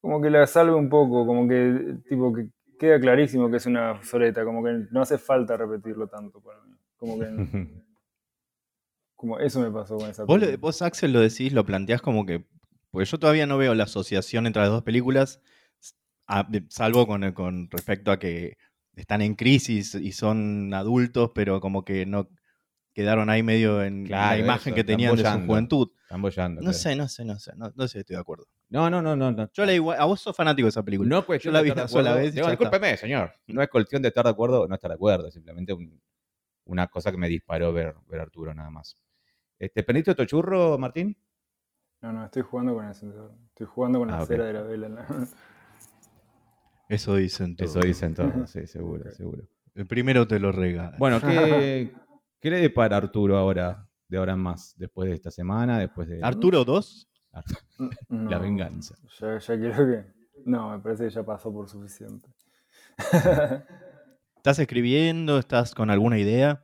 Como 0.00 0.20
que 0.20 0.30
la 0.30 0.46
salve 0.46 0.74
un 0.74 0.88
poco, 0.88 1.24
como 1.26 1.46
que 1.48 1.98
tipo 2.08 2.32
que 2.32 2.48
queda 2.82 2.98
clarísimo 3.00 3.48
que 3.48 3.58
es 3.58 3.66
una 3.66 4.02
soreta, 4.02 4.44
como 4.44 4.62
que 4.64 4.86
no 4.90 5.02
hace 5.02 5.16
falta 5.16 5.56
repetirlo 5.56 6.08
tanto 6.08 6.40
para 6.40 6.60
mí. 6.64 6.74
Como 6.96 7.18
que 7.18 7.26
como 9.16 9.38
eso 9.38 9.60
me 9.60 9.70
pasó 9.70 9.96
con 9.98 10.10
esa 10.10 10.24
Vos, 10.24 10.38
película. 10.40 10.58
vos, 10.60 10.82
Axel, 10.82 11.12
lo 11.12 11.20
decís, 11.20 11.52
lo 11.52 11.64
planteás 11.64 12.02
como 12.02 12.26
que. 12.26 12.44
Porque 12.90 13.08
yo 13.08 13.18
todavía 13.18 13.46
no 13.46 13.56
veo 13.56 13.74
la 13.74 13.84
asociación 13.84 14.46
entre 14.46 14.62
las 14.62 14.70
dos 14.70 14.82
películas, 14.82 15.40
a- 16.26 16.48
salvo 16.68 17.06
con, 17.06 17.32
con 17.32 17.70
respecto 17.70 18.10
a 18.10 18.18
que 18.18 18.56
están 18.96 19.22
en 19.22 19.34
crisis 19.36 19.94
y 19.94 20.12
son 20.12 20.74
adultos, 20.74 21.30
pero 21.34 21.60
como 21.60 21.84
que 21.84 22.04
no 22.04 22.28
quedaron 22.92 23.30
ahí 23.30 23.42
medio 23.42 23.82
en 23.82 24.04
Claro, 24.06 24.36
la 24.36 24.44
imagen 24.44 24.70
eso, 24.70 24.74
que 24.74 24.80
están 24.80 24.96
tenían 24.96 25.16
de 25.16 25.24
su 25.24 25.46
juventud. 25.46 25.88
Están 26.02 26.22
bollando. 26.22 26.60
No 26.60 26.66
claro. 26.66 26.78
sé, 26.78 26.96
no 26.96 27.08
sé, 27.08 27.24
no 27.24 27.38
sé. 27.38 27.52
No, 27.56 27.72
no 27.74 27.82
sé 27.88 27.92
si 27.92 27.98
estoy 28.00 28.16
de 28.16 28.20
acuerdo. 28.20 28.46
No, 28.68 28.88
no, 28.90 29.00
no, 29.02 29.16
no. 29.16 29.30
no. 29.32 29.50
Yo 29.52 29.64
la 29.66 29.72
igual, 29.72 29.98
a 30.00 30.04
vos 30.04 30.20
sos 30.20 30.36
fanático 30.36 30.66
de 30.66 30.70
esa 30.70 30.82
película. 30.82 31.08
No 31.08 31.18
es 31.20 31.24
cuestión 31.24 31.52
Yo 31.52 31.58
la 31.58 31.62
vi 31.62 31.70
una 31.70 31.88
sola 31.88 32.14
vez 32.14 32.34
Digo, 32.34 32.46
está. 32.48 32.50
discúlpeme, 32.50 32.96
señor. 32.96 33.32
No 33.46 33.62
es 33.62 33.68
cuestión 33.68 34.02
de 34.02 34.08
estar 34.08 34.24
de 34.24 34.30
acuerdo 34.30 34.62
o 34.62 34.68
no 34.68 34.74
estar 34.74 34.90
de 34.90 34.94
acuerdo. 34.94 35.28
Es 35.28 35.34
simplemente 35.34 35.72
un- 35.72 36.00
una 36.64 36.86
cosa 36.88 37.10
que 37.10 37.18
me 37.18 37.28
disparó 37.28 37.72
ver, 37.72 37.94
ver 38.08 38.20
Arturo, 38.20 38.54
nada 38.54 38.70
más. 38.70 38.96
Este, 39.58 39.82
¿Prendiste 39.82 40.14
tu 40.14 40.24
churro, 40.24 40.78
Martín? 40.78 41.16
No, 42.02 42.12
no, 42.12 42.24
estoy 42.24 42.42
jugando 42.42 42.74
con 42.74 42.84
el 42.84 42.88
encendedor. 42.90 43.32
Estoy 43.48 43.66
jugando 43.66 43.98
con 44.00 44.08
la 44.08 44.18
Ah, 44.18 44.22
ok. 44.22 44.28
cera 44.28 44.44
de 44.46 44.52
la 44.52 44.62
vela. 44.62 44.88
¿no? 44.88 45.04
Eso 46.88 47.16
dicen 47.16 47.56
todos. 47.56 47.70
Eso 47.70 47.80
dicen 47.80 48.14
todos, 48.14 48.32
sí, 48.50 48.66
seguro, 48.66 49.10
seguro. 49.12 49.44
El 49.74 49.86
primero 49.86 50.26
te 50.26 50.38
lo 50.38 50.52
regala. 50.52 50.96
Bueno, 50.98 51.20
¿qué, 51.20 51.92
¿qué 52.42 52.50
le 52.50 52.58
depara 52.60 52.96
Arturo 52.98 53.38
ahora, 53.38 53.88
de 54.08 54.18
ahora 54.18 54.32
en 54.34 54.40
más? 54.40 54.74
Después 54.76 55.08
de 55.08 55.14
esta 55.14 55.30
semana, 55.30 55.78
después 55.78 56.08
de 56.08 56.20
Arturo 56.22 56.64
2. 56.64 57.08
No, 58.10 58.30
la 58.30 58.38
venganza. 58.38 58.94
Ya, 59.18 59.38
ya 59.38 59.56
quiero 59.58 59.76
que. 59.86 60.04
No, 60.44 60.70
me 60.70 60.78
parece 60.80 61.04
que 61.04 61.10
ya 61.10 61.22
pasó 61.24 61.50
por 61.52 61.68
suficiente. 61.68 62.28
¿Estás 64.36 64.58
escribiendo? 64.58 65.38
¿Estás 65.38 65.74
con 65.74 65.88
alguna 65.90 66.18
idea? 66.18 66.62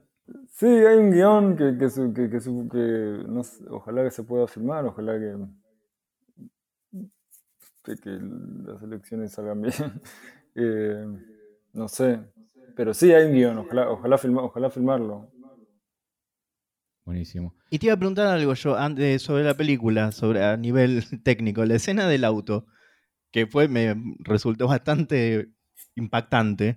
Sí, 0.50 0.66
hay 0.66 0.98
un 0.98 1.10
guion 1.10 1.56
que, 1.56 1.78
que, 1.78 1.88
su- 1.88 2.12
que, 2.12 2.28
que 2.28 2.40
su- 2.40 2.68
que 2.68 3.24
no 3.26 3.42
sé, 3.44 3.64
ojalá 3.70 4.04
que 4.04 4.10
se 4.10 4.24
pueda 4.24 4.46
filmar, 4.46 4.84
ojalá 4.84 5.18
que, 5.18 5.36
que, 7.84 7.96
que 7.96 8.10
las 8.66 8.82
elecciones 8.82 9.32
salgan 9.32 9.62
bien. 9.62 9.74
Eh, 10.60 11.06
no 11.72 11.86
sé, 11.86 12.18
pero 12.74 12.92
sí 12.92 13.12
hay 13.12 13.26
un 13.26 13.32
guion, 13.34 13.58
ojalá, 13.58 13.88
ojalá, 13.90 14.18
filma- 14.18 14.42
ojalá 14.42 14.70
filmarlo. 14.70 15.28
Buenísimo. 17.08 17.54
Y 17.70 17.78
te 17.78 17.86
iba 17.86 17.94
a 17.94 17.96
preguntar 17.96 18.26
algo 18.26 18.52
yo 18.52 18.76
antes 18.76 19.22
sobre 19.22 19.42
la 19.42 19.54
película, 19.54 20.12
sobre 20.12 20.44
a 20.44 20.58
nivel 20.58 21.02
técnico, 21.24 21.64
la 21.64 21.76
escena 21.76 22.06
del 22.06 22.22
auto, 22.22 22.66
que 23.32 23.46
fue, 23.46 23.66
me 23.66 23.96
resultó 24.18 24.68
bastante 24.68 25.48
impactante. 25.94 26.76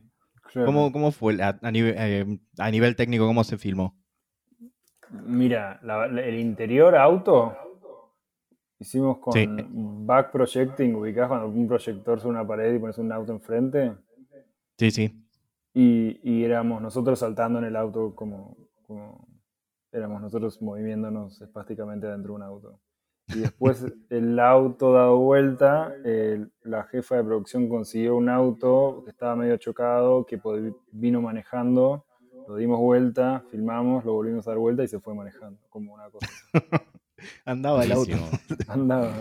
Claro. 0.53 0.67
¿Cómo, 0.67 0.91
cómo 0.93 1.11
fue 1.11 1.37
a, 1.43 1.59
nivel, 1.69 1.95
eh, 1.97 2.39
a 2.59 2.71
nivel 2.71 2.95
técnico, 2.95 3.27
cómo 3.27 3.43
se 3.43 3.57
filmó? 3.57 4.01
Mira, 5.25 5.81
la- 5.83 6.07
la- 6.07 6.21
el 6.21 6.39
interior 6.39 6.95
auto 6.95 7.53
hicimos 8.79 9.17
con 9.17 9.33
Sí. 9.33 9.45
back 10.05 10.31
projecting, 10.31 10.95
ubicás 10.95 11.27
cuando 11.27 11.47
un 11.47 11.67
proyector 11.67 12.21
sobre 12.21 12.37
una 12.39 12.47
pared 12.47 12.73
y 12.73 12.79
pones 12.79 12.97
un 12.99 13.11
auto 13.11 13.33
enfrente. 13.33 13.91
Sí, 14.77 14.91
sí. 14.91 15.25
Y, 15.73 16.21
y 16.23 16.45
éramos 16.45 16.81
nosotros 16.81 17.19
saltando 17.19 17.59
en 17.59 17.65
el 17.65 17.75
auto 17.75 18.15
como, 18.15 18.55
como 18.87 19.27
éramos 19.91 20.21
nosotros 20.21 20.61
moviéndonos 20.61 21.41
espásticamente 21.41 22.07
dentro 22.07 22.33
de 22.33 22.35
un 22.35 22.43
auto. 22.43 22.79
Y 23.27 23.39
después 23.39 23.85
el 24.09 24.39
auto 24.39 24.93
dado 24.93 25.17
vuelta, 25.17 25.93
eh, 26.03 26.45
la 26.63 26.83
jefa 26.83 27.17
de 27.17 27.23
producción 27.23 27.69
consiguió 27.69 28.15
un 28.15 28.29
auto 28.29 29.01
que 29.03 29.11
estaba 29.11 29.35
medio 29.35 29.57
chocado, 29.57 30.25
que 30.25 30.39
vino 30.91 31.21
manejando, 31.21 32.05
lo 32.47 32.55
dimos 32.55 32.79
vuelta, 32.79 33.43
filmamos, 33.49 34.03
lo 34.05 34.13
volvimos 34.13 34.47
a 34.47 34.51
dar 34.51 34.59
vuelta 34.59 34.83
y 34.83 34.87
se 34.87 34.99
fue 34.99 35.13
manejando, 35.13 35.59
como 35.69 35.93
una 35.93 36.09
cosa. 36.09 36.27
Andaba 37.45 37.83
el 37.83 37.91
auto. 37.91 38.11
Andaba. 38.67 39.13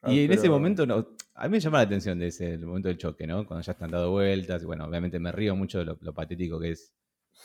Ah, 0.00 0.12
Y 0.12 0.24
en 0.24 0.32
ese 0.32 0.48
momento, 0.48 0.86
no, 0.86 1.08
a 1.34 1.44
mí 1.44 1.50
me 1.50 1.60
llama 1.60 1.78
la 1.78 1.84
atención 1.84 2.18
de 2.18 2.28
ese 2.28 2.54
el 2.54 2.64
momento 2.64 2.88
del 2.88 2.98
choque, 2.98 3.26
¿no? 3.26 3.44
Cuando 3.46 3.64
ya 3.64 3.72
están 3.72 3.90
dando 3.90 4.12
vueltas. 4.12 4.62
Y 4.62 4.66
bueno, 4.66 4.84
obviamente 4.84 5.18
me 5.18 5.32
río 5.32 5.56
mucho 5.56 5.78
de 5.78 5.86
lo, 5.86 5.98
lo 6.00 6.14
patético 6.14 6.60
que 6.60 6.70
es 6.70 6.94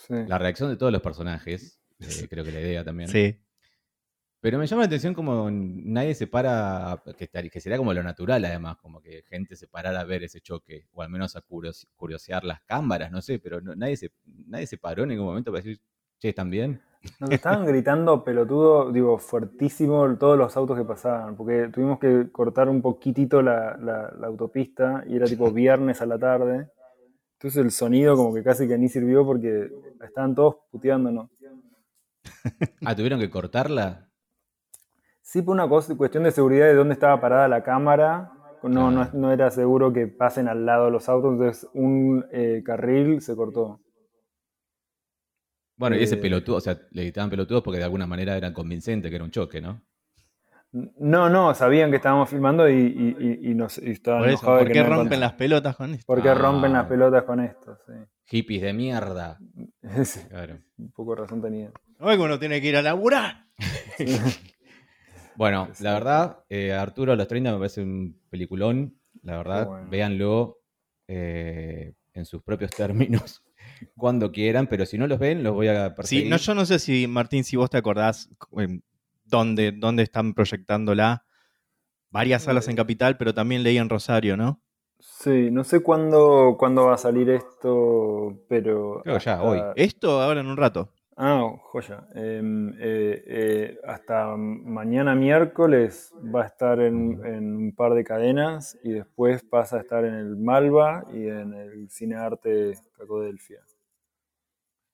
Sí. 0.07 0.13
la 0.27 0.37
reacción 0.37 0.69
de 0.69 0.75
todos 0.77 0.91
los 0.91 1.01
personajes. 1.01 1.79
eh, 1.99 2.27
creo 2.29 2.43
que 2.43 2.51
la 2.51 2.59
idea 2.59 2.83
también. 2.83 3.07
Sí. 3.09 3.39
Pero 4.41 4.57
me 4.57 4.67
llama 4.67 4.81
la 4.81 4.87
atención 4.87 5.13
como 5.13 5.49
nadie 5.49 6.13
se 6.15 6.27
para, 6.27 7.01
que, 7.17 7.29
que 7.29 7.61
sería 7.61 7.77
como 7.77 7.93
lo 7.93 8.03
natural 8.03 8.43
además, 8.43 8.75
como 8.75 8.99
que 8.99 9.23
gente 9.29 9.55
se 9.55 9.67
parara 9.67 10.01
a 10.01 10.03
ver 10.03 10.23
ese 10.23 10.41
choque, 10.41 10.87
o 10.91 11.01
al 11.01 11.09
menos 11.09 11.37
a 11.37 11.41
curios- 11.41 11.87
curiosear 11.95 12.43
las 12.43 12.61
cámaras, 12.63 13.09
no 13.09 13.21
sé, 13.21 13.39
pero 13.39 13.61
no- 13.61 13.73
nadie, 13.73 13.95
se, 13.95 14.11
nadie 14.47 14.67
se 14.67 14.77
paró 14.77 15.03
en 15.03 15.09
ningún 15.09 15.27
momento 15.27 15.49
para 15.51 15.63
decir, 15.63 15.79
che, 16.19 16.29
¿están 16.29 16.49
bien? 16.49 16.81
Nos 17.21 17.29
estaban 17.31 17.65
gritando 17.65 18.21
pelotudo, 18.25 18.91
digo, 18.91 19.17
fuertísimo 19.17 20.13
todos 20.17 20.37
los 20.37 20.57
autos 20.57 20.77
que 20.77 20.83
pasaban, 20.83 21.37
porque 21.37 21.69
tuvimos 21.73 21.97
que 21.99 22.29
cortar 22.29 22.67
un 22.67 22.81
poquitito 22.81 23.41
la, 23.41 23.77
la- 23.77 24.13
la 24.19 24.27
autopista 24.27 25.05
y 25.07 25.15
era 25.15 25.25
tipo 25.25 25.49
viernes 25.53 26.01
a 26.01 26.05
la 26.05 26.19
tarde. 26.19 26.67
Entonces 27.43 27.61
el 27.61 27.71
sonido 27.71 28.15
como 28.15 28.33
que 28.33 28.41
casi 28.41 28.69
que 28.69 28.77
ni 28.77 28.87
sirvió 28.87 29.25
porque 29.25 29.69
estaban 30.01 30.33
todos 30.33 30.55
puteándonos. 30.71 31.29
Ah, 32.85 32.95
¿tuvieron 32.95 33.19
que 33.19 33.29
cortarla? 33.29 34.09
Sí, 35.21 35.41
por 35.41 35.53
una 35.53 35.67
cosa, 35.67 35.93
cuestión 35.97 36.23
de 36.23 36.31
seguridad 36.31 36.67
de 36.67 36.73
dónde 36.75 36.93
estaba 36.93 37.19
parada 37.19 37.49
la 37.49 37.61
cámara. 37.61 38.31
No, 38.63 38.89
no, 38.91 39.01
Ah. 39.01 39.09
no 39.13 39.33
era 39.33 39.51
seguro 39.51 39.91
que 39.91 40.07
pasen 40.07 40.47
al 40.47 40.65
lado 40.65 40.89
los 40.89 41.09
autos, 41.09 41.33
entonces 41.33 41.69
un 41.73 42.25
eh, 42.31 42.61
carril 42.65 43.19
se 43.21 43.35
cortó. 43.35 43.81
Bueno, 45.75 45.97
y 45.97 46.03
ese 46.03 46.15
Eh, 46.15 46.19
pelotudo, 46.19 46.55
o 46.57 46.61
sea, 46.61 46.79
le 46.91 47.01
gritaban 47.03 47.29
pelotudos 47.29 47.61
porque 47.61 47.79
de 47.79 47.83
alguna 47.83 48.07
manera 48.07 48.37
eran 48.37 48.53
convincentes 48.53 49.09
que 49.09 49.15
era 49.15 49.25
un 49.25 49.31
choque, 49.31 49.59
¿no? 49.59 49.81
No, 50.97 51.29
no, 51.29 51.53
sabían 51.53 51.91
que 51.91 51.97
estábamos 51.97 52.29
filmando 52.29 52.67
y, 52.67 52.73
y- 52.73 53.15
y- 53.19 53.51
y 53.51 53.53
nos 53.53 53.77
y 53.77 53.91
estaban 53.91 54.21
Por 54.21 54.29
eso, 54.29 54.51
de 54.53 54.57
¿por 54.59 54.67
que 54.67 54.73
qué 54.73 54.83
no 54.83 54.89
rompen 54.89 55.19
las 55.19 55.33
pelotas 55.33 55.75
con 55.75 55.93
esto? 55.93 56.05
¿Por 56.07 56.21
qué 56.23 56.29
Ah. 56.29 56.33
rompen 56.33 56.73
las 56.73 56.87
pelotas 56.87 57.23
con 57.23 57.39
esto? 57.39 57.77
Sí. 57.85 57.93
Hippies 58.25 58.61
de 58.63 58.73
mierda. 58.73 59.37
Sí, 60.03 60.19
Claro. 60.29 60.57
un 60.77 60.91
poco 60.91 61.13
razón 61.15 61.41
tenía. 61.41 61.71
No 61.99 62.09
es 62.09 62.17
que 62.17 62.23
uno 62.23 62.39
tiene 62.39 62.59
que 62.59 62.67
ir 62.69 62.75
a 62.77 62.81
laburar. 62.81 63.45
Bueno, 65.35 65.67
la 65.79 65.93
verdad, 65.93 66.39
eh, 66.49 66.73
Arturo 66.73 67.11
a 67.13 67.15
los 67.15 67.27
30 67.27 67.51
me 67.51 67.57
parece 67.57 67.81
un 67.81 68.19
peliculón. 68.29 68.99
La 69.23 69.37
verdad, 69.37 69.67
bueno. 69.67 69.89
véanlo 69.89 70.59
eh, 71.07 71.93
en 72.13 72.25
sus 72.25 72.43
propios 72.43 72.71
términos 72.71 73.43
cuando 73.97 74.31
quieran, 74.31 74.67
pero 74.67 74.85
si 74.85 74.97
no 74.97 75.07
los 75.07 75.17
ven, 75.19 75.41
los 75.43 75.53
voy 75.53 75.69
a 75.69 75.95
perseguir. 75.95 76.25
Sí, 76.25 76.29
no, 76.29 76.37
yo 76.37 76.53
no 76.53 76.65
sé 76.65 76.77
si, 76.79 77.07
Martín, 77.07 77.43
si 77.43 77.55
vos 77.55 77.69
te 77.69 77.77
acordás 77.77 78.29
eh, 78.59 78.79
dónde, 79.37 79.71
dónde 79.71 80.03
están 80.03 80.33
proyectándola. 80.33 81.25
Varias 82.11 82.43
salas 82.43 82.67
en 82.67 82.75
Capital, 82.75 83.17
pero 83.17 83.33
también 83.33 83.63
leí 83.63 83.77
en 83.79 83.89
Rosario, 83.89 84.37
¿no? 84.37 84.61
Sí, 84.99 85.49
no 85.51 85.63
sé 85.63 85.81
cuándo, 85.81 86.55
cuándo 86.57 86.85
va 86.85 86.93
a 86.93 86.97
salir 86.97 87.29
esto, 87.29 88.37
pero. 88.47 89.01
Creo 89.03 89.17
que 89.17 89.25
ya, 89.25 89.33
hasta- 89.33 89.43
hoy. 89.43 89.59
Esto 89.75 90.21
ahora 90.21 90.41
en 90.41 90.47
un 90.47 90.57
rato. 90.57 90.89
Ah, 91.17 91.47
joya. 91.71 92.07
Em, 92.15 92.69
eh, 92.79 93.23
eh, 93.27 93.77
hasta 93.87 94.35
mañana 94.35 95.13
miércoles 95.15 96.13
va 96.33 96.43
a 96.43 96.47
estar 96.47 96.79
en, 96.79 97.19
en 97.25 97.55
un 97.55 97.75
par 97.75 97.93
de 97.93 98.03
cadenas 98.03 98.77
y 98.83 98.91
después 98.93 99.43
pasa 99.43 99.77
a 99.77 99.81
estar 99.81 100.05
en 100.05 100.13
el 100.15 100.35
Malva 100.37 101.05
y 101.13 101.27
en 101.27 101.53
el 101.53 101.89
Cine 101.89 102.15
Arte 102.15 102.73
Cacodelfia. 102.97 103.59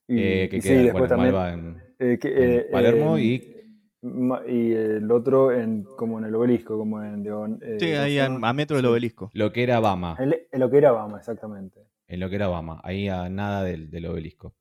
Y, 0.07 0.19
Eh, 0.21 0.47
que 0.49 0.57
y 0.57 0.61
sí, 0.61 0.69
queda, 0.69 0.81
después 0.83 0.93
bueno, 0.93 1.07
también. 1.07 1.33
Malva 1.35 1.53
en, 1.53 1.83
eh, 1.99 2.17
que, 2.19 2.65
en 2.65 2.71
Palermo 2.71 3.17
y 3.17 3.58
y 4.01 4.71
el 4.71 5.11
otro 5.11 5.51
en, 5.51 5.83
como 5.83 6.19
en 6.19 6.25
el 6.25 6.35
obelisco, 6.35 6.77
como 6.77 7.03
en 7.03 7.23
León. 7.23 7.59
eh, 7.61 7.77
Sí, 7.79 7.87
ahí 7.91 8.17
a, 8.19 8.29
metro 8.53 8.77
del 8.77 8.85
obelisco. 8.85 9.29
lo 9.33 9.51
que 9.51 9.63
era 9.63 9.79
Bama. 9.79 10.15
El- 10.19 10.47
en 10.51 10.59
lo 10.59 10.69
que 10.69 10.77
era 10.77 10.91
Bama, 10.91 11.17
exactamente. 11.17 11.81
En 12.07 12.19
lo 12.19 12.29
que 12.29 12.35
era 12.37 12.47
Bama. 12.47 12.79
Ahí 12.83 13.07
a 13.09 13.29
nada 13.29 13.63
del, 13.63 13.89
del 13.91 14.05
obelisco. 14.05 14.55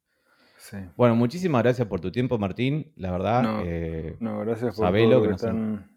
Sí. 0.57 0.77
Bueno, 0.97 1.15
muchísimas 1.15 1.63
gracias 1.63 1.87
por 1.89 2.01
tu 2.01 2.11
tiempo, 2.11 2.37
Martín. 2.39 2.93
La 2.97 3.11
verdad, 3.13 3.43
No. 3.43 3.61
eh, 3.65 4.17
No, 4.21 4.41
gracias 4.41 4.75
por 4.77 4.87
todo 4.93 5.09
lo 5.09 5.23
que 5.23 5.27
que, 5.29 5.31
no 5.33 5.39
sé. 5.39 5.47
están 5.47 5.91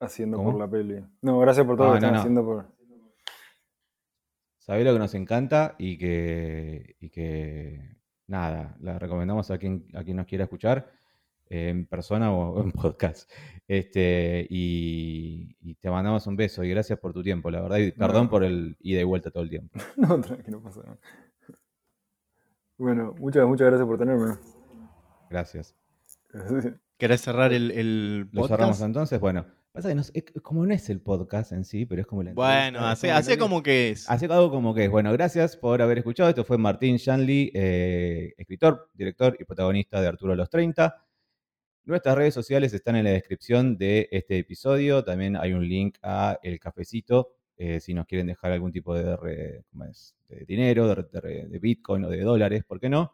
haciendo 0.00 0.36
¿Cómo? 0.38 0.52
por 0.52 0.60
la 0.60 0.70
peli. 0.70 1.04
No, 1.22 1.38
gracias 1.40 1.66
por 1.66 1.76
todo 1.76 1.88
Ah, 1.88 1.94
lo 1.94 1.94
que 1.96 2.00
no, 2.00 2.06
están 2.06 2.12
no. 2.14 2.20
haciendo 2.20 2.44
por. 2.44 2.78
sabés 4.58 4.84
lo 4.84 4.92
que 4.92 4.98
nos 4.98 5.14
encanta 5.14 5.74
y 5.78 5.98
que, 5.98 6.96
y 7.00 7.10
que 7.10 7.96
nada, 8.26 8.76
la 8.80 8.98
recomendamos 8.98 9.50
a 9.50 9.58
quien, 9.58 9.86
a 9.94 10.04
quien 10.04 10.16
nos 10.18 10.26
quiera 10.26 10.44
escuchar, 10.44 10.90
en 11.50 11.86
persona 11.86 12.32
o 12.32 12.60
en 12.64 12.72
podcast. 12.72 13.30
Este, 13.66 14.46
y, 14.48 15.56
y 15.60 15.74
te 15.74 15.90
mandamos 15.90 16.26
un 16.26 16.36
beso 16.36 16.64
y 16.64 16.70
gracias 16.70 16.98
por 16.98 17.12
tu 17.12 17.22
tiempo, 17.22 17.50
la 17.50 17.60
verdad, 17.60 17.76
y 17.78 17.92
perdón 17.92 18.24
No. 18.24 18.30
por 18.30 18.44
el 18.44 18.76
ida 18.80 19.00
y 19.00 19.04
vuelta 19.04 19.30
todo 19.30 19.42
el 19.42 19.50
tiempo. 19.50 19.78
No, 19.96 20.20
tranqui, 20.20 20.50
no 20.50 20.62
pasa 20.62 20.80
nada. 20.84 20.98
Bueno, 22.78 23.14
muchas, 23.18 23.46
muchas 23.46 23.66
gracias 23.68 23.86
por 23.86 23.98
tenerme. 23.98 24.34
Gracias. 25.30 25.74
¿Querés 26.98 27.20
cerrar 27.20 27.52
el, 27.52 27.70
el 27.72 28.18
Lo 28.32 28.42
podcast? 28.42 28.48
cerramos 28.50 28.80
entonces. 28.80 29.20
Bueno, 29.20 29.46
pasa 29.72 29.88
que 29.88 29.94
no 29.94 30.00
es- 30.02 30.12
como 30.42 30.64
no 30.64 30.72
es 30.72 30.88
el 30.90 31.00
podcast 31.00 31.52
en 31.52 31.64
sí, 31.64 31.86
pero 31.86 32.00
es 32.00 32.06
como 32.06 32.22
la 32.22 32.32
Bueno, 32.34 32.80
hace, 32.86 33.08
es 33.08 33.12
como 33.12 33.18
hace 33.18 33.32
que- 33.32 33.38
como 33.38 33.62
que 33.62 33.90
es. 33.90 34.08
Hace 34.10 34.26
algo 34.26 34.50
como 34.50 34.74
que 34.74 34.84
es. 34.84 34.90
Bueno, 34.90 35.12
gracias 35.12 35.56
por 35.56 35.82
haber 35.82 35.98
escuchado. 35.98 36.28
Esto 36.28 36.44
fue 36.44 36.56
Martín 36.58 36.96
Shanley, 36.96 37.50
eh, 37.54 38.34
escritor, 38.38 38.88
director 38.94 39.36
y 39.38 39.44
protagonista 39.44 40.00
de 40.00 40.06
Arturo 40.08 40.32
a 40.32 40.36
los 40.36 40.48
30. 40.48 41.04
Nuestras 41.88 42.16
redes 42.16 42.34
sociales 42.34 42.74
están 42.74 42.96
en 42.96 43.04
la 43.04 43.10
descripción 43.12 43.78
de 43.78 44.08
este 44.12 44.38
episodio. 44.38 45.02
También 45.04 45.36
hay 45.36 45.54
un 45.54 45.66
link 45.66 45.96
a 46.02 46.38
El 46.42 46.60
Cafecito, 46.60 47.30
eh, 47.56 47.80
si 47.80 47.94
nos 47.94 48.04
quieren 48.04 48.26
dejar 48.26 48.52
algún 48.52 48.72
tipo 48.72 48.94
de, 48.94 49.16
re- 49.16 49.64
¿cómo 49.70 49.84
es? 49.86 50.14
de 50.28 50.44
dinero, 50.44 50.86
de, 50.94 51.02
de- 51.20 51.48
de 51.48 51.58
Bitcoin 51.58 52.04
o 52.04 52.10
de 52.10 52.20
dólares, 52.20 52.62
¿por 52.64 52.78
qué 52.78 52.90
no? 52.90 53.10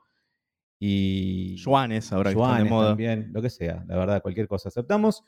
Y 0.80 1.56
Juanes, 1.64 2.12
ahora 2.12 2.30
que 2.30 2.34
yuanes 2.36 2.68
moda. 2.68 2.88
también, 2.88 3.30
lo 3.32 3.40
que 3.40 3.48
sea. 3.48 3.84
La 3.86 3.96
verdad, 3.96 4.20
cualquier 4.20 4.48
cosa 4.48 4.70
aceptamos. 4.70 5.22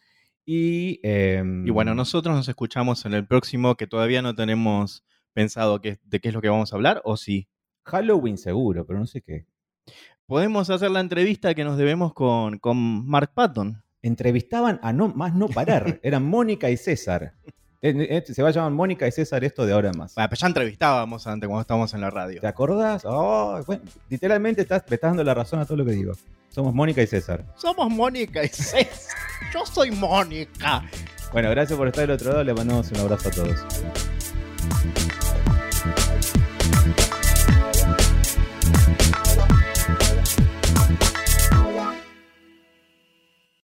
Y, 0.44 0.98
em, 1.04 1.64
Y 1.64 1.70
bueno, 1.70 1.94
nosotros 1.94 2.34
nos 2.34 2.48
escuchamos 2.48 3.06
en 3.06 3.14
el 3.14 3.28
próximo, 3.28 3.76
que 3.76 3.86
todavía 3.86 4.22
no 4.22 4.34
tenemos 4.34 5.04
pensado 5.32 5.78
de 5.78 6.20
qué 6.20 6.28
es 6.28 6.34
lo 6.34 6.40
que 6.42 6.48
vamos 6.48 6.72
a 6.72 6.76
hablar, 6.76 7.00
o 7.04 7.16
sí. 7.16 7.48
Halloween 7.84 8.38
seguro, 8.38 8.84
pero 8.84 8.98
no 8.98 9.06
sé 9.06 9.22
qué. 9.22 9.46
Podemos 10.26 10.70
hacer 10.70 10.90
la 10.90 11.00
entrevista 11.00 11.54
que 11.54 11.62
nos 11.64 11.78
debemos 11.78 12.12
con, 12.12 12.58
con 12.58 13.06
Mark 13.08 13.30
Patton. 13.32 13.82
entrevistaban 14.02 14.78
a 14.82 14.92
no 14.92 15.08
más 15.08 15.34
no 15.34 15.48
parar. 15.48 16.00
Eran 16.02 16.24
Mónica 16.24 16.68
y 16.70 16.76
César. 16.76 17.34
En- 17.80 18.00
en- 18.00 18.24
Se 18.26 18.42
va 18.42 18.48
a 18.48 18.52
llamar 18.52 18.72
Mónica 18.72 19.06
y 19.06 19.12
César 19.12 19.44
esto 19.44 19.64
de 19.66 19.72
ahora 19.72 19.92
más. 19.92 20.14
Bueno, 20.14 20.28
pues 20.28 20.40
ya 20.40 20.46
entrevistábamos 20.48 21.26
antes 21.26 21.46
cuando 21.48 21.60
estábamos 21.60 21.94
en 21.94 22.00
la 22.00 22.10
radio. 22.10 22.40
¿Te 22.40 22.46
acordás? 22.48 23.02
Oh, 23.04 23.60
bueno, 23.66 23.82
literalmente 24.08 24.62
estás, 24.62 24.82
me 24.88 24.94
estás 24.94 25.10
dando 25.10 25.22
la 25.24 25.34
razón 25.34 25.60
a 25.60 25.64
todo 25.64 25.76
lo 25.76 25.84
que 25.84 25.92
digo. 25.92 26.12
Somos 26.48 26.74
Mónica 26.74 27.02
y 27.02 27.06
César. 27.06 27.44
Somos 27.56 27.88
Mónica 27.90 28.42
y 28.44 28.48
César. 28.48 28.86
Yo 29.54 29.64
soy 29.66 29.90
Mónica. 29.92 30.82
Bueno, 31.32 31.50
gracias 31.50 31.76
por 31.78 31.86
estar 31.86 32.02
del 32.02 32.12
otro 32.12 32.30
lado. 32.30 32.42
Le 32.44 32.54
mandamos 32.54 32.90
un 32.90 32.98
abrazo 32.98 33.28
a 33.28 33.32
todos. 33.32 33.64